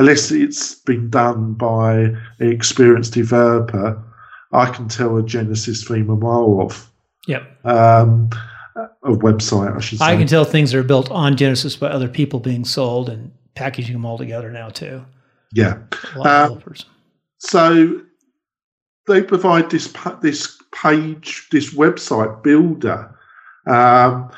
unless 0.00 0.30
it's 0.30 0.76
been 0.76 1.10
done 1.10 1.52
by 1.52 1.92
an 1.94 2.22
experienced 2.38 3.12
developer, 3.12 4.02
I 4.50 4.70
can 4.70 4.88
tell 4.88 5.18
a 5.18 5.22
Genesis 5.22 5.86
theme 5.86 6.08
a 6.08 6.16
mile 6.16 6.58
off. 6.62 6.90
Yep. 7.26 7.66
Um, 7.66 8.30
a 8.76 9.10
website, 9.10 9.76
I 9.76 9.80
should 9.80 9.98
say. 9.98 10.04
I 10.06 10.16
can 10.16 10.26
tell 10.26 10.46
things 10.46 10.72
are 10.72 10.82
built 10.82 11.10
on 11.10 11.36
Genesis 11.36 11.76
by 11.76 11.88
other 11.88 12.08
people 12.08 12.40
being 12.40 12.64
sold 12.64 13.10
and 13.10 13.30
packaging 13.54 13.92
them 13.92 14.06
all 14.06 14.16
together 14.16 14.50
now 14.50 14.70
too. 14.70 15.04
Yeah. 15.52 15.78
Um, 16.24 16.62
so 17.36 18.00
they 19.06 19.22
provide 19.22 19.70
this 19.70 19.92
this 20.22 20.56
page, 20.82 21.46
this 21.52 21.74
website 21.74 22.42
builder. 22.42 23.14
Um, 23.66 24.30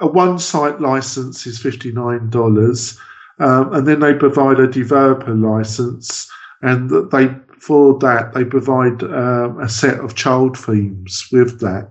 a 0.00 0.06
one 0.06 0.38
site 0.38 0.80
license 0.80 1.46
is 1.46 1.60
fifty 1.60 1.92
nine 1.92 2.30
dollars. 2.30 2.98
Um, 3.38 3.72
and 3.72 3.88
then 3.88 4.00
they 4.00 4.14
provide 4.14 4.60
a 4.60 4.68
developer 4.68 5.34
license, 5.34 6.30
and 6.62 6.90
they 7.10 7.34
for 7.58 7.98
that 7.98 8.32
they 8.34 8.44
provide 8.44 9.02
um, 9.02 9.60
a 9.60 9.68
set 9.68 9.98
of 9.98 10.14
child 10.14 10.56
themes 10.58 11.26
with 11.32 11.60
that. 11.60 11.90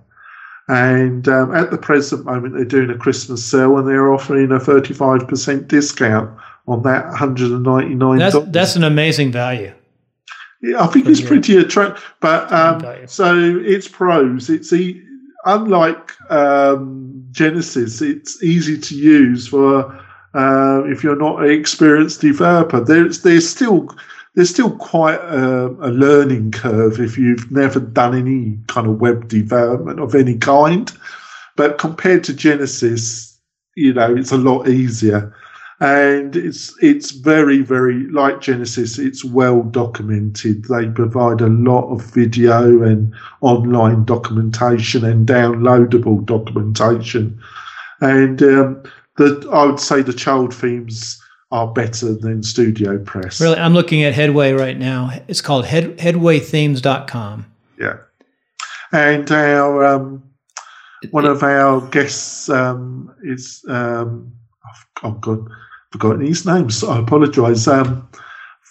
And 0.68 1.28
um, 1.28 1.54
at 1.54 1.70
the 1.70 1.76
present 1.76 2.24
moment, 2.24 2.54
they're 2.54 2.64
doing 2.64 2.88
a 2.88 2.96
Christmas 2.96 3.44
sale, 3.44 3.76
and 3.76 3.86
they're 3.86 4.10
offering 4.10 4.52
a 4.52 4.58
thirty-five 4.58 5.28
percent 5.28 5.68
discount 5.68 6.34
on 6.66 6.82
that 6.84 7.14
hundred 7.14 7.50
and 7.50 7.62
ninety-nine. 7.62 8.18
That's 8.18 8.36
that's 8.46 8.76
an 8.76 8.84
amazing 8.84 9.30
value. 9.30 9.74
Yeah, 10.62 10.82
I 10.82 10.86
think 10.86 11.06
it's 11.06 11.20
pretty 11.20 11.58
attractive. 11.58 12.14
But 12.20 12.50
um, 12.50 13.06
so 13.06 13.60
it's 13.62 13.86
pros. 13.86 14.48
It's 14.48 14.72
e- 14.72 15.02
unlike 15.44 16.12
um, 16.30 17.26
Genesis. 17.32 18.00
It's 18.00 18.42
easy 18.42 18.78
to 18.78 18.94
use 18.94 19.46
for 19.46 20.00
uh, 20.34 20.82
if 20.86 21.04
you're 21.04 21.16
not 21.16 21.42
an 21.42 21.50
experienced 21.50 22.20
developer. 22.20 22.80
There's 22.80 23.22
there's 23.22 23.48
still 23.48 23.88
there's 24.34 24.50
still 24.50 24.76
quite 24.76 25.20
a, 25.20 25.66
a, 25.66 25.90
learning 25.90 26.50
curve 26.50 26.98
if 26.98 27.16
you've 27.16 27.50
never 27.52 27.78
done 27.78 28.18
any 28.18 28.58
kind 28.66 28.88
of 28.88 29.00
web 29.00 29.28
development 29.28 30.00
of 30.00 30.14
any 30.14 30.36
kind. 30.36 30.92
But 31.56 31.78
compared 31.78 32.24
to 32.24 32.34
Genesis, 32.34 33.38
you 33.76 33.94
know, 33.94 34.14
it's 34.14 34.32
a 34.32 34.36
lot 34.36 34.68
easier. 34.68 35.32
And 35.80 36.34
it's 36.34 36.74
it's 36.82 37.12
very, 37.12 37.60
very 37.60 38.08
like 38.10 38.40
Genesis, 38.40 38.98
it's 38.98 39.24
well 39.24 39.62
documented. 39.62 40.64
They 40.64 40.88
provide 40.88 41.40
a 41.40 41.48
lot 41.48 41.92
of 41.92 42.02
video 42.12 42.82
and 42.82 43.14
online 43.40 44.04
documentation 44.04 45.04
and 45.04 45.28
downloadable 45.28 46.24
documentation. 46.24 47.38
And 48.00 48.42
um, 48.42 48.82
the 49.16 49.48
I 49.52 49.64
would 49.64 49.80
say 49.80 50.02
the 50.02 50.12
child 50.12 50.54
themes 50.54 51.20
are 51.50 51.68
better 51.68 52.14
than 52.14 52.42
Studio 52.42 52.98
Press. 52.98 53.40
Really, 53.40 53.58
I'm 53.58 53.74
looking 53.74 54.02
at 54.02 54.14
Headway 54.14 54.52
right 54.52 54.76
now. 54.76 55.12
It's 55.28 55.40
called 55.40 55.66
head, 55.66 55.98
headwaythemes.com. 55.98 57.46
Yeah, 57.78 57.96
and 58.92 59.30
our 59.30 59.84
um, 59.84 60.22
one 61.10 61.26
of 61.26 61.42
our 61.42 61.80
guests 61.88 62.48
um, 62.48 63.14
is 63.22 63.64
um, 63.68 64.32
oh 65.02 65.12
God, 65.12 65.48
forgotten 65.92 66.26
his 66.26 66.44
name. 66.44 66.70
So 66.70 66.90
I 66.90 67.00
apologise. 67.00 67.68
Um, 67.68 68.08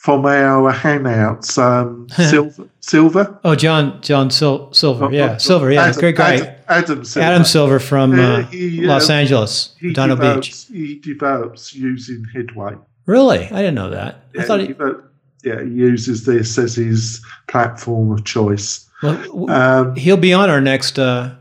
from 0.03 0.25
our 0.25 0.73
hangouts, 0.73 1.57
um, 1.57 2.09
Silver. 2.29 2.67
Silver. 2.81 3.39
Oh, 3.45 3.55
John 3.55 4.01
John 4.01 4.29
Sil- 4.35 4.67
Silver. 4.73 5.09
Yeah, 5.13 5.31
Oh, 5.31 5.33
oh, 5.35 5.37
Silver. 5.37 5.71
Yeah, 5.71 5.83
Adam- 5.85 5.99
great 6.01 6.15
guy. 6.17 6.33
Adam, 6.35 6.55
Adam 6.67 7.05
Silver. 7.05 7.25
Adam 7.25 7.43
Silver 7.45 7.79
from 7.79 8.17
Yeah, 8.17 8.23
uh, 8.33 8.41
he, 8.47 8.81
Los 8.85 9.09
uh, 9.09 9.13
Angeles, 9.13 9.73
he 9.79 9.93
Beach. 9.93 10.65
He 10.69 10.99
develops 10.99 11.73
using 11.73 12.25
Headway. 12.33 12.73
Really? 13.05 13.45
I 13.45 13.57
didn't 13.57 13.75
know 13.75 13.91
that. 13.91 14.17
I 14.37 14.43
thought 14.43 14.59
he 14.59 14.67
he. 14.67 14.73
yeah, 15.45 15.61
he 15.63 15.69
uses 15.69 16.25
this 16.25 16.57
as 16.57 16.75
his 16.75 17.21
platform 17.47 18.11
of 18.11 18.25
choice. 18.25 18.89
Well, 19.01 19.49
Um, 19.49 19.95
he'll 19.95 20.17
be 20.17 20.33
on 20.33 20.49
our 20.49 20.59
next. 20.61 20.99
Uh, 20.99 21.31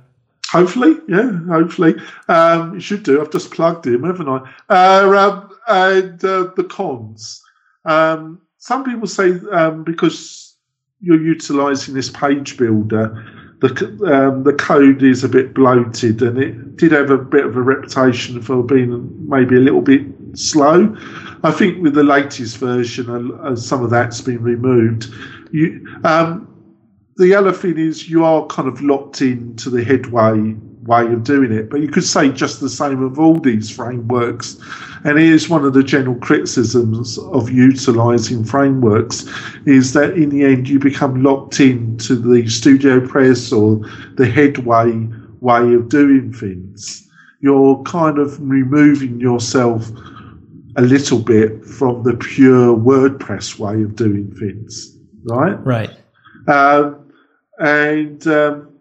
Hopefully, 0.53 0.97
yeah, 1.09 1.33
hopefully. 1.49 1.95
Um, 2.29 2.75
you 2.75 2.81
should 2.81 3.03
do. 3.03 3.21
I've 3.21 3.31
just 3.33 3.51
plugged 3.51 3.87
him, 3.87 4.05
haven't 4.05 4.29
I? 4.29 4.39
Uh, 4.69 5.17
um, 5.19 5.51
and 5.67 6.25
uh, 6.25 6.51
the 6.55 6.65
cons. 6.65 7.43
Um, 7.87 8.41
some 8.63 8.85
people 8.85 9.09
say 9.09 9.33
um, 9.51 9.83
because 9.83 10.55
you're 11.01 11.21
utilising 11.21 11.95
this 11.95 12.09
page 12.11 12.57
builder, 12.57 13.09
the 13.61 13.69
um, 14.07 14.45
the 14.45 14.53
code 14.53 15.03
is 15.03 15.25
a 15.25 15.29
bit 15.29 15.53
bloated, 15.53 16.23
and 16.23 16.39
it 16.39 16.77
did 16.77 16.93
have 16.93 17.11
a 17.11 17.19
bit 17.19 17.45
of 17.45 17.57
a 17.57 17.61
reputation 17.61 18.41
for 18.41 18.63
being 18.63 19.29
maybe 19.29 19.57
a 19.57 19.59
little 19.59 19.81
bit 19.81 20.03
slow. 20.35 20.97
I 21.43 21.51
think 21.51 21.83
with 21.83 21.95
the 21.95 22.05
latest 22.05 22.59
version, 22.59 23.33
uh, 23.41 23.57
some 23.57 23.83
of 23.83 23.91
that's 23.91 24.21
been 24.21 24.45
removed. 24.45 25.13
You, 25.51 25.85
um, 26.05 26.49
the 27.17 27.35
other 27.35 27.53
thing 27.53 27.79
is 27.79 28.09
you 28.09 28.25
are 28.25 28.47
kind 28.47 28.69
of 28.69 28.81
locked 28.81 29.23
into 29.23 29.71
the 29.71 29.83
headway 29.83 30.55
way 30.85 31.05
of 31.13 31.23
doing 31.23 31.53
it, 31.53 31.71
but 31.71 31.81
you 31.81 31.89
could 31.89 32.05
say 32.05 32.31
just 32.31 32.61
the 32.61 32.69
same 32.69 33.03
of 33.03 33.19
all 33.19 33.39
these 33.39 33.71
frameworks. 33.71 34.59
And 35.05 35.19
it 35.19 35.27
is 35.27 35.49
one 35.49 35.65
of 35.65 35.75
the 35.75 35.83
general 35.83 36.17
criticisms 36.17 37.19
of 37.19 37.51
utilizing 37.51 38.45
frameworks 38.45 39.27
is 39.67 39.93
that 39.93 40.15
in 40.15 40.31
the 40.31 40.45
end 40.45 40.69
you 40.69 40.79
become 40.79 41.23
locked 41.23 41.61
into 41.61 42.17
the 42.17 42.49
studio 42.49 43.07
press 43.07 43.53
or 43.53 43.81
the 44.15 44.27
headway 44.27 45.09
way 45.41 45.75
of 45.75 45.89
doing 45.89 46.33
things. 46.33 47.09
You're 47.41 47.83
kind 47.83 48.19
of 48.19 48.39
removing 48.41 49.21
yourself 49.21 49.89
a 50.77 50.83
little 50.83 51.19
bit 51.19 51.65
from 51.65 52.03
the 52.03 52.15
pure 52.15 52.77
WordPress 52.77 53.59
way 53.59 53.83
of 53.83 53.97
doing 53.97 54.33
things, 54.35 54.97
right? 55.25 55.65
right. 55.67 55.91
Um, 56.49 57.13
and 57.59 58.27
um, 58.27 58.72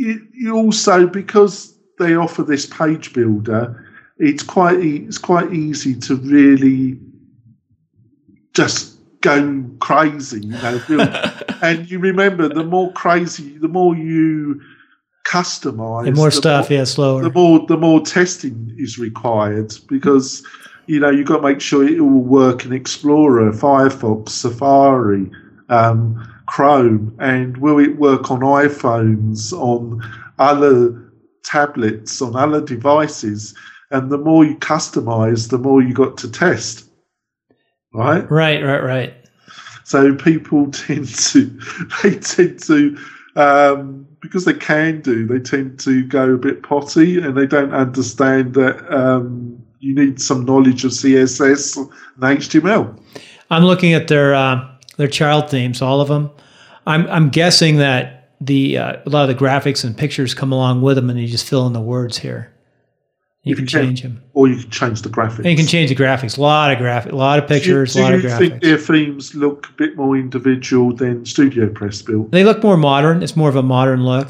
you, 0.00 0.26
you 0.32 0.56
also 0.56 1.06
because 1.06 1.74
they 1.98 2.14
offer 2.14 2.42
this 2.42 2.64
page 2.66 3.12
builder, 3.12 3.62
it's 4.18 4.42
quite 4.42 4.80
e- 4.80 5.04
it's 5.06 5.18
quite 5.18 5.52
easy 5.52 5.94
to 6.06 6.16
really 6.16 6.98
just 8.54 8.96
go 9.20 9.64
crazy, 9.80 10.40
you 10.40 10.52
know. 10.52 10.80
and 11.62 11.90
you 11.90 11.98
remember, 11.98 12.48
the 12.48 12.64
more 12.64 12.92
crazy, 12.92 13.58
the 13.58 13.68
more 13.68 13.94
you 13.94 14.60
customize, 15.26 16.06
And 16.08 16.16
more 16.16 16.30
the 16.30 16.36
stuff. 16.36 16.70
more- 16.70 16.78
yeah, 16.78 16.84
slower. 16.84 17.22
the 17.22 17.30
more 17.30 17.66
the 17.66 17.76
more 17.76 18.00
testing 18.00 18.74
is 18.78 18.98
required 18.98 19.74
because 19.88 20.42
you 20.86 20.98
know 20.98 21.10
you've 21.10 21.26
got 21.28 21.36
to 21.36 21.42
make 21.42 21.60
sure 21.60 21.86
it 21.86 22.00
will 22.00 22.24
work 22.24 22.64
in 22.64 22.72
Explorer, 22.72 23.52
Firefox, 23.52 24.30
Safari, 24.30 25.30
um, 25.68 26.26
Chrome, 26.50 27.16
and 27.20 27.56
will 27.58 27.78
it 27.78 27.96
work 27.96 28.30
on 28.30 28.40
iPhones, 28.40 29.52
on 29.52 30.02
other 30.40 31.12
tablets, 31.44 32.20
on 32.20 32.34
other 32.34 32.60
devices? 32.60 33.54
And 33.92 34.10
the 34.10 34.18
more 34.18 34.44
you 34.44 34.56
customize, 34.56 35.50
the 35.50 35.58
more 35.58 35.80
you 35.80 35.94
got 35.94 36.18
to 36.18 36.30
test, 36.30 36.88
right? 37.94 38.28
right. 38.28 38.62
Right. 38.64 38.82
Right. 38.82 39.14
So 39.84 40.14
people 40.16 40.70
tend 40.72 41.08
to 41.08 41.60
they 42.02 42.16
tend 42.16 42.60
to 42.64 42.98
um, 43.36 44.08
because 44.20 44.44
they 44.44 44.54
can 44.54 45.00
do 45.02 45.26
they 45.26 45.38
tend 45.38 45.78
to 45.80 46.04
go 46.04 46.34
a 46.34 46.36
bit 46.36 46.64
potty 46.64 47.20
and 47.20 47.36
they 47.36 47.46
don't 47.46 47.72
understand 47.72 48.54
that 48.54 48.92
um, 48.92 49.62
you 49.78 49.94
need 49.94 50.20
some 50.20 50.44
knowledge 50.44 50.84
of 50.84 50.90
CSS 50.90 51.76
and 51.76 51.90
HTML. 52.22 53.00
I'm 53.50 53.64
looking 53.64 53.94
at 53.94 54.08
their 54.08 54.34
uh, 54.34 54.68
their 54.96 55.08
child 55.08 55.50
themes, 55.50 55.80
all 55.82 56.00
of 56.00 56.08
them. 56.08 56.30
I'm 56.86 57.06
I'm 57.08 57.28
guessing 57.30 57.76
that 57.76 58.30
the 58.40 58.78
uh, 58.78 58.96
a 59.04 59.08
lot 59.10 59.28
of 59.28 59.36
the 59.36 59.44
graphics 59.44 59.84
and 59.84 59.96
pictures 59.96 60.34
come 60.34 60.52
along 60.52 60.82
with 60.82 60.96
them, 60.96 61.10
and 61.10 61.18
you 61.20 61.26
just 61.28 61.46
fill 61.48 61.66
in 61.66 61.72
the 61.72 61.80
words 61.80 62.18
here. 62.18 62.52
You 63.42 63.56
can 63.56 63.66
can. 63.66 63.82
change 63.86 64.02
them. 64.02 64.22
Or 64.34 64.48
you 64.48 64.56
can 64.60 64.70
change 64.70 65.00
the 65.00 65.08
graphics. 65.08 65.38
And 65.38 65.46
you 65.46 65.56
can 65.56 65.66
change 65.66 65.88
the 65.88 65.94
graphics. 65.96 66.36
A 66.36 66.40
lot 66.42 66.70
of 66.72 66.78
graphic, 66.78 67.12
a 67.12 67.16
lot 67.16 67.38
of 67.38 67.46
Do 67.48 67.54
you- 67.54 67.60
pictures, 67.60 67.94
do 67.94 68.00
a 68.00 68.02
lot 68.02 68.12
of 68.14 68.22
you 68.22 68.28
think 68.28 68.54
graphics. 68.54 68.60
their 68.62 68.76
themes 68.78 69.34
look 69.34 69.66
a 69.68 69.72
bit 69.78 69.96
more 69.96 70.14
individual 70.16 70.94
than 70.94 71.24
Studio 71.24 71.68
Press 71.70 72.02
built? 72.02 72.30
They 72.32 72.44
look 72.44 72.62
more 72.62 72.76
modern. 72.76 73.22
It's 73.22 73.36
more 73.36 73.48
of 73.48 73.56
a 73.56 73.62
modern 73.62 74.04
look 74.04 74.28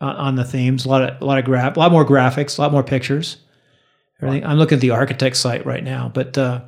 uh, 0.00 0.06
on 0.16 0.34
the 0.34 0.44
themes. 0.44 0.84
A 0.84 0.88
lot 0.88 1.02
of 1.02 1.20
a 1.22 1.24
lot 1.24 1.38
of 1.38 1.44
graph, 1.44 1.76
a 1.76 1.78
lot 1.80 1.92
more 1.92 2.04
graphics, 2.04 2.58
a 2.58 2.62
lot 2.62 2.72
more 2.72 2.82
pictures. 2.82 3.36
Everything. 4.20 4.44
I'm 4.44 4.58
looking 4.58 4.76
at 4.76 4.80
the 4.82 4.90
architect 4.90 5.36
site 5.36 5.64
right 5.64 5.82
now, 5.84 6.10
but 6.12 6.36
uh, 6.36 6.60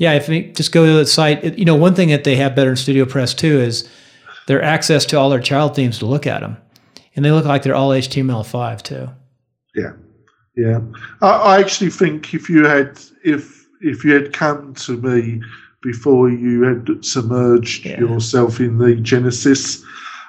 yeah, 0.00 0.14
if 0.14 0.30
you 0.30 0.50
just 0.52 0.72
go 0.72 0.86
to 0.86 0.92
the 0.94 1.04
site, 1.04 1.44
it, 1.44 1.58
you 1.58 1.66
know, 1.66 1.74
one 1.76 1.94
thing 1.94 2.08
that 2.08 2.24
they 2.24 2.34
have 2.36 2.56
better 2.56 2.70
in 2.70 2.76
Studio 2.76 3.04
Press 3.04 3.34
too 3.34 3.60
is 3.60 3.86
their 4.46 4.62
access 4.62 5.04
to 5.04 5.18
all 5.18 5.28
their 5.28 5.40
child 5.42 5.76
themes 5.76 5.98
to 5.98 6.06
look 6.06 6.26
at 6.26 6.40
them, 6.40 6.56
and 7.14 7.22
they 7.22 7.30
look 7.30 7.44
like 7.44 7.62
they're 7.62 7.74
all 7.74 7.90
HTML5 7.90 8.80
too. 8.80 9.10
Yeah, 9.74 9.92
yeah. 10.56 10.80
I, 11.20 11.28
I 11.28 11.60
actually 11.60 11.90
think 11.90 12.32
if 12.32 12.48
you 12.48 12.64
had 12.64 12.98
if 13.24 13.66
if 13.82 14.02
you 14.02 14.14
had 14.14 14.32
come 14.32 14.72
to 14.74 14.96
me 14.96 15.42
before 15.82 16.30
you 16.30 16.62
had 16.62 17.04
submerged 17.04 17.84
Yeah. 17.84 18.00
yourself 18.00 18.58
in 18.58 18.78
the 18.78 18.94
Genesis, 18.96 19.84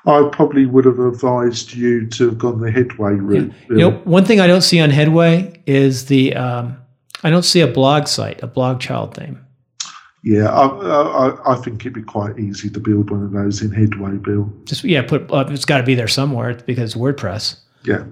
I 0.06 0.28
probably 0.34 0.66
would 0.66 0.84
have 0.84 1.00
advised 1.00 1.74
you 1.74 2.08
to 2.08 2.26
have 2.26 2.38
gone 2.38 2.60
the 2.60 2.72
headway 2.72 3.14
route. 3.14 3.54
You 3.70 3.78
know, 3.78 3.92
one 4.04 4.26
thing 4.26 4.42
I 4.42 4.48
don't 4.48 4.64
see 4.64 4.82
on 4.82 4.90
Headway 4.90 5.62
is 5.66 6.08
the 6.08 6.36
um, 6.36 6.76
I 7.24 7.30
don't 7.30 7.44
see 7.46 7.62
a 7.62 7.68
blog 7.68 8.08
site, 8.08 8.44
a 8.44 8.48
blog 8.48 8.82
child 8.82 9.16
theme. 9.16 9.40
Yeah, 10.24 10.50
I, 10.50 10.68
I, 10.68 11.54
I 11.54 11.56
think 11.58 11.82
it'd 11.82 11.94
be 11.94 12.04
quite 12.04 12.38
easy 12.40 12.70
to 12.70 12.80
build 12.80 13.10
one 13.10 13.24
of 13.24 13.32
those 13.32 13.62
in 13.62 13.72
Headway, 13.72 14.18
Bill. 14.18 14.52
Just 14.66 14.84
yeah, 14.84 15.02
put 15.02 15.32
uh, 15.32 15.46
it's 15.50 15.66
got 15.66 15.78
to 15.78 15.84
be 15.84 15.96
there 15.96 16.08
somewhere 16.08 16.54
because 16.54 16.94
WordPress. 16.96 17.58
Yeah. 17.84 18.04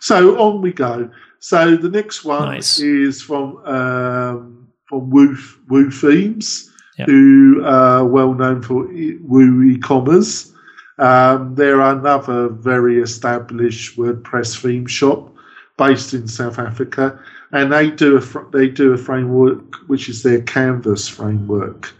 So 0.00 0.38
on 0.38 0.60
we 0.62 0.72
go. 0.72 1.10
So 1.38 1.76
the 1.76 1.88
next 1.90 2.24
one 2.24 2.42
Nice. 2.48 2.80
is 2.80 3.22
from 3.22 3.56
um, 3.66 4.68
from 4.88 5.10
Woo 5.10 5.36
Woo 5.68 5.90
Themes, 5.90 6.70
Yep. 6.98 7.08
who 7.08 7.62
are 7.64 8.04
well 8.04 8.32
known 8.34 8.62
for 8.62 8.86
Woo 9.22 9.62
e-commerce. 9.62 10.52
Um, 10.98 11.54
they're 11.54 11.80
another 11.82 12.48
very 12.48 13.00
established 13.02 13.98
WordPress 13.98 14.60
theme 14.62 14.86
shop 14.86 15.32
based 15.76 16.14
in 16.14 16.26
South 16.26 16.58
Africa, 16.58 17.20
and 17.52 17.72
they 17.72 17.90
do 17.90 18.16
a 18.16 18.20
fr- 18.20 18.48
they 18.52 18.68
do 18.68 18.92
a 18.92 18.98
framework 18.98 19.76
which 19.88 20.08
is 20.08 20.22
their 20.22 20.42
Canvas 20.42 21.08
framework. 21.08 21.92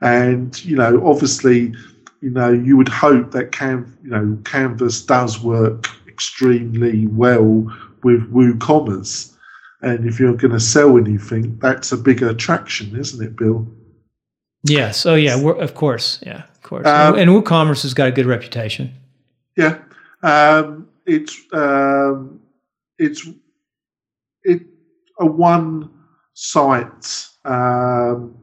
And 0.00 0.62
you 0.64 0.76
know, 0.76 1.06
obviously, 1.06 1.74
you 2.20 2.30
know, 2.30 2.50
you 2.50 2.76
would 2.76 2.88
hope 2.88 3.32
that 3.32 3.52
can 3.52 3.96
you 4.02 4.10
know 4.10 4.38
Canvas 4.44 5.02
does 5.02 5.42
work 5.42 5.88
extremely 6.08 7.06
well 7.06 7.66
with 8.02 8.30
WooCommerce. 8.32 9.32
And 9.82 10.06
if 10.06 10.20
you're 10.20 10.34
going 10.36 10.52
to 10.52 10.60
sell 10.60 10.98
anything, 10.98 11.58
that's 11.58 11.90
a 11.92 11.96
bigger 11.96 12.28
attraction, 12.28 12.94
isn't 12.98 13.24
it, 13.24 13.36
Bill? 13.36 13.66
Yes. 14.62 15.06
Oh, 15.06 15.14
yeah. 15.14 15.40
Wor- 15.40 15.56
Of 15.58 15.74
course. 15.74 16.18
Yeah. 16.26 16.42
Of 16.54 16.62
course. 16.62 16.86
Um, 16.86 17.16
and 17.16 17.30
WooCommerce 17.30 17.82
has 17.82 17.94
got 17.94 18.08
a 18.08 18.12
good 18.12 18.26
reputation. 18.26 18.92
Yeah, 19.56 19.78
um, 20.22 20.88
it's 21.06 21.36
um, 21.52 22.40
it's 22.98 23.26
it 24.42 24.62
a 25.20 25.26
one 25.26 25.90
site. 26.34 27.26
Um, 27.44 28.36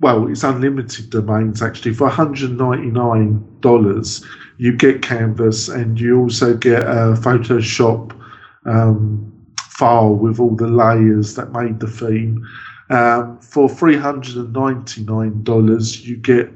well, 0.00 0.28
it's 0.28 0.44
unlimited 0.44 1.10
domains 1.10 1.60
actually. 1.60 1.92
For 1.92 2.04
one 2.04 2.14
hundred 2.14 2.52
ninety 2.52 2.90
nine 2.90 3.44
dollars, 3.60 4.24
you 4.56 4.72
get 4.76 5.02
Canvas, 5.02 5.68
and 5.68 6.00
you 6.00 6.20
also 6.20 6.56
get 6.56 6.84
a 6.84 7.14
Photoshop 7.14 8.18
um, 8.64 9.32
file 9.70 10.14
with 10.14 10.40
all 10.40 10.54
the 10.56 10.68
layers 10.68 11.34
that 11.34 11.52
made 11.52 11.80
the 11.80 11.88
theme. 11.88 12.46
Um, 12.90 13.38
for 13.40 13.68
three 13.68 13.96
hundred 13.96 14.36
and 14.36 14.52
ninety 14.52 15.04
nine 15.04 15.42
dollars, 15.42 16.06
you 16.06 16.16
get 16.16 16.50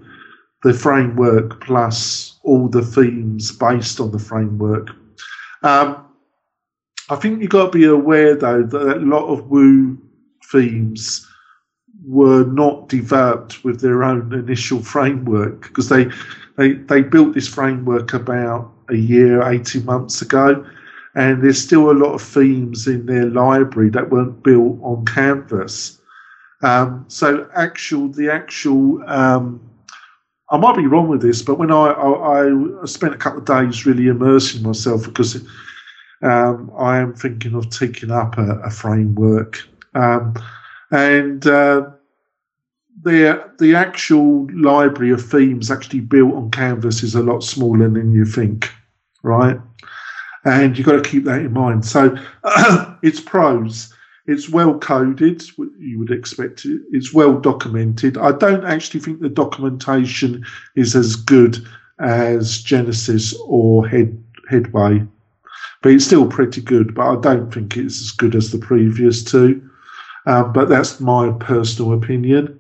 the 0.63 0.73
framework 0.73 1.61
plus 1.61 2.39
all 2.45 2.69
the 2.69 2.83
themes 2.83 3.51
based 3.51 3.99
on 3.99 4.13
the 4.13 4.19
framework. 4.19 4.91
Um, 5.63 6.05
I 7.11 7.17
think 7.17 7.41
you've 7.41 7.51
got 7.51 7.73
to 7.73 7.79
be 7.79 7.85
aware 7.85 8.35
though 8.35 8.63
that 8.63 8.97
a 8.97 9.01
lot 9.01 9.27
of 9.27 9.49
Woo 9.49 9.99
themes 10.51 11.27
were 12.05 12.45
not 12.45 12.89
developed 12.89 13.65
with 13.65 13.81
their 13.81 14.03
own 14.03 14.33
initial 14.33 14.83
framework 14.83 15.63
because 15.63 15.89
they, 15.89 16.07
they 16.57 16.73
they 16.73 17.03
built 17.03 17.35
this 17.35 17.49
framework 17.49 18.13
about 18.13 18.73
a 18.91 18.97
year, 18.97 19.43
18 19.43 19.85
months 19.85 20.21
ago. 20.23 20.65
and 21.15 21.43
there's 21.43 21.63
still 21.63 21.91
a 21.91 21.93
lot 21.93 22.15
of 22.15 22.23
themes 22.23 22.87
in 22.87 23.07
their 23.07 23.27
library 23.27 23.91
that 23.91 24.11
weren't 24.11 24.43
built 24.43 24.79
on 24.83 25.05
Canvas. 25.05 25.99
Um, 26.63 27.05
so 27.09 27.49
actual 27.55 28.09
the 28.09 28.31
actual 28.31 29.03
um, 29.09 29.61
I 30.51 30.59
might 30.59 30.77
be 30.77 30.87
wrong 30.87 31.09
with 31.09 31.23
this, 31.23 31.41
but 31.41 31.59
when 31.59 31.71
I, 31.71 31.87
I, 31.87 32.83
I 32.83 32.85
spent 32.85 33.15
a 33.15 33.19
couple 33.19 33.41
of 33.41 33.47
days 33.47 33.87
really 33.87 34.09
immersing 34.09 34.63
myself 34.63 35.05
because 35.05 35.43
um, 36.23 36.71
I 36.79 36.99
am 36.99 37.15
thinking 37.15 37.55
of 37.55 37.71
taking 37.71 38.11
up 38.11 38.39
a, 38.39 38.59
a 38.61 38.71
framework, 38.71 39.63
um, 39.95 40.35
and 40.91 41.47
uh, 41.47 41.91
the 43.03 43.51
the 43.59 43.75
actual 43.75 44.49
library 44.53 45.13
of 45.13 45.25
themes 45.25 45.71
actually 45.71 46.01
built 46.01 46.35
on 46.35 46.51
Canvas 46.51 47.03
is 47.03 47.15
a 47.15 47.23
lot 47.23 47.43
smaller 47.43 47.89
than 47.89 48.13
you 48.13 48.25
think, 48.25 48.73
right? 49.23 49.59
And 50.45 50.77
you've 50.77 50.87
got 50.87 51.03
to 51.03 51.09
keep 51.09 51.25
that 51.25 51.41
in 51.41 51.53
mind. 51.53 51.85
So 51.85 52.17
it's 53.03 53.21
pros. 53.21 53.93
It's 54.27 54.49
well 54.49 54.79
coded. 54.79 55.43
You 55.79 55.99
would 55.99 56.13
expect 56.13 56.65
it. 56.65 56.81
It's 56.93 57.13
well 57.13 57.39
documented. 57.41 58.17
I 58.17 58.33
don't 58.33 58.65
actually 58.65 59.01
think 59.01 59.21
the 59.21 59.29
documentation 59.29 60.45
is 60.77 60.95
as 60.95 61.17
good 61.17 61.59
as 61.99 62.63
Genesis 62.63 63.35
or 63.47 63.87
Head 63.87 64.23
Headway, 64.49 65.07
but 65.83 65.93
it's 65.93 66.05
still 66.05 66.27
pretty 66.27 66.61
good. 66.61 66.95
But 66.95 67.07
I 67.07 67.21
don't 67.21 67.53
think 67.53 67.77
it's 67.77 68.01
as 68.01 68.11
good 68.11 68.35
as 68.35 68.53
the 68.53 68.59
previous 68.59 69.23
two. 69.23 69.69
Um, 70.27 70.53
but 70.53 70.69
that's 70.69 71.01
my 71.01 71.33
personal 71.41 71.93
opinion. 71.93 72.59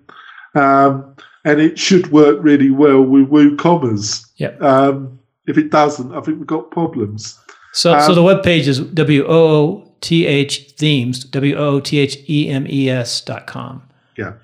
Um, 0.55 1.15
and 1.45 1.61
it 1.61 1.79
should 1.79 2.13
work 2.13 2.39
really 2.41 2.71
well 2.71 3.03
with 3.03 3.31
WooCommerce. 3.31 4.27
Yeah. 4.37 4.57
Um, 4.61 5.19
if 5.47 5.59
it 5.59 5.71
doesn't, 5.71 6.13
I 6.13 6.21
think 6.21 6.39
we've 6.39 6.47
got 6.47 6.71
problems. 6.71 7.39
So, 7.73 7.99
so 8.01 8.15
the 8.15 8.23
web 8.23 8.43
page 8.43 8.69
is 8.69 8.81
w 8.81 9.25
o 9.27 9.33
o 9.33 9.95
t 10.01 10.27
h 10.27 10.75
themes 10.77 11.25
w 11.25 11.57
o 11.57 11.77
o 11.77 11.81
t 11.81 11.99
h 11.99 12.19
e 12.27 12.49
m 12.49 12.67
e 12.69 12.91
s 12.91 13.21
dot 13.23 13.47
com. 13.47 13.83
Yeah. 14.19 14.35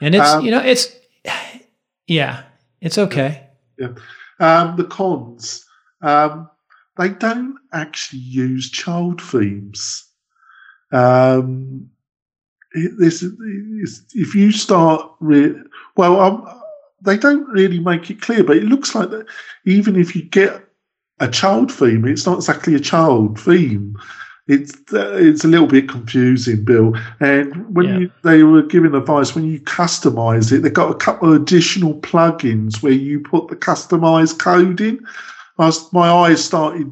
And 0.00 0.14
it's 0.14 0.42
you 0.42 0.50
know 0.50 0.60
it's 0.60 0.94
yeah 2.06 2.44
it's 2.80 2.96
okay. 2.96 3.48
Yeah. 3.78 3.94
Um, 4.38 4.76
the 4.76 4.84
cons. 4.84 5.64
Um, 6.02 6.48
they 6.96 7.10
don't 7.10 7.56
actually 7.72 8.20
use 8.20 8.70
child 8.70 9.20
themes. 9.20 10.04
Um, 10.92 11.90
this 12.74 13.24
if 14.14 14.34
you 14.34 14.52
start 14.52 15.10
re- 15.20 15.54
well 15.96 16.20
um, 16.20 16.62
they 17.02 17.16
don't 17.16 17.48
really 17.48 17.78
make 17.78 18.10
it 18.10 18.20
clear 18.20 18.44
but 18.44 18.56
it 18.56 18.64
looks 18.64 18.94
like 18.94 19.10
that 19.10 19.26
even 19.64 19.96
if 19.96 20.14
you 20.14 20.22
get 20.22 20.68
a 21.20 21.28
child 21.28 21.72
theme 21.72 22.04
it's 22.06 22.26
not 22.26 22.36
exactly 22.36 22.74
a 22.74 22.80
child 22.80 23.40
theme 23.40 23.96
it's 24.48 24.74
uh, 24.92 25.14
it's 25.14 25.44
a 25.44 25.48
little 25.48 25.66
bit 25.66 25.88
confusing 25.88 26.64
bill 26.64 26.94
and 27.20 27.74
when 27.74 27.86
yeah. 27.86 27.98
you, 27.98 28.12
they 28.22 28.42
were 28.42 28.62
giving 28.62 28.94
advice 28.94 29.34
when 29.34 29.44
you 29.44 29.58
customize 29.60 30.52
it 30.52 30.60
they've 30.60 30.72
got 30.72 30.90
a 30.90 30.96
couple 30.98 31.32
of 31.32 31.40
additional 31.40 31.94
plugins 32.00 32.82
where 32.82 32.92
you 32.92 33.20
put 33.20 33.48
the 33.48 33.56
customized 33.56 34.38
code 34.38 34.80
in 34.80 35.04
was, 35.58 35.92
my 35.92 36.08
eyes 36.08 36.44
started 36.44 36.90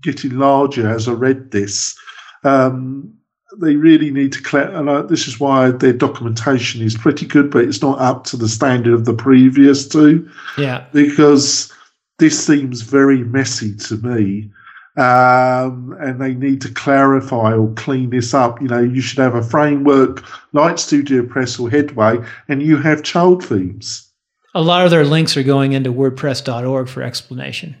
getting 0.00 0.36
larger 0.36 0.88
as 0.88 1.06
i 1.06 1.12
read 1.12 1.50
this 1.52 1.96
um, 2.44 3.14
they 3.58 3.76
really 3.76 4.10
need 4.10 4.32
to 4.32 4.42
clear. 4.42 4.68
And 4.70 4.88
uh, 4.88 5.02
this 5.02 5.26
is 5.28 5.38
why 5.38 5.70
their 5.70 5.92
documentation 5.92 6.82
is 6.82 6.96
pretty 6.96 7.26
good, 7.26 7.50
but 7.50 7.64
it's 7.64 7.82
not 7.82 7.98
up 7.98 8.24
to 8.24 8.36
the 8.36 8.48
standard 8.48 8.94
of 8.94 9.04
the 9.04 9.14
previous 9.14 9.86
two. 9.86 10.28
Yeah, 10.58 10.84
because 10.92 11.72
this 12.18 12.44
seems 12.44 12.82
very 12.82 13.24
messy 13.24 13.74
to 13.76 13.96
me. 13.96 14.50
Um, 14.94 15.96
and 16.00 16.20
they 16.20 16.34
need 16.34 16.60
to 16.62 16.72
clarify 16.72 17.54
or 17.54 17.72
clean 17.74 18.10
this 18.10 18.34
up. 18.34 18.60
You 18.60 18.68
know, 18.68 18.80
you 18.80 19.00
should 19.00 19.20
have 19.20 19.34
a 19.34 19.42
framework 19.42 20.22
like 20.52 20.76
Studio 20.76 21.24
Press 21.24 21.58
or 21.58 21.70
Headway, 21.70 22.18
and 22.48 22.62
you 22.62 22.76
have 22.76 23.02
child 23.02 23.42
themes. 23.42 24.11
A 24.54 24.60
lot 24.60 24.84
of 24.84 24.90
their 24.90 25.04
links 25.04 25.36
are 25.36 25.42
going 25.42 25.72
into 25.72 25.92
WordPress.org 25.92 26.88
for 26.88 27.02
explanation. 27.02 27.76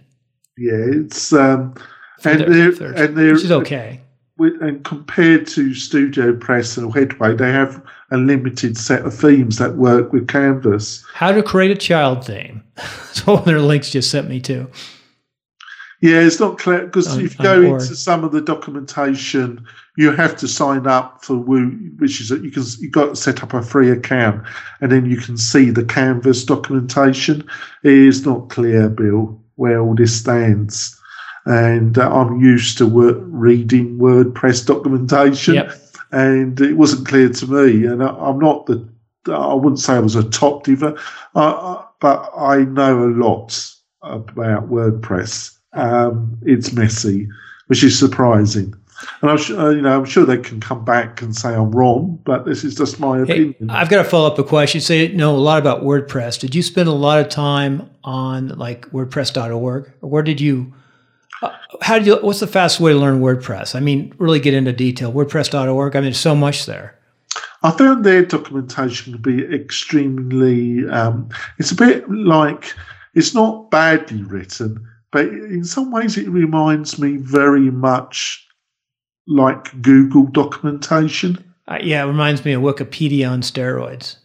Yeah, 0.56 0.72
it's 0.74 1.32
um, 1.32 1.74
and 2.24 2.40
they're, 2.40 2.92
and 2.92 3.16
they're 3.16 3.34
which 3.34 3.44
is 3.44 3.52
okay 3.52 4.02
and 4.38 4.84
compared 4.84 5.46
to 5.48 5.74
Studio 5.74 6.34
Press 6.34 6.76
and 6.76 6.92
Headway, 6.92 7.34
they 7.34 7.52
have 7.52 7.82
a 8.10 8.16
limited 8.16 8.76
set 8.76 9.04
of 9.04 9.14
themes 9.14 9.58
that 9.58 9.76
work 9.76 10.12
with 10.12 10.28
Canvas. 10.28 11.04
How 11.14 11.32
to 11.32 11.42
create 11.42 11.70
a 11.70 11.76
child 11.76 12.26
theme. 12.26 12.62
That's 12.76 13.28
of 13.28 13.44
their 13.44 13.60
links 13.60 13.90
just 13.90 14.10
sent 14.10 14.28
me 14.28 14.40
to. 14.40 14.68
Yeah, 16.00 16.20
it's 16.20 16.40
not 16.40 16.58
clear 16.58 16.86
because 16.86 17.16
if 17.16 17.38
you 17.38 17.44
go 17.44 17.62
into 17.62 17.94
some 17.94 18.24
of 18.24 18.32
the 18.32 18.40
documentation, 18.40 19.64
you 19.96 20.12
have 20.12 20.36
to 20.36 20.48
sign 20.48 20.86
up 20.86 21.24
for 21.24 21.36
Woo, 21.36 21.70
which 21.98 22.20
is 22.20 22.28
that 22.30 22.42
you 22.42 22.50
can 22.50 22.64
you 22.80 22.88
got 22.88 23.10
to 23.10 23.16
set 23.16 23.42
up 23.42 23.52
a 23.54 23.62
free 23.62 23.90
account, 23.90 24.46
and 24.80 24.90
then 24.90 25.06
you 25.06 25.18
can 25.18 25.36
see 25.36 25.70
the 25.70 25.84
Canvas 25.84 26.44
documentation. 26.44 27.46
It 27.82 27.92
is 27.92 28.24
not 28.24 28.48
clear, 28.48 28.88
Bill, 28.88 29.40
where 29.56 29.80
all 29.80 29.94
this 29.94 30.18
stands 30.18 30.98
and 31.44 31.98
uh, 31.98 32.10
I'm 32.10 32.40
used 32.40 32.78
to 32.78 32.86
reading 32.86 33.98
WordPress 33.98 34.66
documentation, 34.66 35.54
yep. 35.54 35.72
and 36.12 36.60
it 36.60 36.74
wasn't 36.74 37.08
clear 37.08 37.28
to 37.28 37.46
me. 37.46 37.86
And 37.86 38.02
I, 38.02 38.28
am 38.28 38.38
not 38.38 38.66
the, 38.66 38.88
I 39.26 39.54
wouldn't 39.54 39.80
say 39.80 39.94
I 39.94 40.00
was 40.00 40.14
a 40.14 40.28
top 40.28 40.64
diver, 40.64 40.98
uh, 41.34 41.82
but 42.00 42.30
I 42.36 42.58
know 42.58 43.04
a 43.04 43.10
lot 43.10 43.74
about 44.02 44.70
WordPress. 44.70 45.56
Um, 45.72 46.38
it's 46.42 46.72
messy, 46.72 47.28
which 47.66 47.82
is 47.82 47.98
surprising. 47.98 48.74
And 49.20 49.30
I'm 49.30 49.38
sure, 49.38 49.58
uh, 49.58 49.70
you 49.70 49.82
know, 49.82 49.96
I'm 49.96 50.04
sure 50.04 50.24
they 50.24 50.38
can 50.38 50.60
come 50.60 50.84
back 50.84 51.22
and 51.22 51.34
say 51.34 51.54
I'm 51.54 51.70
wrong, 51.70 52.20
but 52.24 52.44
this 52.44 52.64
is 52.64 52.74
just 52.74 53.00
my 53.00 53.20
opinion. 53.20 53.54
Hey, 53.58 53.66
I've 53.68 53.88
got 53.88 54.02
to 54.02 54.08
follow 54.08 54.26
up 54.26 54.38
a 54.38 54.44
question. 54.44 54.78
You 54.78 54.82
say 54.82 55.06
you 55.06 55.16
know 55.16 55.36
a 55.36 55.38
lot 55.38 55.58
about 55.58 55.82
WordPress. 55.82 56.38
Did 56.38 56.54
you 56.54 56.62
spend 56.62 56.88
a 56.88 56.92
lot 56.92 57.20
of 57.20 57.28
time 57.28 57.90
on 58.04 58.48
like 58.48 58.90
WordPress.org, 58.90 59.92
or 60.00 60.10
where 60.10 60.22
did 60.22 60.40
you? 60.40 60.72
Uh, 61.42 61.50
how 61.80 61.98
do 61.98 62.04
you? 62.04 62.16
What's 62.16 62.40
the 62.40 62.46
fastest 62.46 62.80
way 62.80 62.92
to 62.92 62.98
learn 62.98 63.20
WordPress? 63.20 63.74
I 63.74 63.80
mean, 63.80 64.14
really 64.18 64.40
get 64.40 64.54
into 64.54 64.72
detail. 64.72 65.12
WordPress.org. 65.12 65.96
I 65.96 65.98
mean, 65.98 66.04
there's 66.04 66.18
so 66.18 66.34
much 66.34 66.66
there. 66.66 66.98
I 67.64 67.70
found 67.70 68.04
their 68.04 68.24
documentation 68.24 69.12
to 69.12 69.18
be 69.18 69.44
extremely. 69.54 70.88
Um, 70.88 71.28
it's 71.58 71.70
a 71.70 71.76
bit 71.76 72.10
like 72.10 72.74
it's 73.14 73.34
not 73.34 73.70
badly 73.70 74.22
written, 74.22 74.84
but 75.10 75.26
in 75.26 75.64
some 75.64 75.90
ways 75.92 76.16
it 76.16 76.28
reminds 76.28 76.98
me 76.98 77.16
very 77.18 77.70
much 77.70 78.48
like 79.26 79.80
Google 79.82 80.26
documentation. 80.26 81.52
Uh, 81.68 81.78
yeah, 81.82 82.02
it 82.02 82.06
reminds 82.06 82.44
me 82.44 82.52
of 82.52 82.62
Wikipedia 82.62 83.30
on 83.30 83.42
steroids. 83.42 84.16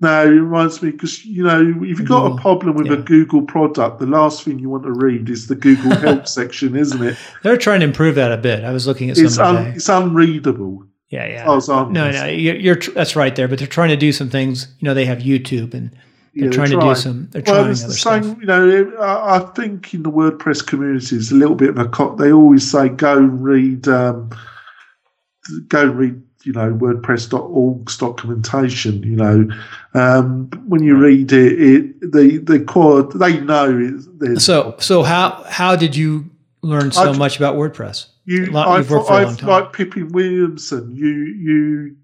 No, 0.00 0.24
it 0.24 0.30
reminds 0.30 0.80
me 0.80 0.92
because 0.92 1.24
you 1.24 1.42
know 1.42 1.60
if 1.82 1.98
you've 1.98 2.08
got 2.08 2.22
Google, 2.22 2.38
a 2.38 2.40
problem 2.40 2.76
with 2.76 2.86
yeah. 2.86 2.94
a 2.94 2.96
Google 2.98 3.42
product, 3.42 3.98
the 3.98 4.06
last 4.06 4.44
thing 4.44 4.58
you 4.60 4.70
want 4.70 4.84
to 4.84 4.92
read 4.92 5.28
is 5.28 5.48
the 5.48 5.56
Google 5.56 5.94
help 5.96 6.28
section, 6.28 6.76
isn't 6.76 7.02
it? 7.02 7.16
They're 7.42 7.56
trying 7.56 7.80
to 7.80 7.86
improve 7.86 8.14
that 8.14 8.30
a 8.30 8.36
bit. 8.36 8.64
I 8.64 8.72
was 8.72 8.86
looking 8.86 9.10
at 9.10 9.16
some. 9.16 9.26
it's 9.26 9.38
un, 9.38 9.66
it's 9.66 9.88
unreadable. 9.88 10.84
Yeah, 11.08 11.26
yeah. 11.26 11.44
no, 11.46 12.10
no, 12.10 12.26
you're, 12.26 12.56
you're, 12.56 12.76
that's 12.76 13.16
right 13.16 13.34
there. 13.34 13.48
But 13.48 13.58
they're 13.58 13.66
trying 13.66 13.88
to 13.88 13.96
do 13.96 14.12
some 14.12 14.28
things. 14.28 14.68
You 14.78 14.86
know, 14.86 14.94
they 14.94 15.06
have 15.06 15.18
YouTube 15.18 15.72
and 15.72 15.90
they're 16.38 16.50
trying, 16.50 16.70
trying, 16.70 16.80
to 16.80 16.94
do 16.94 17.00
some. 17.00 17.28
They're 17.30 17.42
well, 17.46 17.56
trying 17.56 17.70
it's 17.70 17.84
the 17.84 17.92
same. 17.92 18.22
Stuff. 18.22 18.38
You 18.40 18.46
know, 18.46 18.96
I, 19.00 19.38
think 19.54 19.94
in 19.94 20.02
the 20.02 20.10
WordPress 20.10 20.66
community, 20.66 21.16
it's 21.16 21.30
a 21.30 21.34
little 21.34 21.56
bit 21.56 21.70
of 21.70 21.78
a. 21.78 21.88
Cock 21.88 22.18
they 22.18 22.32
always 22.32 22.70
say 22.70 22.88
go 22.88 23.16
and 23.16 23.42
read. 23.42 23.88
Um, 23.88 24.30
go 25.68 25.82
and 25.82 25.98
read 25.98 26.22
you 26.44 26.52
know 26.52 26.72
WordPress.org's 26.72 27.96
documentation. 27.96 29.02
You 29.02 29.16
know, 29.16 29.48
um, 29.94 30.50
when 30.66 30.82
you 30.82 30.96
read 30.96 31.32
it, 31.32 31.60
it 31.60 32.12
they 32.12 32.38
they 32.38 32.60
core 32.60 33.02
they 33.02 33.40
know. 33.40 33.96
it. 34.20 34.40
so 34.40 34.76
so 34.78 35.02
how 35.02 35.44
how 35.48 35.76
did 35.76 35.96
you 35.96 36.30
learn 36.62 36.92
so 36.92 37.10
I've, 37.10 37.18
much 37.18 37.36
about 37.36 37.56
WordPress? 37.56 38.06
You, 38.24 38.56
I've, 38.56 38.92
I've 38.92 39.42
like 39.42 39.72
Pippin 39.72 40.08
Williamson. 40.08 40.94
You 40.94 41.08
you. 41.08 41.96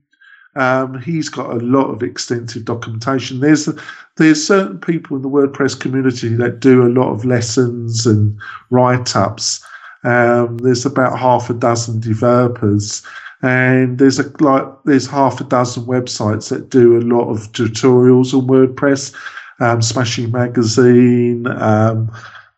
Um, 0.56 1.00
he's 1.00 1.28
got 1.28 1.50
a 1.50 1.64
lot 1.64 1.90
of 1.90 2.02
extensive 2.02 2.64
documentation. 2.64 3.40
There's 3.40 3.68
there's 4.16 4.46
certain 4.46 4.78
people 4.78 5.16
in 5.16 5.22
the 5.22 5.28
WordPress 5.28 5.78
community 5.78 6.34
that 6.34 6.60
do 6.60 6.86
a 6.86 6.88
lot 6.88 7.10
of 7.12 7.24
lessons 7.24 8.06
and 8.06 8.38
write 8.70 9.16
ups. 9.16 9.64
Um, 10.04 10.58
there's 10.58 10.86
about 10.86 11.18
half 11.18 11.50
a 11.50 11.54
dozen 11.54 11.98
developers 11.98 13.02
and 13.44 13.98
there's 13.98 14.18
a 14.18 14.32
like 14.42 14.64
there's 14.86 15.06
half 15.06 15.40
a 15.40 15.44
dozen 15.44 15.84
websites 15.84 16.48
that 16.48 16.70
do 16.70 16.96
a 16.96 17.02
lot 17.02 17.28
of 17.28 17.52
tutorials 17.52 18.32
on 18.32 18.46
WordPress. 18.46 19.14
Um, 19.60 19.82
Smashing 19.82 20.32
Magazine. 20.32 21.46
Um, 21.46 22.10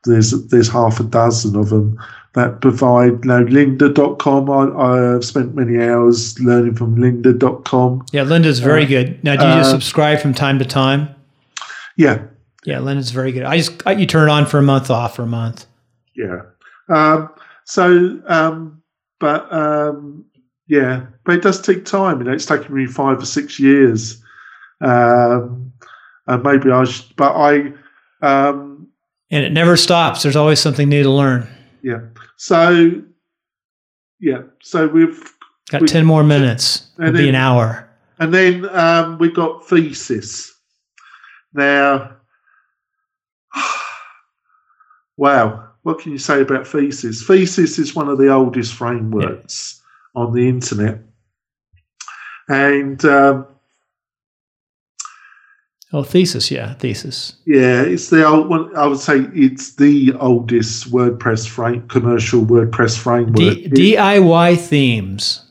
there's 0.05 0.31
there's 0.49 0.69
half 0.69 1.01
a 1.01 1.03
dozen 1.03 1.57
of 1.57 1.71
them 1.71 1.99
that 2.37 2.61
provide. 2.61 3.25
You 3.25 3.29
know, 3.29 3.45
Lynda.com. 3.45 4.51
I, 4.51 5.15
I've 5.17 5.25
spent 5.25 5.55
many 5.55 5.83
hours 5.83 6.39
learning 6.39 6.77
from 6.77 6.97
Lynda.com. 6.97 8.07
Yeah, 8.13 8.23
Lynda's 8.23 8.61
very 8.61 8.85
uh, 8.85 8.89
good. 8.89 9.25
Now, 9.25 9.37
do 9.37 9.45
you 9.45 9.55
just 9.55 9.71
uh, 9.71 9.73
subscribe 9.73 10.21
from 10.21 10.35
time 10.35 10.59
to 10.61 10.65
time? 10.65 11.09
Yeah. 11.97 12.23
Yeah, 12.65 12.79
Lynda's 12.79 13.11
very 13.11 13.33
good. 13.33 13.45
I 13.45 13.57
just 13.57 13.85
I, 13.87 13.93
you 13.93 14.07
turn 14.07 14.29
it 14.29 14.33
on 14.33 14.47
for 14.47 14.59
a 14.59 14.63
month, 14.63 14.91
off 14.91 15.17
for 15.17 15.23
a 15.23 15.27
month. 15.27 15.67
Yeah. 16.15 16.43
Um, 16.89 17.31
So, 17.65 18.21
um, 18.27 18.83
but 19.19 19.53
um, 19.53 20.25
yeah, 20.69 21.07
but 21.25 21.37
it 21.37 21.43
does 21.43 21.61
take 21.61 21.85
time. 21.85 22.19
You 22.19 22.25
know, 22.25 22.33
it's 22.33 22.47
taken 22.47 22.75
me 22.75 22.87
five 22.87 23.19
or 23.19 23.27
six 23.27 23.59
years. 23.59 24.23
Um, 24.81 25.73
and 26.27 26.43
maybe 26.43 26.71
I 26.71 26.85
should, 26.85 27.17
but 27.17 27.35
I. 27.35 27.73
Um, 28.21 28.89
and 29.31 29.45
it 29.45 29.53
never 29.53 29.77
stops. 29.77 30.23
There's 30.23 30.37
always 30.37 30.61
something 30.61 30.89
new 30.89 31.03
to 31.03 31.11
learn. 31.11 31.49
Yeah. 31.83 32.01
So, 32.37 33.03
yeah. 34.21 34.43
So 34.63 34.87
we've 34.87 35.23
got 35.71 35.83
we, 35.83 35.89
10 35.89 36.05
more 36.07 36.23
minutes. 36.23 36.89
It'll 36.99 37.13
then, 37.13 37.23
be 37.23 37.29
an 37.29 37.35
hour. 37.35 37.89
And 38.19 38.33
then 38.33 38.69
um, 38.71 39.19
we've 39.19 39.35
got 39.35 39.67
thesis. 39.69 40.55
Now, 41.53 42.17
wow, 45.17 45.69
what 45.83 46.01
can 46.01 46.13
you 46.13 46.19
say 46.19 46.41
about 46.41 46.67
thesis? 46.67 47.27
Thesis 47.27 47.79
is 47.79 47.95
one 47.95 48.09
of 48.09 48.19
the 48.19 48.33
oldest 48.33 48.75
frameworks 48.75 49.81
yeah. 50.15 50.23
on 50.23 50.33
the 50.35 50.49
internet. 50.49 51.01
And 52.49 53.05
um, 53.05 53.47
Oh, 55.93 56.03
thesis, 56.03 56.51
yeah, 56.51 56.75
thesis. 56.75 57.37
Yeah, 57.47 57.83
it's 57.83 58.11
the 58.11 58.27
old 58.27 58.49
one. 58.49 58.75
I 58.77 58.87
would 58.87 58.99
say 58.99 59.21
it's 59.33 59.77
the 59.77 60.13
oldest 60.15 60.91
WordPress 60.91 61.49
frame, 61.49 61.87
commercial 61.89 62.45
WordPress 62.45 62.99
framework. 62.99 63.37
D- 63.37 63.69
DIY 63.95 64.59
themes. 64.59 65.43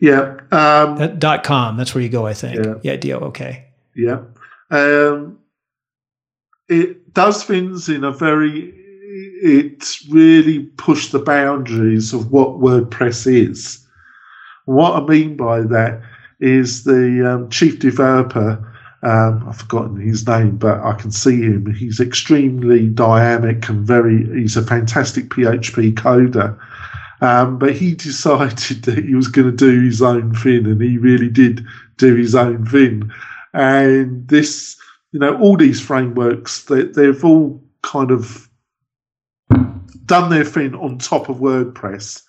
Yeah. 0.00 0.36
Um, 0.52 0.96
that, 0.96 1.18
dot 1.18 1.44
com. 1.44 1.78
That's 1.78 1.94
where 1.94 2.02
you 2.02 2.10
go, 2.10 2.26
I 2.26 2.34
think. 2.34 2.62
Yeah. 2.62 2.74
Yeah. 2.82 2.96
Deal. 2.96 3.18
Okay. 3.24 3.64
Yeah. 3.96 4.20
Um, 4.70 5.38
it 6.68 7.14
does 7.14 7.42
things 7.42 7.88
in 7.88 8.04
a 8.04 8.12
very. 8.12 8.74
It's 9.42 10.06
really 10.08 10.64
pushed 10.76 11.12
the 11.12 11.18
boundaries 11.20 12.12
of 12.12 12.30
what 12.30 12.60
WordPress 12.60 13.26
is. 13.32 13.86
What 14.66 15.02
I 15.02 15.06
mean 15.06 15.36
by 15.36 15.62
that 15.62 16.02
is 16.40 16.84
the 16.84 17.32
um, 17.32 17.48
chief 17.50 17.78
developer 17.78 18.70
um, 19.04 19.46
I've 19.46 19.58
forgotten 19.58 20.00
his 20.00 20.26
name, 20.26 20.56
but 20.56 20.80
I 20.80 20.94
can 20.94 21.10
see 21.10 21.42
him. 21.42 21.72
He's 21.74 22.00
extremely 22.00 22.88
dynamic 22.88 23.68
and 23.68 23.86
very. 23.86 24.24
He's 24.40 24.56
a 24.56 24.64
fantastic 24.64 25.28
PHP 25.28 25.92
coder. 25.92 26.58
Um, 27.20 27.58
but 27.58 27.74
he 27.74 27.94
decided 27.94 28.82
that 28.84 29.04
he 29.04 29.14
was 29.14 29.28
going 29.28 29.50
to 29.50 29.56
do 29.56 29.82
his 29.82 30.00
own 30.00 30.34
thing, 30.34 30.64
and 30.66 30.80
he 30.80 30.96
really 30.96 31.28
did 31.28 31.64
do 31.98 32.14
his 32.14 32.34
own 32.34 32.64
thing. 32.64 33.10
And 33.52 34.26
this, 34.26 34.76
you 35.12 35.20
know, 35.20 35.38
all 35.38 35.58
these 35.58 35.80
frameworks, 35.80 36.64
they, 36.64 36.84
they've 36.84 37.24
all 37.24 37.62
kind 37.82 38.10
of 38.10 38.48
done 40.06 40.30
their 40.30 40.44
thing 40.44 40.74
on 40.74 40.98
top 40.98 41.28
of 41.28 41.36
WordPress. 41.36 42.22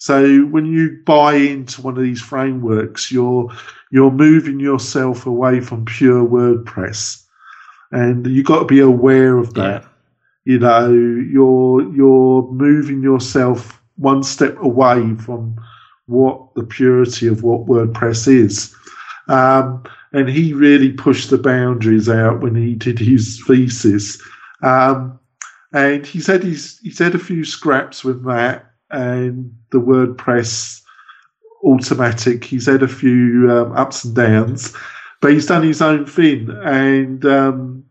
So 0.00 0.46
when 0.46 0.64
you 0.64 0.98
buy 1.04 1.34
into 1.34 1.82
one 1.82 1.96
of 1.98 2.02
these 2.02 2.22
frameworks, 2.22 3.12
you're 3.12 3.52
you're 3.90 4.10
moving 4.10 4.58
yourself 4.58 5.26
away 5.26 5.60
from 5.60 5.84
pure 5.84 6.26
WordPress, 6.26 7.22
and 7.92 8.26
you've 8.26 8.46
got 8.46 8.60
to 8.60 8.64
be 8.64 8.80
aware 8.80 9.36
of 9.36 9.52
that. 9.54 9.82
Yeah. 9.82 9.88
You 10.44 10.58
know, 10.58 10.90
you're 10.90 11.94
you're 11.94 12.50
moving 12.50 13.02
yourself 13.02 13.78
one 13.96 14.22
step 14.22 14.56
away 14.62 15.14
from 15.16 15.54
what 16.06 16.54
the 16.54 16.64
purity 16.64 17.26
of 17.26 17.42
what 17.42 17.66
WordPress 17.66 18.26
is. 18.26 18.74
Um, 19.28 19.84
and 20.14 20.30
he 20.30 20.54
really 20.54 20.92
pushed 20.92 21.28
the 21.28 21.38
boundaries 21.38 22.08
out 22.08 22.40
when 22.40 22.54
he 22.54 22.74
did 22.74 22.98
his 22.98 23.40
thesis. 23.46 24.20
Um, 24.62 25.20
and 25.72 26.04
he's 26.06 26.26
had 26.26 26.42
his, 26.42 26.80
he's 26.82 26.98
had 26.98 27.14
a 27.14 27.18
few 27.18 27.44
scraps 27.44 28.02
with 28.02 28.24
that 28.24 28.69
and 28.90 29.54
the 29.70 29.80
WordPress 29.80 30.82
Automattic. 31.64 32.44
He's 32.44 32.66
had 32.66 32.82
a 32.82 32.88
few 32.88 33.50
um, 33.50 33.72
ups 33.72 34.04
and 34.04 34.16
downs, 34.16 34.74
but 35.20 35.32
he's 35.32 35.46
done 35.46 35.62
his 35.62 35.82
own 35.82 36.06
thing. 36.06 36.48
And 36.64 37.24
um, 37.26 37.84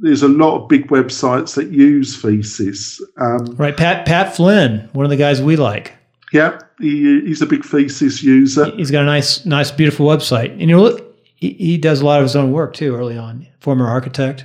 there's 0.00 0.22
a 0.22 0.28
lot 0.28 0.62
of 0.62 0.68
big 0.68 0.88
websites 0.88 1.54
that 1.56 1.72
use 1.72 2.20
Thesis. 2.20 3.00
Um, 3.20 3.56
right, 3.56 3.76
Pat 3.76 4.06
Pat 4.06 4.36
Flynn, 4.36 4.88
one 4.92 5.04
of 5.04 5.10
the 5.10 5.16
guys 5.16 5.42
we 5.42 5.56
like. 5.56 5.94
Yeah, 6.32 6.60
he, 6.78 7.20
he's 7.22 7.42
a 7.42 7.46
big 7.46 7.64
Thesis 7.64 8.22
user. 8.22 8.70
He's 8.76 8.90
got 8.90 9.02
a 9.02 9.06
nice, 9.06 9.44
nice, 9.44 9.70
beautiful 9.70 10.06
website, 10.06 10.52
and 10.52 10.60
you 10.60 10.66
know, 10.68 10.98
he, 11.34 11.54
he 11.54 11.78
does 11.78 12.00
a 12.00 12.06
lot 12.06 12.20
of 12.20 12.24
his 12.24 12.36
own 12.36 12.52
work 12.52 12.74
too. 12.74 12.94
Early 12.94 13.18
on, 13.18 13.46
former 13.60 13.86
architect. 13.88 14.44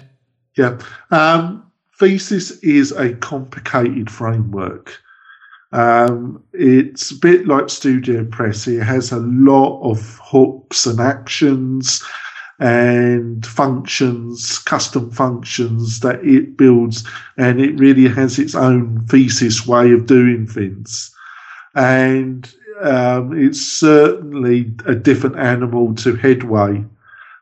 Yeah, 0.57 0.79
um, 1.11 1.71
Thesis 1.99 2.51
is 2.59 2.91
a 2.91 3.13
complicated 3.15 4.09
framework. 4.09 4.99
Um, 5.73 6.43
it's 6.53 7.11
a 7.11 7.15
bit 7.15 7.47
like 7.47 7.69
Studio 7.69 8.23
Press. 8.25 8.67
It 8.67 8.83
has 8.83 9.11
a 9.11 9.19
lot 9.19 9.81
of 9.81 10.19
hooks 10.23 10.85
and 10.85 10.99
actions 10.99 12.03
and 12.59 13.43
functions, 13.45 14.59
custom 14.59 15.09
functions 15.09 15.99
that 16.01 16.23
it 16.23 16.55
builds, 16.57 17.03
and 17.37 17.59
it 17.59 17.77
really 17.79 18.07
has 18.07 18.37
its 18.37 18.53
own 18.53 19.05
thesis 19.07 19.65
way 19.65 19.91
of 19.91 20.05
doing 20.05 20.45
things. 20.45 21.13
And 21.73 22.53
um, 22.81 23.35
it's 23.35 23.59
certainly 23.59 24.71
a 24.85 24.93
different 24.93 25.37
animal 25.37 25.95
to 25.95 26.15
Headway. 26.15 26.85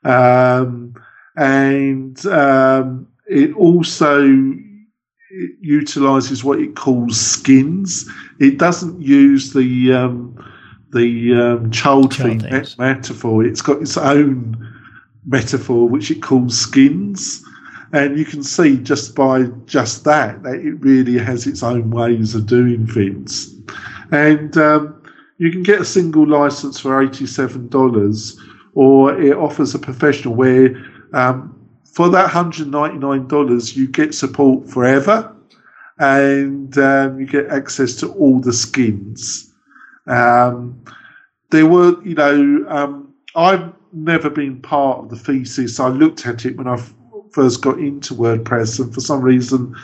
Um, 0.05 0.95
and 1.36 2.25
um, 2.27 3.07
it 3.27 3.53
also 3.55 4.21
it 5.34 5.51
utilizes 5.61 6.43
what 6.43 6.59
it 6.59 6.75
calls 6.75 7.19
skins. 7.19 8.09
It 8.39 8.57
doesn't 8.57 9.01
use 9.01 9.53
the 9.53 9.93
um, 9.93 10.36
the 10.91 11.34
um, 11.34 11.71
child, 11.71 12.11
child 12.11 12.41
theme 12.41 12.75
metaphor. 12.77 13.45
It's 13.45 13.61
got 13.61 13.82
its 13.82 13.97
own 13.97 14.57
metaphor, 15.25 15.88
which 15.88 16.11
it 16.11 16.21
calls 16.21 16.59
skins. 16.59 17.43
And 17.93 18.17
you 18.17 18.25
can 18.25 18.43
see 18.43 18.77
just 18.77 19.15
by 19.15 19.43
just 19.65 20.03
that 20.03 20.43
that 20.43 20.55
it 20.55 20.73
really 20.82 21.17
has 21.17 21.47
its 21.47 21.63
own 21.63 21.91
ways 21.91 22.36
of 22.36 22.45
doing 22.45 22.88
things. 22.88 23.55
And 24.11 24.57
um, 24.57 25.01
you 25.38 25.51
can 25.51 25.63
get 25.63 25.82
a 25.82 25.86
single 25.86 26.27
license 26.27 26.79
for 26.79 27.01
eighty-seven 27.01 27.69
dollars, 27.69 28.39
or 28.73 29.19
it 29.19 29.36
offers 29.36 29.73
a 29.75 29.79
professional 29.79 30.36
where 30.36 30.75
um, 31.13 31.61
for 31.91 32.09
that 32.09 32.29
$199, 32.29 33.75
you 33.75 33.87
get 33.87 34.13
support 34.13 34.67
forever 34.69 35.35
and 35.99 36.77
um, 36.77 37.19
you 37.19 37.27
get 37.27 37.47
access 37.47 37.95
to 37.95 38.11
all 38.13 38.39
the 38.39 38.53
skins. 38.53 39.53
Um, 40.07 40.83
there 41.51 41.65
were, 41.65 42.01
you 42.03 42.15
know, 42.15 42.65
um, 42.69 43.13
I've 43.35 43.73
never 43.91 44.29
been 44.29 44.61
part 44.61 44.99
of 44.99 45.09
the 45.09 45.17
thesis. 45.17 45.79
I 45.79 45.89
looked 45.89 46.25
at 46.25 46.45
it 46.45 46.57
when 46.57 46.67
I 46.67 46.81
first 47.31 47.61
got 47.61 47.77
into 47.77 48.13
WordPress, 48.13 48.79
and 48.79 48.93
for 48.93 49.01
some 49.01 49.21
reason, 49.21 49.75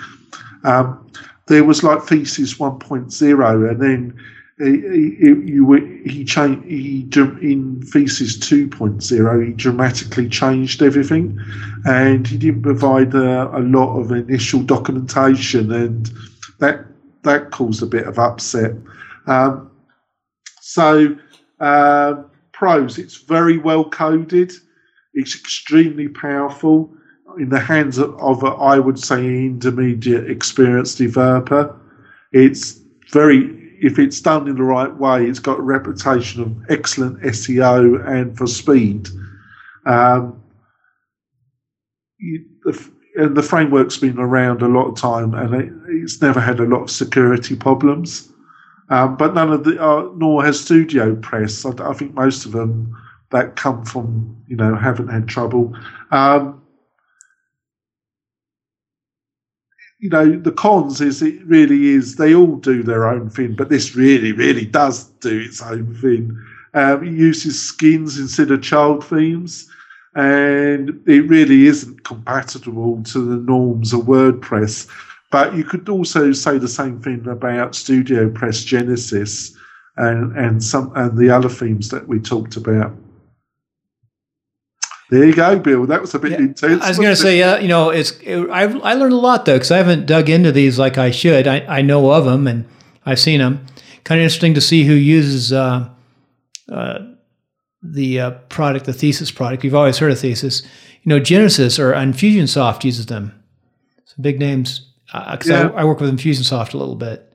um, 0.63 1.11
there 1.47 1.63
was 1.63 1.83
like 1.83 2.03
thesis 2.03 2.55
1.0, 2.55 3.69
and 3.69 3.81
then 3.81 4.19
he, 4.59 5.15
he, 5.19 6.09
he 6.09 6.25
changed 6.25 6.65
he 6.67 7.07
in 7.41 7.81
thesis 7.83 8.37
2.0 8.37 9.45
he 9.45 9.53
dramatically 9.53 10.27
changed 10.27 10.81
everything. 10.81 11.39
And 11.85 12.27
he 12.27 12.37
didn't 12.37 12.63
provide 12.63 13.13
a, 13.13 13.55
a, 13.55 13.61
lot 13.61 13.99
of 13.99 14.11
initial 14.11 14.63
documentation 14.63 15.71
and 15.71 16.11
that 16.59 16.85
that 17.21 17.51
caused 17.51 17.83
a 17.83 17.85
bit 17.85 18.07
of 18.07 18.17
upset. 18.17 18.71
Um, 19.27 19.69
so 20.61 21.15
uh, 21.59 22.23
pros 22.51 22.97
it's 22.97 23.17
very 23.17 23.59
well 23.59 23.87
coded. 23.87 24.53
It's 25.13 25.35
extremely 25.35 26.07
powerful 26.07 26.91
in 27.37 27.49
the 27.49 27.59
hands 27.59 27.99
of, 27.99 28.19
of 28.19 28.41
a, 28.41 28.47
I 28.47 28.79
would 28.79 28.97
say 28.97 29.23
intermediate 29.23 30.31
experienced 30.31 30.97
developer. 30.97 31.79
It's 32.31 32.79
very 33.11 33.56
if 33.82 33.99
it's 33.99 34.21
done 34.21 34.47
in 34.47 34.55
the 34.55 34.63
right 34.63 34.93
way, 34.95 35.25
it's 35.25 35.39
got 35.39 35.59
a 35.59 35.63
reputation 35.63 36.41
of 36.41 36.55
excellent 36.69 37.21
SEO 37.21 38.05
and 38.07 38.38
for 38.38 38.47
speed. 38.47 39.09
Um, 39.86 40.41
and 43.15 43.36
the 43.36 43.43
framework's 43.43 43.97
been 43.97 44.19
around 44.19 44.61
a 44.61 44.67
lot 44.67 44.88
of 44.88 44.95
time, 44.95 45.34
and 45.34 45.53
it, 45.55 45.73
it's 45.88 46.21
never 46.21 46.39
had 46.39 46.59
a 46.59 46.65
lot 46.65 46.84
of 46.84 46.91
security 46.91 47.55
problems. 47.55 48.32
Um, 48.89 49.17
but 49.17 49.34
none 49.34 49.51
of 49.51 49.63
the, 49.63 49.82
uh, 49.82 50.09
nor 50.15 50.43
has 50.45 50.59
Studio 50.59 51.15
Press. 51.15 51.65
I, 51.65 51.71
I, 51.80 51.93
think 51.93 52.13
most 52.13 52.45
of 52.45 52.53
them 52.53 52.95
that 53.32 53.55
come 53.57 53.84
from, 53.84 54.41
you 54.47 54.55
know, 54.55 54.75
haven't 54.75 55.09
had 55.09 55.28
trouble. 55.28 55.78
Um, 56.11 56.56
you 59.99 60.09
know, 60.09 60.37
the 60.37 60.51
cons 60.51 61.01
is 61.01 61.21
it 61.21 61.43
really 61.45 61.87
is 61.87 62.15
they 62.15 62.35
all 62.35 62.57
do 62.57 62.83
their 62.83 63.07
own 63.07 63.29
thing, 63.29 63.55
but 63.55 63.69
this 63.69 63.95
really, 63.95 64.31
really 64.31 64.65
does 64.65 65.05
do 65.21 65.39
its 65.39 65.61
own 65.61 65.95
thing. 65.95 66.37
Um, 66.73 67.03
it 67.03 67.13
uses 67.13 67.59
skins 67.59 68.19
instead 68.19 68.51
of 68.51 68.61
child 68.61 69.03
themes, 69.03 69.67
and 70.13 71.01
it 71.07 71.27
really 71.27 71.65
isn't 71.65 72.03
compatible 72.03 73.01
to 73.03 73.19
the 73.19 73.37
norms 73.37 73.93
of 73.93 74.01
WordPress. 74.01 74.87
But 75.31 75.55
you 75.55 75.63
could 75.63 75.89
also 75.89 76.31
say 76.31 76.57
the 76.57 76.67
same 76.67 77.01
thing 77.01 77.27
about 77.27 77.75
Studio 77.75 78.29
Press 78.29 78.63
Genesis 78.63 79.55
and 79.97 80.35
and 80.37 80.63
some 80.63 80.91
and 80.95 81.17
the 81.17 81.31
other 81.31 81.49
themes 81.49 81.89
that 81.89 82.07
we 82.07 82.19
talked 82.19 82.55
about. 82.55 82.93
There 85.09 85.23
you 85.25 85.33
go, 85.33 85.57
Bill. 85.57 85.85
That 85.85 86.01
was 86.01 86.13
a 86.15 86.19
bit 86.19 86.31
Yeah, 86.33 86.39
intense. 86.39 86.83
I 86.83 86.89
was 86.89 86.97
going 86.97 87.09
to 87.11 87.15
say, 87.15 87.39
yeah, 87.39 87.59
you 87.59 87.67
know, 87.69 87.89
it's 87.91 88.11
it, 88.21 88.49
I 88.49 88.63
I 88.63 88.93
learned 88.93 89.13
a 89.13 89.17
lot 89.17 89.45
though 89.45 89.55
because 89.55 89.71
I 89.71 89.77
haven't 89.77 90.05
dug 90.05 90.29
into 90.29 90.51
these 90.51 90.77
like 90.77 90.97
I 90.97 91.11
should. 91.11 91.47
I, 91.47 91.59
I 91.61 91.81
know 91.81 92.11
of 92.11 92.25
them 92.25 92.45
and 92.47 92.65
I've 93.05 93.19
seen 93.19 93.39
them. 93.39 93.65
Kind 94.03 94.19
of 94.19 94.23
interesting 94.23 94.53
to 94.55 94.61
see 94.61 94.83
who 94.83 94.93
uses 94.93 95.53
uh, 95.53 95.89
uh, 96.71 96.99
the 97.81 98.19
uh, 98.19 98.31
product, 98.49 98.85
the 98.85 98.93
Thesis 98.93 99.31
product. 99.31 99.63
You've 99.63 99.75
always 99.75 99.97
heard 99.97 100.11
of 100.11 100.19
Thesis. 100.19 100.61
You 101.03 101.09
know, 101.09 101.19
Genesis 101.19 101.79
or 101.79 101.93
Infusionsoft 101.93 102.83
uses 102.83 103.05
them. 103.05 103.31
Some 104.05 104.21
big 104.21 104.39
names. 104.39 104.91
Because 105.13 105.47
Yeah. 105.47 105.69
I, 105.69 105.81
I 105.81 105.83
work 105.85 106.01
with 106.01 106.13
Infusionsoft 106.13 106.73
a 106.73 106.77
little 106.77 106.95
bit. 106.95 107.33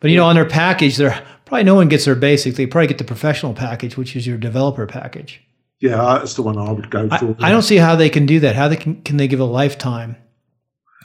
But 0.00 0.10
you 0.10 0.18
know, 0.18 0.26
on 0.26 0.34
their 0.34 0.44
package, 0.48 0.96
they're 0.96 1.22
probably 1.46 1.64
no 1.64 1.74
one 1.74 1.88
gets 1.88 2.04
their 2.04 2.14
basic. 2.14 2.56
They 2.56 2.66
probably 2.66 2.88
get 2.88 2.98
the 2.98 3.04
professional 3.04 3.54
package, 3.54 3.96
which 3.96 4.14
is 4.16 4.26
your 4.26 4.36
developer 4.36 4.86
package. 4.86 5.40
Yeah, 5.80 5.96
that's 6.18 6.34
the 6.34 6.42
one 6.42 6.58
I 6.58 6.72
would 6.72 6.90
go 6.90 7.08
I, 7.10 7.18
for. 7.18 7.36
I 7.40 7.50
don't 7.50 7.62
see 7.62 7.76
how 7.76 7.96
they 7.96 8.08
can 8.10 8.26
do 8.26 8.40
that. 8.40 8.56
How 8.56 8.68
they 8.68 8.76
can 8.76 9.02
can 9.02 9.16
they 9.16 9.28
give 9.28 9.40
a 9.40 9.44
lifetime 9.44 10.16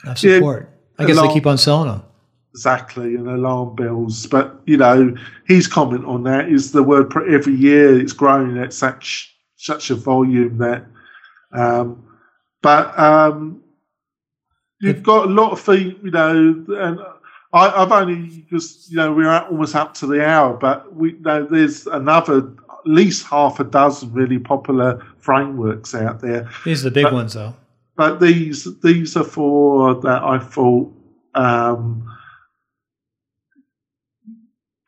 of 0.06 0.22
Yeah, 0.22 0.36
support? 0.36 0.70
I 0.98 1.04
guess 1.06 1.20
they 1.20 1.32
keep 1.32 1.46
on 1.46 1.58
selling 1.58 1.88
them. 1.88 2.02
exactly 2.54 3.14
and 3.14 3.28
alarm 3.28 3.74
bells. 3.76 4.26
But 4.26 4.60
you 4.66 4.76
know, 4.76 5.14
his 5.46 5.66
comment 5.66 6.04
on 6.04 6.22
that 6.24 6.48
is 6.48 6.72
the 6.72 6.82
word 6.82 7.12
every 7.28 7.54
year 7.54 8.00
it's 8.00 8.12
growing 8.12 8.58
at 8.58 8.72
such 8.72 9.34
such 9.56 9.90
a 9.90 9.94
volume 9.94 10.58
that. 10.58 10.84
Um, 11.52 12.06
but 12.62 12.98
um, 12.98 13.62
you've 14.80 15.02
got 15.02 15.26
a 15.26 15.30
lot 15.30 15.52
of 15.52 15.60
things, 15.60 15.94
you 16.02 16.10
know, 16.10 16.64
and 16.68 17.00
I, 17.52 17.82
I've 17.82 17.92
only 17.92 18.38
because 18.38 18.88
you 18.90 18.96
know 18.96 19.12
we're 19.12 19.28
almost 19.30 19.74
up 19.74 19.94
to 19.94 20.06
the 20.06 20.24
hour, 20.24 20.54
but 20.56 20.94
we 20.94 21.12
you 21.12 21.20
know 21.20 21.44
there's 21.44 21.86
another 21.86 22.54
least 22.84 23.26
half 23.26 23.60
a 23.60 23.64
dozen 23.64 24.12
really 24.12 24.38
popular 24.38 25.04
frameworks 25.18 25.94
out 25.94 26.20
there. 26.20 26.48
These 26.64 26.84
are 26.84 26.90
the 26.90 26.94
big 26.94 27.04
But- 27.04 27.12
ones, 27.14 27.34
though. 27.34 27.54
but 27.96 28.20
these 28.20 28.66
these 28.80 29.16
are 29.16 29.24
for 29.24 29.94
that 30.02 30.22
I 30.22 30.38
thought. 30.38 30.92
Um, 31.34 32.04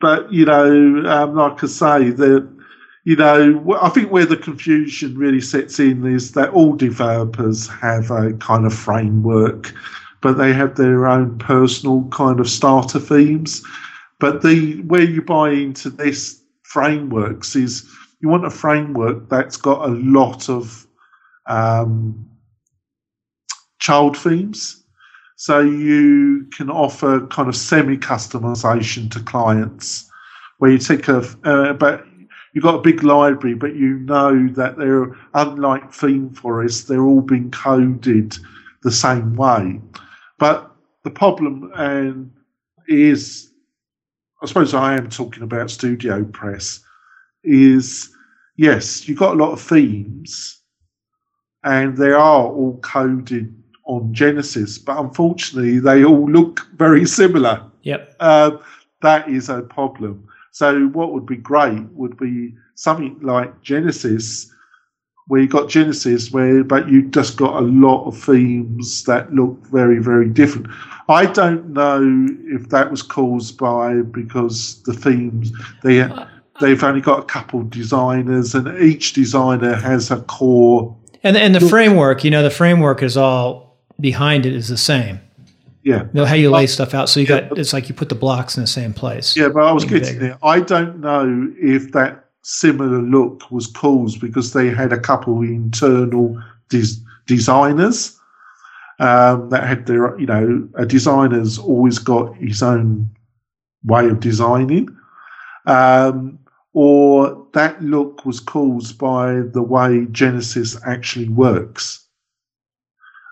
but 0.00 0.30
you 0.32 0.44
know, 0.44 1.02
um, 1.06 1.34
like 1.34 1.62
I 1.62 1.66
say, 1.66 2.10
that 2.10 2.48
you 3.04 3.16
know, 3.16 3.76
I 3.82 3.90
think 3.90 4.10
where 4.10 4.24
the 4.26 4.36
confusion 4.36 5.16
really 5.18 5.40
sets 5.40 5.78
in 5.78 6.06
is 6.06 6.32
that 6.32 6.50
all 6.50 6.74
developers 6.74 7.68
have 7.68 8.10
a 8.10 8.32
kind 8.34 8.64
of 8.64 8.72
framework, 8.74 9.74
but 10.22 10.34
they 10.38 10.52
have 10.54 10.76
their 10.76 11.06
own 11.06 11.38
personal 11.38 12.04
kind 12.10 12.40
of 12.40 12.48
starter 12.48 12.98
themes. 12.98 13.62
But 14.20 14.42
the 14.42 14.80
where 14.82 15.02
you 15.02 15.20
buy 15.22 15.50
into 15.50 15.90
this 15.90 16.40
frameworks 16.74 17.54
is 17.54 17.88
you 18.20 18.28
want 18.28 18.44
a 18.44 18.50
framework 18.50 19.28
that's 19.28 19.56
got 19.56 19.88
a 19.88 19.92
lot 19.92 20.48
of 20.48 20.88
um, 21.46 22.28
child 23.78 24.16
themes. 24.16 24.82
So 25.36 25.60
you 25.60 26.48
can 26.56 26.68
offer 26.70 27.26
kind 27.28 27.48
of 27.48 27.54
semi 27.54 27.96
customization 27.96 29.08
to 29.12 29.20
clients 29.20 30.10
where 30.58 30.72
you 30.72 30.78
take 30.78 31.06
a, 31.06 31.18
uh, 31.44 31.74
but 31.74 32.04
you've 32.52 32.64
got 32.64 32.74
a 32.74 32.82
big 32.82 33.04
library, 33.04 33.54
but 33.54 33.76
you 33.76 33.98
know 34.00 34.48
that 34.48 34.76
they're, 34.76 35.16
unlike 35.34 35.92
theme 35.92 36.30
forests, 36.30 36.88
they're 36.88 37.04
all 37.04 37.20
being 37.20 37.52
coded 37.52 38.36
the 38.82 38.90
same 38.92 39.36
way. 39.36 39.80
But 40.38 40.72
the 41.04 41.10
problem 41.10 41.70
and 41.76 42.32
is, 42.88 43.50
I 44.44 44.46
suppose 44.46 44.74
I 44.74 44.94
am 44.94 45.08
talking 45.08 45.42
about 45.42 45.70
Studio 45.70 46.22
Press, 46.22 46.80
is 47.44 48.14
yes, 48.56 49.08
you've 49.08 49.18
got 49.18 49.32
a 49.32 49.42
lot 49.42 49.52
of 49.52 49.60
themes 49.62 50.60
and 51.62 51.96
they 51.96 52.10
are 52.10 52.44
all 52.44 52.78
coded 52.82 53.54
on 53.86 54.12
Genesis, 54.12 54.76
but 54.76 54.98
unfortunately, 54.98 55.78
they 55.78 56.04
all 56.04 56.30
look 56.30 56.66
very 56.76 57.06
similar. 57.06 57.64
Yep. 57.84 58.16
Uh, 58.20 58.58
that 59.00 59.30
is 59.30 59.48
a 59.48 59.62
problem. 59.62 60.28
So, 60.50 60.88
what 60.88 61.14
would 61.14 61.24
be 61.24 61.36
great 61.36 61.80
would 61.92 62.18
be 62.18 62.54
something 62.74 63.18
like 63.22 63.62
Genesis, 63.62 64.52
where 65.26 65.40
you 65.40 65.48
got 65.48 65.68
Genesis, 65.68 66.30
where 66.30 66.62
but 66.62 66.88
you 66.88 67.02
just 67.08 67.36
got 67.36 67.56
a 67.62 67.64
lot 67.66 68.06
of 68.06 68.18
themes 68.18 69.04
that 69.04 69.32
look 69.32 69.58
very, 69.68 69.98
very 69.98 70.28
different. 70.28 70.66
I 71.08 71.26
don't 71.26 71.70
know 71.70 72.28
if 72.46 72.68
that 72.70 72.90
was 72.90 73.02
caused 73.02 73.58
by 73.58 74.02
because 74.02 74.82
the 74.82 74.92
themes 74.92 75.52
they 75.82 76.02
uh, 76.02 76.26
they've 76.60 76.82
only 76.82 77.00
got 77.00 77.20
a 77.20 77.24
couple 77.24 77.62
designers, 77.64 78.54
and 78.54 78.78
each 78.82 79.12
designer 79.12 79.74
has 79.74 80.10
a 80.10 80.20
core. 80.22 80.96
And 81.22 81.36
and 81.36 81.54
the 81.54 81.68
framework, 81.68 82.24
you 82.24 82.30
know, 82.30 82.42
the 82.42 82.50
framework 82.50 83.02
is 83.02 83.16
all 83.16 83.78
behind 84.00 84.44
it 84.46 84.54
is 84.54 84.68
the 84.68 84.76
same. 84.76 85.20
Yeah, 85.82 86.04
You 86.04 86.10
know, 86.14 86.24
how 86.24 86.34
you 86.34 86.50
lay 86.50 86.66
stuff 86.66 86.94
out. 86.94 87.10
So 87.10 87.20
you 87.20 87.26
got 87.26 87.58
it's 87.58 87.74
like 87.74 87.90
you 87.90 87.94
put 87.94 88.08
the 88.08 88.14
blocks 88.14 88.56
in 88.56 88.62
the 88.62 88.66
same 88.66 88.94
place. 88.94 89.36
Yeah, 89.36 89.48
but 89.48 89.64
I 89.64 89.72
was 89.72 89.84
getting 89.84 90.18
there. 90.18 90.38
I 90.42 90.60
don't 90.60 91.00
know 91.00 91.52
if 91.58 91.92
that 91.92 92.23
similar 92.44 93.00
look 93.00 93.50
was 93.50 93.66
caused 93.66 94.20
because 94.20 94.52
they 94.52 94.68
had 94.68 94.92
a 94.92 95.00
couple 95.00 95.40
internal 95.42 96.40
des- 96.68 97.00
designers 97.26 98.18
um, 99.00 99.48
that 99.48 99.66
had 99.66 99.86
their, 99.86 100.18
you 100.20 100.26
know, 100.26 100.68
a 100.74 100.84
designer's 100.84 101.58
always 101.58 101.98
got 101.98 102.36
his 102.36 102.62
own 102.62 103.10
way 103.84 104.08
of 104.08 104.20
designing, 104.20 104.88
um, 105.66 106.38
or 106.74 107.46
that 107.54 107.82
look 107.82 108.24
was 108.26 108.40
caused 108.40 108.98
by 108.98 109.40
the 109.52 109.62
way 109.62 110.06
Genesis 110.12 110.76
actually 110.86 111.28
works. 111.30 112.06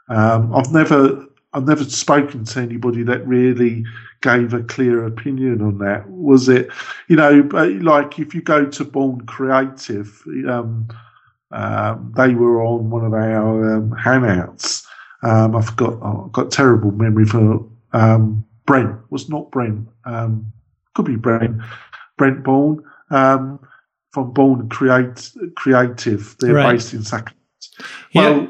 Um, 0.09 0.55
I've 0.55 0.73
never, 0.73 1.27
I've 1.55 1.67
never 1.67 1.85
spoken 1.85 2.45
to 2.45 2.61
anybody 2.61 3.03
that 3.03 3.27
really 3.27 3.85
gave 4.23 4.55
a 4.55 4.63
clear 4.63 5.05
opinion 5.05 5.61
on 5.61 5.79
that. 5.79 6.09
Was 6.09 6.49
it, 6.49 6.71
you 7.09 7.17
know, 7.17 7.49
like 7.83 8.19
if 8.19 8.35
you 8.35 8.41
go 8.41 8.65
to 8.67 8.85
Born 8.85 9.21
Creative, 9.27 10.23
um, 10.49 10.89
um, 11.51 12.13
they 12.17 12.35
were 12.35 12.63
on 12.65 12.91
one 12.91 13.05
of 13.05 13.13
our 13.13 13.77
um, 13.77 13.91
hangouts. 13.91 14.87
Um, 15.23 15.55
I've 15.55 15.77
got 15.77 15.95
oh, 16.03 16.25
I've 16.27 16.33
got 16.33 16.51
terrible 16.51 16.91
memory 16.93 17.27
for 17.27 17.65
um, 17.93 18.45
Brent. 18.67 18.97
Was 19.11 19.29
not 19.29 19.51
Brent. 19.51 19.87
Um, 20.05 20.53
could 20.95 21.05
be 21.05 21.17
Brent. 21.17 21.61
Brent 22.17 22.43
Bourne 22.45 22.83
um, 23.11 23.61
from 24.13 24.33
Born 24.33 24.69
Create 24.69 25.31
Creative. 25.57 26.37
They're 26.41 26.55
Right. 26.55 26.73
based 26.73 26.95
in 26.95 27.03
Sacramento. 27.03 27.37
Yeah. 28.13 28.31
Well, 28.31 28.49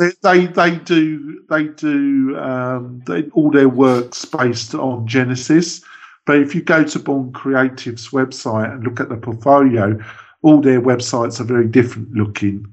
they, 0.00 0.12
they 0.22 0.46
they 0.46 0.76
do 0.76 1.44
they 1.50 1.64
do 1.64 2.36
um, 2.38 3.02
they, 3.06 3.24
all 3.34 3.50
their 3.50 3.68
works 3.68 4.24
based 4.24 4.74
on 4.74 5.06
Genesis. 5.06 5.82
But 6.26 6.38
if 6.38 6.54
you 6.54 6.62
go 6.62 6.84
to 6.84 6.98
Born 6.98 7.32
Creative's 7.32 8.08
website 8.08 8.72
and 8.72 8.84
look 8.84 9.00
at 9.00 9.08
the 9.08 9.16
portfolio, 9.16 9.98
all 10.42 10.60
their 10.60 10.80
websites 10.80 11.40
are 11.40 11.44
very 11.44 11.66
different 11.66 12.12
looking. 12.12 12.72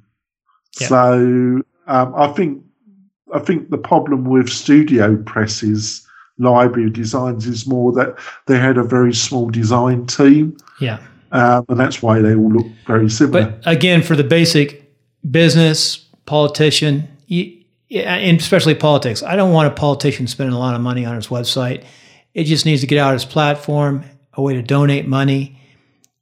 Yeah. 0.80 0.88
So 0.88 1.62
um, 1.88 2.14
I 2.16 2.28
think 2.34 2.64
I 3.34 3.40
think 3.40 3.70
the 3.70 3.78
problem 3.78 4.26
with 4.26 4.50
Studio 4.50 5.18
Press's 5.24 6.08
library 6.38 6.90
designs 6.90 7.48
is 7.48 7.68
more 7.68 7.92
that 7.94 8.16
they 8.46 8.58
had 8.60 8.78
a 8.78 8.84
very 8.84 9.14
small 9.14 9.50
design 9.50 10.06
team, 10.06 10.56
Yeah. 10.80 11.00
um, 11.32 11.66
and 11.68 11.80
that's 11.80 12.02
why 12.02 12.20
they 12.22 12.36
all 12.36 12.52
look 12.52 12.68
very 12.86 13.10
similar. 13.10 13.48
But 13.48 13.62
again, 13.66 14.04
for 14.04 14.16
the 14.16 14.24
basic 14.24 14.94
business 15.30 16.06
politician, 16.26 17.08
you, 17.28 17.64
and 17.92 18.40
especially 18.40 18.76
politics, 18.76 19.22
I 19.22 19.36
don't 19.36 19.54
want 19.54 19.72
a 19.72 19.76
politician 19.76 20.28
spending 20.28 20.56
a 20.56 20.60
lot 20.60 20.76
of 20.76 20.82
money 20.82 21.06
on 21.06 21.16
his 21.16 21.28
website. 21.28 21.86
It 22.34 22.46
just 22.46 22.66
needs 22.66 22.82
to 22.82 22.88
get 22.88 22.98
out 22.98 23.14
his 23.14 23.26
platform, 23.26 24.04
a 24.34 24.42
way 24.42 24.56
to 24.56 24.62
donate 24.62 25.08
money, 25.08 25.62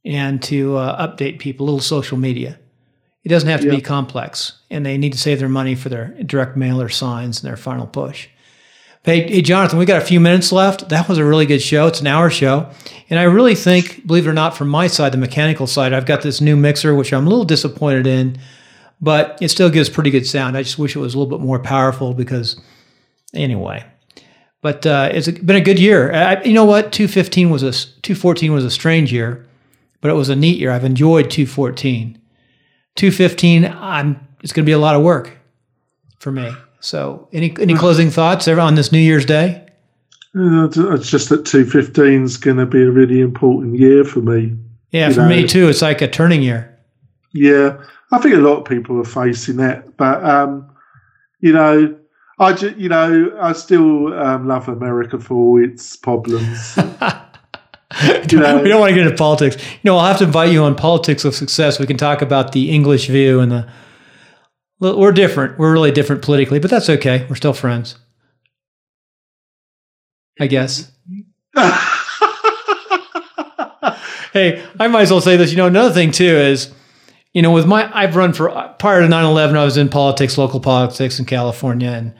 and 0.04 0.42
to 0.44 0.76
uh, 0.76 1.06
update 1.06 1.38
people. 1.38 1.64
A 1.64 1.66
little 1.66 1.80
social 1.80 2.18
media. 2.18 2.58
It 3.24 3.28
doesn't 3.30 3.48
have 3.48 3.62
to 3.62 3.70
be 3.70 3.80
complex, 3.80 4.60
and 4.70 4.86
they 4.86 4.96
need 4.96 5.12
to 5.12 5.18
save 5.18 5.40
their 5.40 5.48
money 5.48 5.74
for 5.74 5.88
their 5.88 6.14
direct 6.22 6.56
mailer 6.56 6.88
signs 6.88 7.40
and 7.42 7.48
their 7.48 7.56
final 7.56 7.86
push. 7.86 8.28
Hey, 9.02 9.28
hey, 9.28 9.42
Jonathan, 9.42 9.78
we 9.78 9.84
got 9.84 10.02
a 10.02 10.04
few 10.04 10.20
minutes 10.20 10.50
left. 10.52 10.88
That 10.88 11.08
was 11.08 11.18
a 11.18 11.24
really 11.24 11.46
good 11.46 11.62
show. 11.62 11.86
It's 11.86 12.00
an 12.00 12.06
hour 12.06 12.28
show. 12.28 12.70
And 13.10 13.20
I 13.20 13.24
really 13.24 13.54
think, 13.54 14.06
believe 14.06 14.26
it 14.26 14.30
or 14.30 14.32
not, 14.32 14.56
from 14.56 14.68
my 14.68 14.88
side, 14.88 15.12
the 15.12 15.18
mechanical 15.18 15.66
side, 15.66 15.92
I've 15.92 16.06
got 16.06 16.22
this 16.22 16.40
new 16.40 16.56
mixer, 16.56 16.94
which 16.94 17.12
I'm 17.12 17.26
a 17.26 17.30
little 17.30 17.44
disappointed 17.44 18.06
in, 18.06 18.38
but 19.00 19.38
it 19.40 19.48
still 19.48 19.70
gives 19.70 19.88
pretty 19.88 20.10
good 20.10 20.26
sound. 20.26 20.56
I 20.56 20.62
just 20.62 20.78
wish 20.78 20.96
it 20.96 21.00
was 21.00 21.14
a 21.14 21.18
little 21.18 21.38
bit 21.38 21.44
more 21.44 21.58
powerful 21.58 22.14
because, 22.14 22.60
anyway. 23.34 23.84
But 24.62 24.86
uh, 24.86 25.10
it's 25.12 25.28
been 25.28 25.56
a 25.56 25.60
good 25.60 25.78
year. 25.78 26.12
I, 26.12 26.42
you 26.42 26.52
know 26.52 26.64
what? 26.64 26.92
215 26.92 27.50
was 27.50 27.62
a 27.62 27.72
214 27.72 28.52
was 28.52 28.64
a 28.64 28.70
strange 28.70 29.12
year, 29.12 29.46
but 30.00 30.10
it 30.10 30.14
was 30.14 30.28
a 30.28 30.36
neat 30.36 30.58
year. 30.58 30.70
I've 30.70 30.84
enjoyed 30.84 31.30
214. 31.30 32.20
215, 32.96 33.64
I'm. 33.64 34.26
It's 34.42 34.52
going 34.52 34.64
to 34.64 34.68
be 34.68 34.72
a 34.72 34.78
lot 34.78 34.96
of 34.96 35.02
work 35.02 35.36
for 36.18 36.32
me. 36.32 36.52
So, 36.80 37.28
any 37.32 37.54
any 37.60 37.74
closing 37.74 38.10
thoughts 38.10 38.48
on 38.48 38.74
this 38.74 38.92
New 38.92 38.98
Year's 38.98 39.24
Day? 39.24 39.66
It's 40.34 41.10
just 41.10 41.30
that 41.30 41.46
215 41.46 42.24
is 42.24 42.36
going 42.36 42.58
to 42.58 42.66
be 42.66 42.82
a 42.82 42.90
really 42.90 43.20
important 43.20 43.78
year 43.78 44.04
for 44.04 44.20
me. 44.20 44.56
Yeah, 44.90 45.10
for 45.10 45.20
know. 45.20 45.28
me 45.28 45.46
too. 45.46 45.68
It's 45.68 45.82
like 45.82 46.02
a 46.02 46.08
turning 46.08 46.42
year. 46.42 46.78
Yeah, 47.32 47.82
I 48.12 48.18
think 48.18 48.34
a 48.34 48.38
lot 48.38 48.58
of 48.58 48.64
people 48.64 49.00
are 49.00 49.04
facing 49.04 49.56
that, 49.56 49.96
but 49.96 50.24
um, 50.24 50.70
you 51.40 51.52
know, 51.52 51.98
I 52.38 52.52
just, 52.52 52.76
you 52.76 52.88
know, 52.88 53.36
I 53.40 53.52
still 53.52 54.12
um, 54.14 54.46
love 54.46 54.68
America 54.68 55.18
for 55.18 55.34
all 55.34 55.64
its 55.64 55.96
problems. 55.96 56.76
you 58.30 58.38
know, 58.38 58.60
we 58.62 58.68
don't 58.68 58.80
want 58.80 58.90
to 58.90 58.94
get 58.94 59.06
into 59.06 59.16
politics. 59.16 59.56
You 59.56 59.80
know, 59.84 59.96
I'll 59.96 60.06
have 60.06 60.18
to 60.18 60.24
invite 60.24 60.52
you 60.52 60.62
on 60.62 60.74
politics 60.74 61.24
of 61.24 61.34
success. 61.34 61.78
We 61.78 61.86
can 61.86 61.96
talk 61.96 62.20
about 62.20 62.52
the 62.52 62.70
English 62.70 63.08
view 63.08 63.40
and 63.40 63.50
the. 63.52 63.68
We're 64.78 65.12
different. 65.12 65.58
We're 65.58 65.72
really 65.72 65.90
different 65.90 66.20
politically, 66.20 66.58
but 66.58 66.70
that's 66.70 66.90
okay. 66.90 67.26
We're 67.30 67.36
still 67.36 67.54
friends. 67.54 67.96
I 70.38 70.46
guess. 70.46 70.92
hey, 74.34 74.62
I 74.78 74.88
might 74.88 75.02
as 75.02 75.10
well 75.10 75.22
say 75.22 75.38
this. 75.38 75.50
You 75.50 75.56
know, 75.56 75.66
another 75.66 75.94
thing 75.94 76.10
too 76.10 76.24
is, 76.24 76.74
you 77.36 77.42
know, 77.42 77.50
with 77.50 77.66
my 77.66 77.90
I've 77.94 78.16
run 78.16 78.32
for 78.32 78.48
prior 78.78 79.02
to 79.02 79.08
9/11, 79.08 79.58
I 79.58 79.64
was 79.66 79.76
in 79.76 79.90
politics, 79.90 80.38
local 80.38 80.58
politics 80.58 81.18
in 81.18 81.26
California, 81.26 81.90
and 81.90 82.14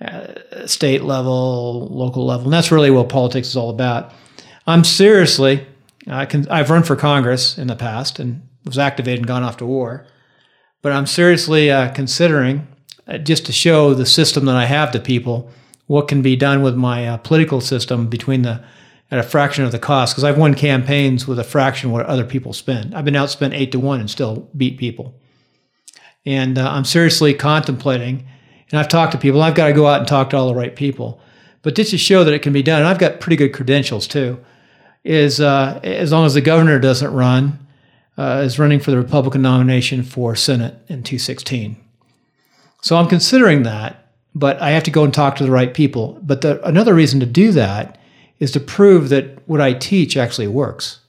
uh, 0.00 0.66
state 0.66 1.02
level, 1.02 1.86
local 1.90 2.24
level, 2.24 2.44
and 2.44 2.52
that's 2.54 2.72
really 2.72 2.90
what 2.90 3.10
politics 3.10 3.48
is 3.48 3.58
all 3.58 3.68
about. 3.68 4.10
I'm 4.66 4.82
seriously, 4.82 5.66
I 6.08 6.24
can, 6.24 6.48
I've 6.48 6.70
run 6.70 6.82
for 6.82 6.96
Congress 6.96 7.58
in 7.58 7.66
the 7.66 7.76
past 7.76 8.18
and 8.18 8.40
was 8.64 8.78
activated 8.78 9.18
and 9.18 9.26
gone 9.26 9.42
off 9.42 9.58
to 9.58 9.66
war, 9.66 10.06
but 10.80 10.92
I'm 10.92 11.04
seriously 11.04 11.70
uh, 11.70 11.92
considering 11.92 12.66
uh, 13.06 13.18
just 13.18 13.44
to 13.44 13.52
show 13.52 13.92
the 13.92 14.06
system 14.06 14.46
that 14.46 14.56
I 14.56 14.64
have 14.64 14.92
to 14.92 14.98
people 14.98 15.50
what 15.88 16.08
can 16.08 16.22
be 16.22 16.36
done 16.36 16.62
with 16.62 16.74
my 16.74 17.06
uh, 17.06 17.18
political 17.18 17.60
system 17.60 18.06
between 18.08 18.40
the 18.40 18.64
at 19.10 19.18
a 19.18 19.22
fraction 19.22 19.64
of 19.64 19.72
the 19.72 19.78
cost 19.78 20.14
because 20.14 20.24
I've 20.24 20.38
won 20.38 20.54
campaigns 20.54 21.26
with 21.26 21.38
a 21.38 21.44
fraction 21.44 21.88
of 21.88 21.92
what 21.92 22.06
other 22.06 22.24
people 22.24 22.52
spend. 22.52 22.94
I've 22.94 23.04
been 23.04 23.14
outspent 23.14 23.54
eight 23.54 23.72
to 23.72 23.80
one 23.80 24.00
and 24.00 24.10
still 24.10 24.48
beat 24.56 24.78
people. 24.78 25.14
And 26.26 26.58
uh, 26.58 26.70
I'm 26.70 26.84
seriously 26.84 27.34
contemplating, 27.34 28.26
and 28.70 28.80
I've 28.80 28.88
talked 28.88 29.12
to 29.12 29.18
people. 29.18 29.42
I've 29.42 29.54
got 29.54 29.66
to 29.66 29.72
go 29.74 29.86
out 29.86 30.00
and 30.00 30.08
talk 30.08 30.30
to 30.30 30.36
all 30.36 30.48
the 30.48 30.54
right 30.54 30.74
people, 30.74 31.20
but 31.62 31.74
just 31.74 31.90
to 31.90 31.98
show 31.98 32.24
that 32.24 32.32
it 32.32 32.42
can 32.42 32.52
be 32.52 32.62
done. 32.62 32.80
And 32.80 32.88
I've 32.88 32.98
got 32.98 33.20
pretty 33.20 33.36
good 33.36 33.52
credentials 33.52 34.06
too 34.06 34.42
is 35.04 35.38
uh, 35.38 35.78
as 35.82 36.12
long 36.12 36.24
as 36.24 36.34
the 36.34 36.40
governor 36.40 36.78
doesn't 36.78 37.12
run, 37.12 37.58
uh, 38.16 38.42
is 38.44 38.58
running 38.58 38.80
for 38.80 38.90
the 38.90 38.96
Republican 38.96 39.42
nomination 39.42 40.02
for 40.02 40.34
Senate 40.34 40.74
in 40.88 41.02
216. 41.02 41.76
So 42.80 42.96
I'm 42.96 43.08
considering 43.08 43.64
that, 43.64 44.12
but 44.34 44.60
I 44.60 44.70
have 44.70 44.82
to 44.84 44.90
go 44.90 45.04
and 45.04 45.12
talk 45.12 45.36
to 45.36 45.44
the 45.44 45.50
right 45.50 45.72
people. 45.72 46.18
But 46.22 46.40
the, 46.40 46.66
another 46.66 46.94
reason 46.94 47.20
to 47.20 47.26
do 47.26 47.52
that 47.52 47.98
is 48.38 48.50
to 48.52 48.60
prove 48.60 49.08
that 49.08 49.46
what 49.48 49.60
I 49.60 49.72
teach 49.72 50.16
actually 50.16 50.48
works. 50.48 51.00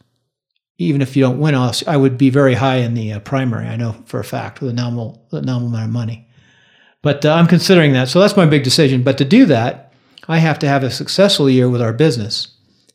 Even 0.77 1.01
if 1.01 1.15
you 1.15 1.23
don't 1.23 1.39
win, 1.39 1.55
I 1.55 1.97
would 1.97 2.17
be 2.17 2.29
very 2.29 2.55
high 2.55 2.77
in 2.77 2.93
the 2.93 3.13
uh, 3.13 3.19
primary. 3.19 3.67
I 3.67 3.77
know 3.77 3.95
for 4.05 4.19
a 4.19 4.25
fact 4.25 4.59
with 4.59 4.69
a 4.69 4.73
nominal, 4.73 5.25
a 5.31 5.41
nominal 5.41 5.69
amount 5.69 5.85
of 5.85 5.93
money. 5.93 6.27
But 7.01 7.25
uh, 7.25 7.33
I'm 7.33 7.47
considering 7.47 7.93
that. 7.93 8.09
So 8.09 8.19
that's 8.19 8.35
my 8.35 8.45
big 8.45 8.63
decision. 8.63 9.03
But 9.03 9.17
to 9.19 9.25
do 9.25 9.45
that, 9.45 9.93
I 10.27 10.39
have 10.39 10.59
to 10.59 10.67
have 10.67 10.83
a 10.83 10.91
successful 10.91 11.49
year 11.49 11.69
with 11.69 11.81
our 11.81 11.93
business 11.93 12.49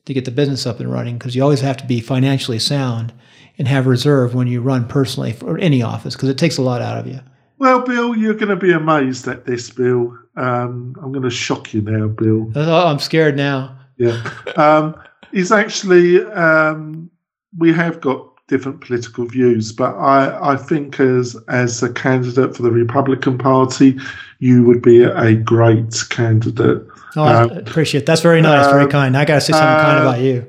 to 0.05 0.15
get 0.15 0.25
the 0.25 0.31
business 0.31 0.67
up 0.67 0.81
and 0.81 0.93
running 0.93 1.17
because 1.17 1.37
you 1.37 1.43
always 1.43 1.61
have 1.61 1.77
to 1.79 1.87
be 1.87 2.01
financially 2.01 2.59
sound 2.59 3.13
and 3.57 3.69
have 3.69 3.87
reserve 3.87 4.35
when 4.35 4.49
you 4.49 4.61
run 4.61 4.89
personally 4.89 5.33
for 5.33 5.59
any 5.59 5.83
office 5.83 6.15
because 6.15 6.29
it 6.29 6.39
takes 6.39 6.59
a 6.59 6.63
lot 6.63 6.83
out 6.83 6.99
of 6.99 7.07
you. 7.07 7.21
Well, 7.59 7.83
Bill, 7.83 8.17
you're 8.17 8.35
going 8.35 8.49
to 8.49 8.57
be 8.57 8.73
amazed 8.73 9.29
at 9.29 9.45
this, 9.45 9.71
Bill. 9.71 10.17
Um, 10.37 10.97
I'm 11.03 11.13
going 11.13 11.23
to 11.23 11.31
shock 11.31 11.75
you 11.75 11.83
now, 11.83 12.09
Bill. 12.09 12.51
Oh, 12.55 12.87
I'm 12.87 12.99
scared 12.99 13.37
now. 13.37 13.79
Yeah. 14.01 14.23
Um, 14.57 15.01
it's 15.33 15.51
actually, 15.51 16.25
um, 16.25 17.11
we 17.59 17.73
have 17.73 18.01
got 18.01 18.27
different 18.49 18.81
political 18.81 19.27
views, 19.27 19.73
but 19.73 19.95
I, 19.95 20.55
I 20.55 20.57
think 20.57 20.99
as 20.99 21.37
as 21.49 21.83
a 21.83 21.93
candidate 21.93 22.57
for 22.57 22.63
the 22.63 22.71
Republican 22.71 23.37
Party, 23.37 23.99
you 24.39 24.65
would 24.65 24.81
be 24.83 25.03
a 25.03 25.35
great 25.35 25.95
candidate. 26.09 26.83
Oh, 27.15 27.23
I 27.23 27.43
um, 27.43 27.51
appreciate 27.51 28.03
it. 28.03 28.07
That's 28.07 28.23
very 28.23 28.41
nice, 28.41 28.67
very 28.67 28.85
um, 28.85 28.91
kind. 28.91 29.17
I 29.17 29.25
got 29.27 29.35
to 29.35 29.41
say 29.43 29.53
something 29.53 29.69
uh, 29.69 29.83
kind 29.83 29.99
about 29.99 30.21
you. 30.21 30.47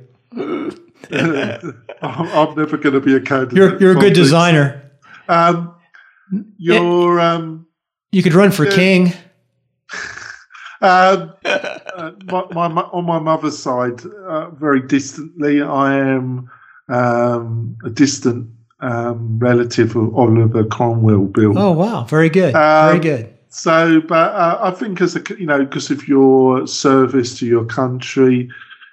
I'm 2.02 2.56
never 2.56 2.78
going 2.78 2.94
to 2.94 3.02
be 3.02 3.16
a 3.16 3.20
candidate. 3.20 3.58
You're, 3.58 3.80
you're 3.80 3.98
a 3.98 4.00
good 4.00 4.14
designer. 4.14 4.92
Um, 5.28 5.76
you're. 6.58 7.20
Um, 7.20 7.68
you 8.12 8.24
could 8.24 8.34
run 8.34 8.52
for 8.52 8.66
king. 8.66 9.14
Um, 10.82 11.34
uh, 11.46 12.12
my, 12.26 12.68
my, 12.68 12.82
on 12.82 13.06
my 13.06 13.20
mother's 13.20 13.58
side, 13.58 14.04
uh, 14.06 14.50
very 14.50 14.82
distantly, 14.82 15.62
I 15.62 15.96
am 15.96 16.50
um, 16.90 17.78
a 17.86 17.90
distant 17.90 18.50
um, 18.80 19.38
relative 19.38 19.96
of 19.96 20.16
Oliver 20.16 20.66
Cromwell. 20.66 21.26
Bill. 21.26 21.58
Oh 21.58 21.72
wow, 21.72 22.04
very 22.06 22.30
good, 22.30 22.54
very 22.54 23.00
good. 23.00 23.38
So, 23.50 24.02
but 24.02 24.34
uh, 24.34 24.60
I 24.62 24.72
think 24.72 25.02
as 25.02 25.16
a 25.16 25.22
you 25.38 25.46
know, 25.46 25.64
because 25.64 25.92
of 25.92 26.08
your 26.08 26.66
service 26.66 27.38
to 27.40 27.46
your 27.46 27.66
country, 27.66 28.50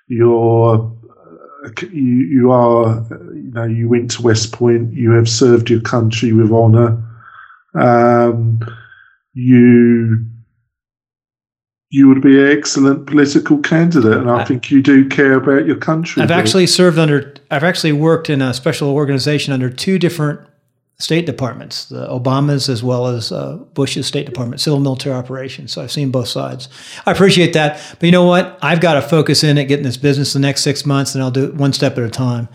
your 0.09 0.95
uh, 1.64 1.70
you, 1.82 1.89
you 1.91 2.51
are 2.51 3.03
you 3.32 3.51
know 3.53 3.64
you 3.64 3.89
went 3.89 4.11
to 4.12 4.22
West 4.22 4.53
Point, 4.53 4.93
you 4.93 5.12
have 5.12 5.28
served 5.28 5.70
your 5.70 5.80
country 5.80 6.32
with 6.32 6.53
honour. 6.53 7.03
Um, 7.74 8.61
you 9.32 10.26
you 11.91 12.09
would 12.09 12.20
be 12.20 12.39
an 12.39 12.49
excellent 12.57 13.07
political 13.07 13.59
candidate, 13.59 14.18
and 14.18 14.30
I, 14.30 14.41
I 14.41 14.45
think 14.45 14.70
you 14.70 14.82
do 14.82 15.09
care 15.09 15.34
about 15.34 15.66
your 15.66 15.76
country. 15.76 16.22
I've 16.22 16.30
actually 16.30 16.66
served 16.66 16.99
under. 16.99 17.34
I've 17.51 17.64
actually 17.64 17.93
worked 17.93 18.28
in 18.28 18.43
a 18.43 18.53
special 18.53 18.91
organization 18.91 19.53
under 19.53 19.70
two 19.70 19.99
different 19.99 20.41
State 21.01 21.26
Departments, 21.26 21.84
the 21.86 22.09
Obamas 22.09 22.68
as 22.68 22.82
well 22.82 23.07
as 23.07 23.30
uh, 23.30 23.57
Bush's 23.72 24.07
State 24.07 24.26
Department, 24.26 24.61
civil 24.61 24.80
military 24.80 25.14
operations. 25.14 25.72
So 25.72 25.80
I've 25.80 25.93
seen 25.93 26.11
both 26.11 26.26
sides. 26.26 26.68
I 27.07 27.12
appreciate 27.12 27.53
that. 27.53 27.80
But 28.01 28.07
you 28.07 28.12
know 28.12 28.24
what? 28.24 28.59
I've 28.62 28.80
got 28.80 28.95
to 28.95 29.03
focus 29.03 29.45
in 29.45 29.59
at 29.59 29.68
getting 29.68 29.84
this 29.84 29.97
business 29.97 30.32
the 30.32 30.41
next 30.41 30.62
six 30.62 30.84
months, 30.84 31.14
and 31.14 31.22
I'll 31.22 31.30
do 31.30 31.45
it 31.45 31.55
one 31.55 31.72
step 31.72 31.97
at 31.97 32.05
a 32.05 32.11
time. 32.11 32.49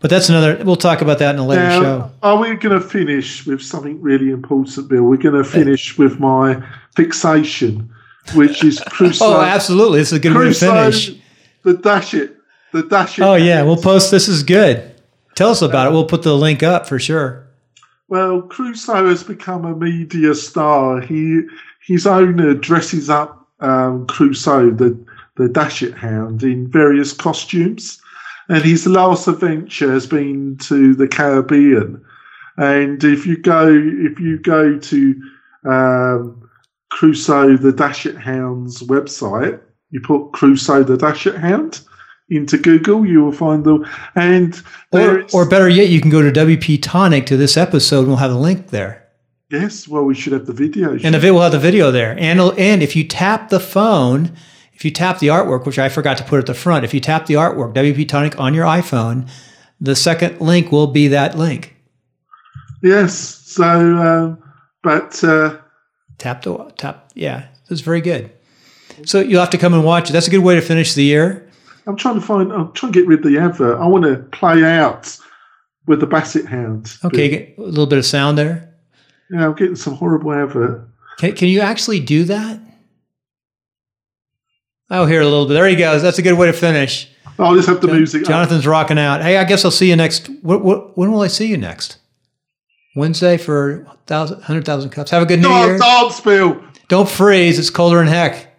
But 0.00 0.08
that's 0.08 0.30
another, 0.30 0.64
we'll 0.64 0.76
talk 0.76 1.02
about 1.02 1.18
that 1.18 1.34
in 1.34 1.40
a 1.40 1.46
later 1.46 1.62
now, 1.62 1.82
show. 1.82 2.10
Are 2.22 2.38
we 2.38 2.56
going 2.56 2.80
to 2.80 2.80
finish 2.80 3.44
with 3.46 3.60
something 3.60 4.00
really 4.00 4.30
important, 4.30 4.88
Bill? 4.88 5.02
We're 5.02 5.18
going 5.18 5.34
to 5.34 5.44
finish 5.44 5.98
with 5.98 6.18
my 6.18 6.66
fixation, 6.96 7.92
which 8.34 8.64
is 8.64 8.80
Crusoe. 8.80 9.24
oh, 9.26 9.40
absolutely. 9.40 10.00
It's 10.00 10.12
a 10.12 10.18
good 10.18 10.32
Crusoe, 10.32 10.72
way 10.72 10.90
to 10.90 10.92
finish. 10.92 11.22
The 11.62 11.74
dash 11.74 12.14
it. 12.14 12.36
The 12.72 12.82
dash 12.82 13.18
it. 13.18 13.22
Oh, 13.22 13.34
yeah. 13.34 13.62
We'll 13.62 13.76
post, 13.76 14.10
this 14.10 14.28
is 14.28 14.42
good. 14.42 14.94
Tell 15.34 15.50
us 15.50 15.62
about 15.62 15.88
it. 15.88 15.92
We'll 15.92 16.06
put 16.06 16.22
the 16.22 16.36
link 16.36 16.62
up 16.62 16.86
for 16.86 16.98
sure. 16.98 17.46
Well, 18.08 18.42
Crusoe 18.42 19.08
has 19.08 19.22
become 19.22 19.64
a 19.64 19.74
media 19.74 20.34
star. 20.34 21.00
He 21.00 21.42
his 21.86 22.06
owner 22.06 22.54
dresses 22.54 23.08
up 23.08 23.48
um, 23.60 24.06
Crusoe, 24.08 24.70
the 24.72 24.98
the 25.36 25.48
Dachshund, 25.48 26.42
in 26.42 26.68
various 26.68 27.12
costumes, 27.12 28.02
and 28.48 28.64
his 28.64 28.86
last 28.86 29.28
adventure 29.28 29.92
has 29.92 30.08
been 30.08 30.56
to 30.58 30.94
the 30.94 31.06
Caribbean. 31.06 32.04
And 32.56 33.02
if 33.04 33.26
you 33.26 33.36
go 33.36 33.68
if 33.68 34.18
you 34.18 34.38
go 34.38 34.76
to 34.76 35.22
um, 35.64 36.49
Crusoe 36.90 37.56
the 37.56 37.72
Dachshund's 37.72 38.82
website, 38.82 39.60
you 39.90 40.00
put 40.00 40.32
Crusoe 40.32 40.82
the 40.82 40.96
Dachshund, 40.96 41.80
into 42.30 42.56
Google, 42.56 43.04
you 43.04 43.24
will 43.24 43.32
find 43.32 43.64
them. 43.64 43.86
And 44.14 44.60
or, 44.92 45.24
or 45.32 45.48
better 45.48 45.68
yet, 45.68 45.88
you 45.88 46.00
can 46.00 46.10
go 46.10 46.22
to 46.22 46.30
WP 46.30 46.80
Tonic 46.80 47.26
to 47.26 47.36
this 47.36 47.56
episode, 47.56 48.00
and 48.00 48.08
we'll 48.08 48.16
have 48.18 48.30
a 48.30 48.38
link 48.38 48.68
there. 48.68 49.08
Yes, 49.50 49.88
well, 49.88 50.04
we 50.04 50.14
should 50.14 50.32
have 50.32 50.46
the 50.46 50.52
video. 50.52 50.96
And 51.02 51.16
if 51.16 51.24
it 51.24 51.32
will 51.32 51.40
have 51.40 51.52
the 51.52 51.58
video 51.58 51.90
there. 51.90 52.16
And 52.18 52.40
and 52.40 52.82
if 52.82 52.94
you 52.94 53.02
tap 53.02 53.48
the 53.48 53.58
phone, 53.58 54.36
if 54.72 54.84
you 54.84 54.92
tap 54.92 55.18
the 55.18 55.26
artwork, 55.26 55.66
which 55.66 55.78
I 55.78 55.88
forgot 55.88 56.16
to 56.18 56.24
put 56.24 56.38
at 56.38 56.46
the 56.46 56.54
front, 56.54 56.84
if 56.84 56.94
you 56.94 57.00
tap 57.00 57.26
the 57.26 57.34
artwork, 57.34 57.74
WP 57.74 58.08
Tonic 58.08 58.38
on 58.38 58.54
your 58.54 58.64
iPhone, 58.64 59.28
the 59.80 59.96
second 59.96 60.40
link 60.40 60.70
will 60.70 60.86
be 60.86 61.08
that 61.08 61.36
link. 61.36 61.74
Yes. 62.82 63.12
So, 63.44 63.64
uh, 63.64 64.36
but 64.84 65.22
uh, 65.24 65.56
tap 66.20 66.42
the 66.42 66.72
tap. 66.76 67.10
Yeah, 67.14 67.48
it's 67.68 67.80
very 67.80 68.00
good. 68.00 68.30
So 69.04 69.20
you'll 69.20 69.40
have 69.40 69.50
to 69.50 69.58
come 69.58 69.74
and 69.74 69.84
watch 69.84 70.10
it. 70.10 70.12
That's 70.12 70.28
a 70.28 70.30
good 70.30 70.38
way 70.38 70.54
to 70.54 70.60
finish 70.60 70.94
the 70.94 71.02
year. 71.02 71.48
I'm 71.86 71.96
trying 71.96 72.14
to 72.14 72.20
find. 72.20 72.52
I'm 72.52 72.72
trying 72.72 72.92
to 72.92 73.00
get 73.00 73.08
rid 73.08 73.24
of 73.24 73.32
the 73.32 73.38
advert. 73.38 73.80
I 73.80 73.86
want 73.86 74.04
to 74.04 74.16
play 74.36 74.62
out 74.62 75.16
with 75.86 76.00
the 76.00 76.06
Basset 76.06 76.46
Hound. 76.46 76.96
Okay, 77.04 77.54
a 77.56 77.60
little 77.60 77.86
bit 77.86 77.98
of 77.98 78.06
sound 78.06 78.38
there. 78.38 78.74
Yeah, 79.30 79.46
I'm 79.46 79.54
getting 79.54 79.76
some 79.76 79.94
horrible 79.94 80.32
advert. 80.32 80.88
Can, 81.18 81.34
can 81.34 81.48
you 81.48 81.60
actually 81.60 82.00
do 82.00 82.24
that? 82.24 82.60
Oh, 84.90 85.06
here 85.06 85.20
a 85.20 85.24
little 85.24 85.46
bit. 85.46 85.54
There 85.54 85.68
he 85.68 85.76
goes. 85.76 86.02
That's 86.02 86.18
a 86.18 86.22
good 86.22 86.36
way 86.36 86.46
to 86.46 86.52
finish. 86.52 87.08
I'll 87.38 87.54
just 87.54 87.68
have 87.68 87.80
the 87.80 87.88
music. 87.88 88.24
Jonathan's 88.24 88.66
rocking 88.66 88.98
out. 88.98 89.22
Hey, 89.22 89.38
I 89.38 89.44
guess 89.44 89.64
I'll 89.64 89.70
see 89.70 89.88
you 89.88 89.96
next. 89.96 90.28
What, 90.42 90.62
what, 90.64 90.98
when 90.98 91.12
will 91.12 91.22
I 91.22 91.28
see 91.28 91.46
you 91.46 91.56
next? 91.56 91.98
Wednesday 92.96 93.36
for 93.36 93.86
100,000 94.08 94.90
cups. 94.90 95.10
Have 95.10 95.22
a 95.22 95.26
good 95.26 95.40
New 95.40 95.48
Year. 95.48 95.78
Dance, 95.78 96.20
Bill. 96.20 96.62
Don't 96.88 97.08
freeze. 97.08 97.58
It's 97.58 97.70
colder 97.70 97.98
than 97.98 98.08
heck. 98.08 98.50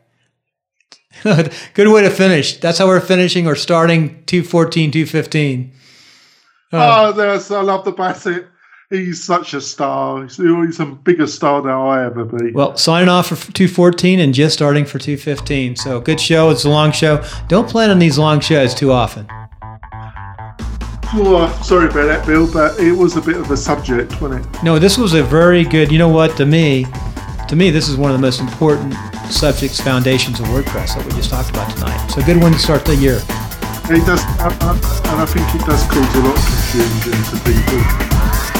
Good 1.23 1.87
way 1.89 2.01
to 2.01 2.09
finish. 2.09 2.59
That's 2.59 2.79
how 2.79 2.87
we're 2.87 2.99
finishing 3.01 3.45
or 3.45 3.55
starting 3.55 4.23
214, 4.25 4.91
215. 4.91 5.71
Uh, 6.73 7.09
oh, 7.09 7.11
there's, 7.11 7.51
I 7.51 7.61
love 7.61 7.85
the 7.85 7.91
Bassett. 7.91 8.47
He's 8.89 9.23
such 9.23 9.53
a 9.53 9.61
star. 9.61 10.23
He's, 10.23 10.37
he's 10.37 10.79
a 10.79 10.85
bigger 10.85 11.27
star 11.27 11.61
than 11.61 11.71
I 11.71 12.05
ever 12.05 12.25
be. 12.25 12.51
Well, 12.51 12.75
signing 12.75 13.09
off 13.09 13.27
for 13.27 13.35
214 13.35 14.19
and 14.19 14.33
just 14.33 14.53
starting 14.53 14.85
for 14.85 14.99
215. 14.99 15.75
So 15.75 16.01
good 16.01 16.19
show. 16.19 16.49
It's 16.49 16.65
a 16.65 16.69
long 16.69 16.91
show. 16.91 17.23
Don't 17.47 17.69
plan 17.69 17.89
on 17.89 17.99
these 17.99 18.17
long 18.17 18.39
shows 18.39 18.73
too 18.73 18.91
often. 18.91 19.27
Oh, 21.13 21.61
sorry 21.61 21.87
about 21.87 22.05
that, 22.05 22.25
Bill, 22.25 22.51
but 22.51 22.79
it 22.79 22.93
was 22.93 23.17
a 23.17 23.21
bit 23.21 23.35
of 23.35 23.51
a 23.51 23.57
subject, 23.57 24.21
wasn't 24.21 24.45
it? 24.45 24.63
No, 24.63 24.79
this 24.79 24.97
was 24.97 25.13
a 25.13 25.21
very 25.21 25.65
good. 25.65 25.91
You 25.91 25.97
know 25.97 26.07
what? 26.07 26.37
To 26.37 26.45
me, 26.45 26.85
to 27.49 27.55
me, 27.55 27.69
this 27.69 27.89
is 27.89 27.97
one 27.97 28.11
of 28.11 28.17
the 28.17 28.21
most 28.21 28.39
important 28.39 28.95
subjects, 29.29 29.81
foundations 29.81 30.39
of 30.39 30.45
WordPress 30.47 30.95
that 30.95 31.05
we 31.05 31.11
just 31.11 31.29
talked 31.29 31.49
about 31.49 31.69
tonight. 31.75 32.07
So, 32.07 32.21
good 32.23 32.41
one 32.41 32.53
to 32.53 32.59
start 32.59 32.85
the 32.85 32.95
year. 32.95 33.21
It 33.89 34.05
does, 34.05 34.23
and 34.39 35.19
I 35.19 35.25
think 35.25 35.53
it 35.53 35.65
does 35.65 35.83
cause 35.83 36.15
a 36.15 36.19
lot 36.19 36.37
of 36.37 36.45
confusion 36.45 37.23
to 37.27 37.43
people. 37.43 38.50